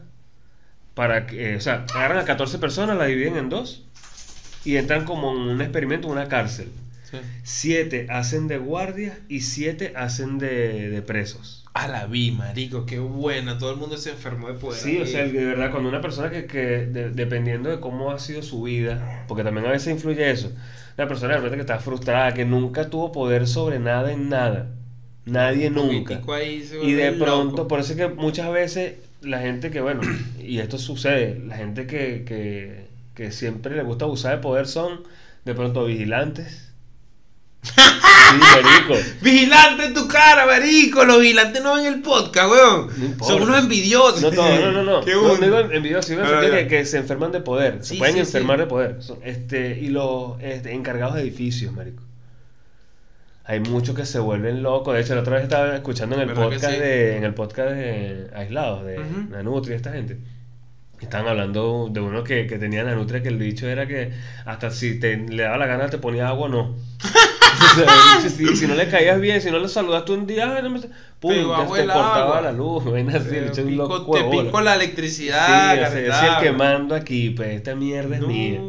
para 0.94 1.26
que, 1.26 1.52
eh, 1.52 1.56
o 1.56 1.60
sea, 1.60 1.84
agarran 1.94 2.18
a 2.18 2.24
14 2.24 2.58
personas, 2.58 2.96
la 2.96 3.06
dividen 3.06 3.36
en 3.36 3.48
dos 3.48 3.84
y 4.64 4.76
entran 4.76 5.04
como 5.04 5.32
en 5.32 5.38
un 5.42 5.60
experimento, 5.60 6.06
en 6.08 6.12
una 6.14 6.28
cárcel. 6.28 6.68
Sí. 7.10 7.18
Siete 7.42 8.06
hacen 8.10 8.48
de 8.48 8.58
guardia 8.58 9.18
y 9.28 9.40
siete 9.42 9.92
hacen 9.96 10.38
de, 10.38 10.90
de 10.90 11.02
presos. 11.02 11.64
A 11.74 11.88
la 11.88 12.06
vi, 12.06 12.30
marico, 12.30 12.86
qué 12.86 12.98
buena. 13.00 13.58
Todo 13.58 13.72
el 13.72 13.76
mundo 13.76 13.96
se 13.96 14.10
enfermó 14.10 14.48
de 14.48 14.54
poder. 14.54 14.78
Sí, 14.80 14.98
o 15.00 15.06
sea, 15.06 15.24
de 15.26 15.44
verdad, 15.44 15.70
cuando 15.72 15.88
una 15.88 16.00
persona 16.00 16.30
que, 16.30 16.46
que 16.46 16.86
de- 16.86 17.10
dependiendo 17.10 17.68
de 17.68 17.80
cómo 17.80 18.10
ha 18.12 18.18
sido 18.18 18.42
su 18.42 18.62
vida, 18.62 19.24
porque 19.28 19.42
también 19.44 19.66
a 19.66 19.70
veces 19.70 19.92
influye 19.92 20.30
eso, 20.30 20.52
una 20.96 21.08
persona 21.08 21.30
de 21.34 21.38
repente 21.40 21.56
que 21.56 21.60
está 21.62 21.78
frustrada, 21.80 22.32
que 22.32 22.44
nunca 22.44 22.88
tuvo 22.90 23.10
poder 23.12 23.46
sobre 23.48 23.80
nada 23.80 24.12
en 24.12 24.28
nada, 24.28 24.70
nadie 25.24 25.68
Un 25.68 25.74
nunca. 25.74 26.20
ahí 26.32 26.64
Y 26.82 26.92
de 26.92 27.12
pronto, 27.12 27.56
loco. 27.56 27.68
por 27.68 27.80
eso 27.80 27.92
es 27.92 27.98
que 27.98 28.08
muchas 28.08 28.52
veces 28.52 28.94
la 29.24 29.40
gente 29.40 29.70
que, 29.70 29.80
bueno, 29.80 30.02
y 30.38 30.58
esto 30.58 30.78
sucede, 30.78 31.40
la 31.46 31.56
gente 31.56 31.86
que, 31.86 32.24
que, 32.24 32.86
que 33.14 33.32
siempre 33.32 33.76
le 33.76 33.82
gusta 33.82 34.04
abusar 34.04 34.36
de 34.36 34.42
poder 34.42 34.66
son 34.66 35.02
de 35.44 35.54
pronto 35.54 35.84
vigilantes. 35.84 36.72
Sí, 38.24 38.38
marico. 38.40 38.94
Vigilante 39.20 39.84
en 39.84 39.94
tu 39.94 40.08
cara, 40.08 40.46
marico. 40.46 41.04
Los 41.04 41.20
vigilantes 41.20 41.62
no 41.62 41.74
ven 41.74 41.86
el 41.86 42.00
podcast, 42.00 42.50
weón. 42.50 43.16
No. 43.18 43.24
Son 43.24 43.42
unos 43.42 43.58
envidiosos. 43.58 44.22
No, 44.22 44.30
todo, 44.30 44.58
no, 44.60 44.72
no, 44.72 44.82
no. 44.82 45.00
Qué 45.04 45.10
digo 45.10 45.58
envidiosos, 45.70 46.16
Ah, 46.22 46.40
ya. 46.42 46.50
que, 46.50 46.66
que 46.66 46.84
se 46.86 46.98
enferman 46.98 47.32
de 47.32 47.40
poder. 47.40 47.78
Sí, 47.82 47.94
se 47.94 47.98
pueden 47.98 48.14
sí, 48.14 48.20
enfermar 48.20 48.56
sí. 48.56 48.62
de 48.62 48.66
poder. 48.66 48.98
Este, 49.22 49.78
y 49.78 49.88
los 49.88 50.40
este, 50.40 50.72
encargados 50.72 51.16
de 51.16 51.20
edificios, 51.20 51.72
marico. 51.72 52.02
Hay 53.46 53.60
muchos 53.60 53.94
que 53.94 54.06
se 54.06 54.18
vuelven 54.18 54.62
locos. 54.62 54.94
De 54.94 55.00
hecho, 55.02 55.14
la 55.14 55.20
otra 55.20 55.34
vez 55.34 55.42
estaba 55.44 55.74
escuchando 55.74 56.16
en 56.16 56.22
el 56.22 56.28
¿Verdad 56.28 56.44
que 56.48 56.54
podcast 56.54 56.74
sí? 56.74 56.80
de, 56.80 57.16
en 57.18 57.24
el 57.24 57.34
podcast 57.34 57.70
de 57.72 58.30
Aislados, 58.34 58.84
de 58.86 58.98
Ujú. 59.00 59.30
Nanutria, 59.30 59.76
esta 59.76 59.92
gente. 59.92 60.18
Estaban 61.00 61.26
hablando 61.28 61.88
de 61.90 62.00
uno 62.00 62.24
que, 62.24 62.46
que 62.46 62.58
tenía 62.58 62.82
Nanutria 62.84 63.22
que 63.22 63.28
el 63.28 63.38
dicho 63.38 63.68
era 63.68 63.86
que 63.86 64.12
hasta 64.46 64.70
si 64.70 64.98
te, 64.98 65.16
le 65.18 65.42
daba 65.42 65.58
la 65.58 65.66
gana 65.66 65.90
te 65.90 65.98
ponía 65.98 66.28
agua, 66.28 66.48
no. 66.48 66.74
Si, 68.28 68.56
si 68.56 68.66
no 68.66 68.74
le 68.74 68.88
caías 68.88 69.20
bien, 69.20 69.40
si 69.40 69.50
no 69.50 69.58
le 69.58 69.68
saludaste 69.68 70.12
un 70.12 70.26
día, 70.26 70.60
pum, 71.20 71.30
Te 71.32 71.40
ya 71.42 71.44
cortaba 71.66 72.22
agua. 72.24 72.40
la 72.40 72.52
luz. 72.52 72.84
Ven 72.92 73.10
así, 73.10 73.28
Te 73.30 73.46
es 73.46 73.58
un 73.58 73.68
pico, 73.68 73.88
loco 73.88 74.12
te 74.16 74.24
pico 74.24 74.60
la 74.60 74.74
Sí, 74.76 74.80
electricidad. 74.82 75.76
yo 75.76 75.90
soy 75.90 76.00
el 76.04 76.08
carretable. 76.10 76.46
que 76.50 76.56
mando 76.56 76.94
aquí, 76.94 77.30
pues 77.30 77.48
esta 77.50 77.74
mierda 77.74 78.16
es 78.16 78.22
mía. 78.22 78.60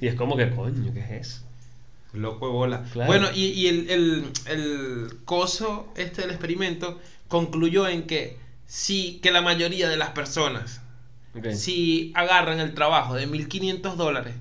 Y 0.00 0.06
es 0.08 0.14
como 0.14 0.36
que, 0.36 0.50
coño, 0.50 0.92
¿qué 0.92 1.00
es 1.00 1.10
eso? 1.28 1.42
Loco 2.12 2.46
de 2.46 2.52
bola. 2.52 2.84
Claro. 2.92 3.06
Bueno, 3.10 3.28
y, 3.34 3.46
y 3.46 3.66
el, 3.68 3.90
el, 3.90 4.24
el 4.46 5.16
coso 5.24 5.88
este 5.96 6.22
del 6.22 6.30
experimento 6.30 7.00
concluyó 7.28 7.88
en 7.88 8.02
que 8.06 8.36
sí, 8.66 9.18
que 9.22 9.30
la 9.30 9.40
mayoría 9.40 9.88
de 9.88 9.96
las 9.96 10.10
personas, 10.10 10.80
si 11.56 12.12
agarran 12.14 12.60
el 12.60 12.74
trabajo 12.74 13.14
de 13.14 13.26
1.500 13.26 13.94
dólares 13.96 14.34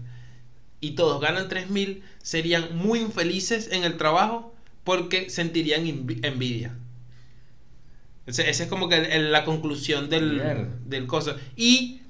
y 0.82 0.92
todos 0.92 1.22
ganan 1.22 1.48
3.000, 1.48 2.02
serían 2.22 2.76
muy 2.76 3.00
infelices 3.00 3.70
en 3.72 3.84
el 3.86 3.96
trabajo 3.98 4.54
porque 4.84 5.30
sentirían 5.30 5.86
envi- 5.86 6.20
envidia. 6.26 6.76
Ese 8.28 8.50
es 8.50 8.64
como 8.68 8.88
que 8.90 8.96
el- 8.98 9.32
la 9.32 9.46
conclusión 9.46 10.10
del, 10.10 10.34
Mierda. 10.34 10.68
del 10.86 11.08
coso. 11.08 11.36
Y 11.56 12.02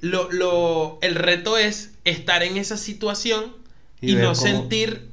lo, 0.00 0.30
lo, 0.30 0.98
el 1.02 1.14
reto 1.14 1.56
es 1.58 1.92
estar 2.04 2.42
en 2.42 2.56
esa 2.56 2.76
situación 2.76 3.52
Y 4.00 4.14
no 4.14 4.20
cómo- 4.22 4.34
sentir, 4.34 5.08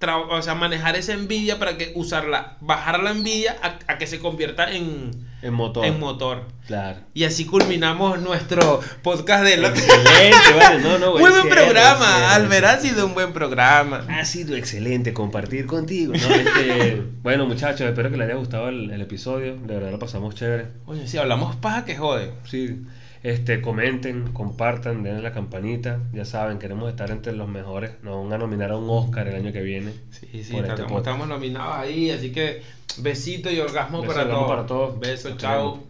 tra- 0.00 0.26
o 0.30 0.42
sea, 0.42 0.54
manejar 0.54 0.96
esa 0.96 1.12
envidia 1.14 1.58
para 1.58 1.76
que 1.76 1.92
usarla, 1.94 2.56
bajar 2.60 3.00
la 3.02 3.10
envidia 3.10 3.56
a, 3.62 3.78
a 3.92 3.98
que 3.98 4.06
se 4.06 4.18
convierta 4.20 4.70
en, 4.72 5.10
En 5.42 5.54
motor. 5.54 5.84
en 5.84 5.98
motor. 5.98 6.44
Claro. 6.66 6.98
Y 7.14 7.24
así 7.24 7.44
culminamos 7.46 8.20
nuestro 8.20 8.80
podcast 9.02 9.44
de 9.44 9.56
la... 9.56 9.68
Excelente, 9.68 10.36
vale. 10.58 10.82
No, 10.82 10.98
no, 10.98 11.12
Muy 11.18 11.30
buen 11.30 11.48
programa, 11.48 12.34
Albert, 12.34 12.64
ha 12.66 12.78
sido 12.80 13.06
un 13.06 13.14
buen 13.14 13.32
programa. 13.32 14.04
Ha 14.08 14.24
sido 14.24 14.54
excelente 14.56 15.12
compartir 15.12 15.66
contigo. 15.66 16.12
¿no? 16.12 16.34
Este, 16.34 17.02
bueno, 17.22 17.46
muchachos, 17.46 17.82
espero 17.88 18.10
que 18.10 18.16
les 18.16 18.26
haya 18.28 18.36
gustado 18.36 18.68
el, 18.68 18.90
el 18.90 19.00
episodio. 19.00 19.56
De 19.56 19.74
verdad 19.74 19.90
lo 19.92 19.98
pasamos 19.98 20.34
chévere. 20.34 20.66
Oye, 20.86 21.06
si 21.08 21.18
hablamos 21.18 21.56
paja 21.56 21.84
que 21.84 21.96
jode. 21.96 22.32
Sí, 22.44 22.80
este, 23.26 23.60
comenten, 23.60 24.32
compartan, 24.32 25.02
denle 25.02 25.20
la 25.20 25.32
campanita. 25.32 25.98
Ya 26.12 26.24
saben, 26.24 26.60
queremos 26.60 26.88
estar 26.88 27.10
entre 27.10 27.32
los 27.32 27.48
mejores. 27.48 27.90
Nos 28.04 28.22
van 28.22 28.34
a 28.34 28.38
nominar 28.38 28.70
a 28.70 28.76
un 28.76 28.88
Oscar 28.88 29.26
el 29.26 29.34
año 29.34 29.52
que 29.52 29.62
viene. 29.62 29.90
Sí, 30.12 30.44
sí, 30.44 30.56
este 30.56 30.84
estamos 30.96 31.26
nominados 31.26 31.74
ahí. 31.74 32.12
Así 32.12 32.30
que 32.30 32.62
besito 32.98 33.50
y 33.50 33.58
orgasmo 33.58 34.04
para, 34.04 34.28
todos. 34.28 34.46
para 34.46 34.66
todos. 34.66 35.00
Besos, 35.00 35.36
chao. 35.38 35.82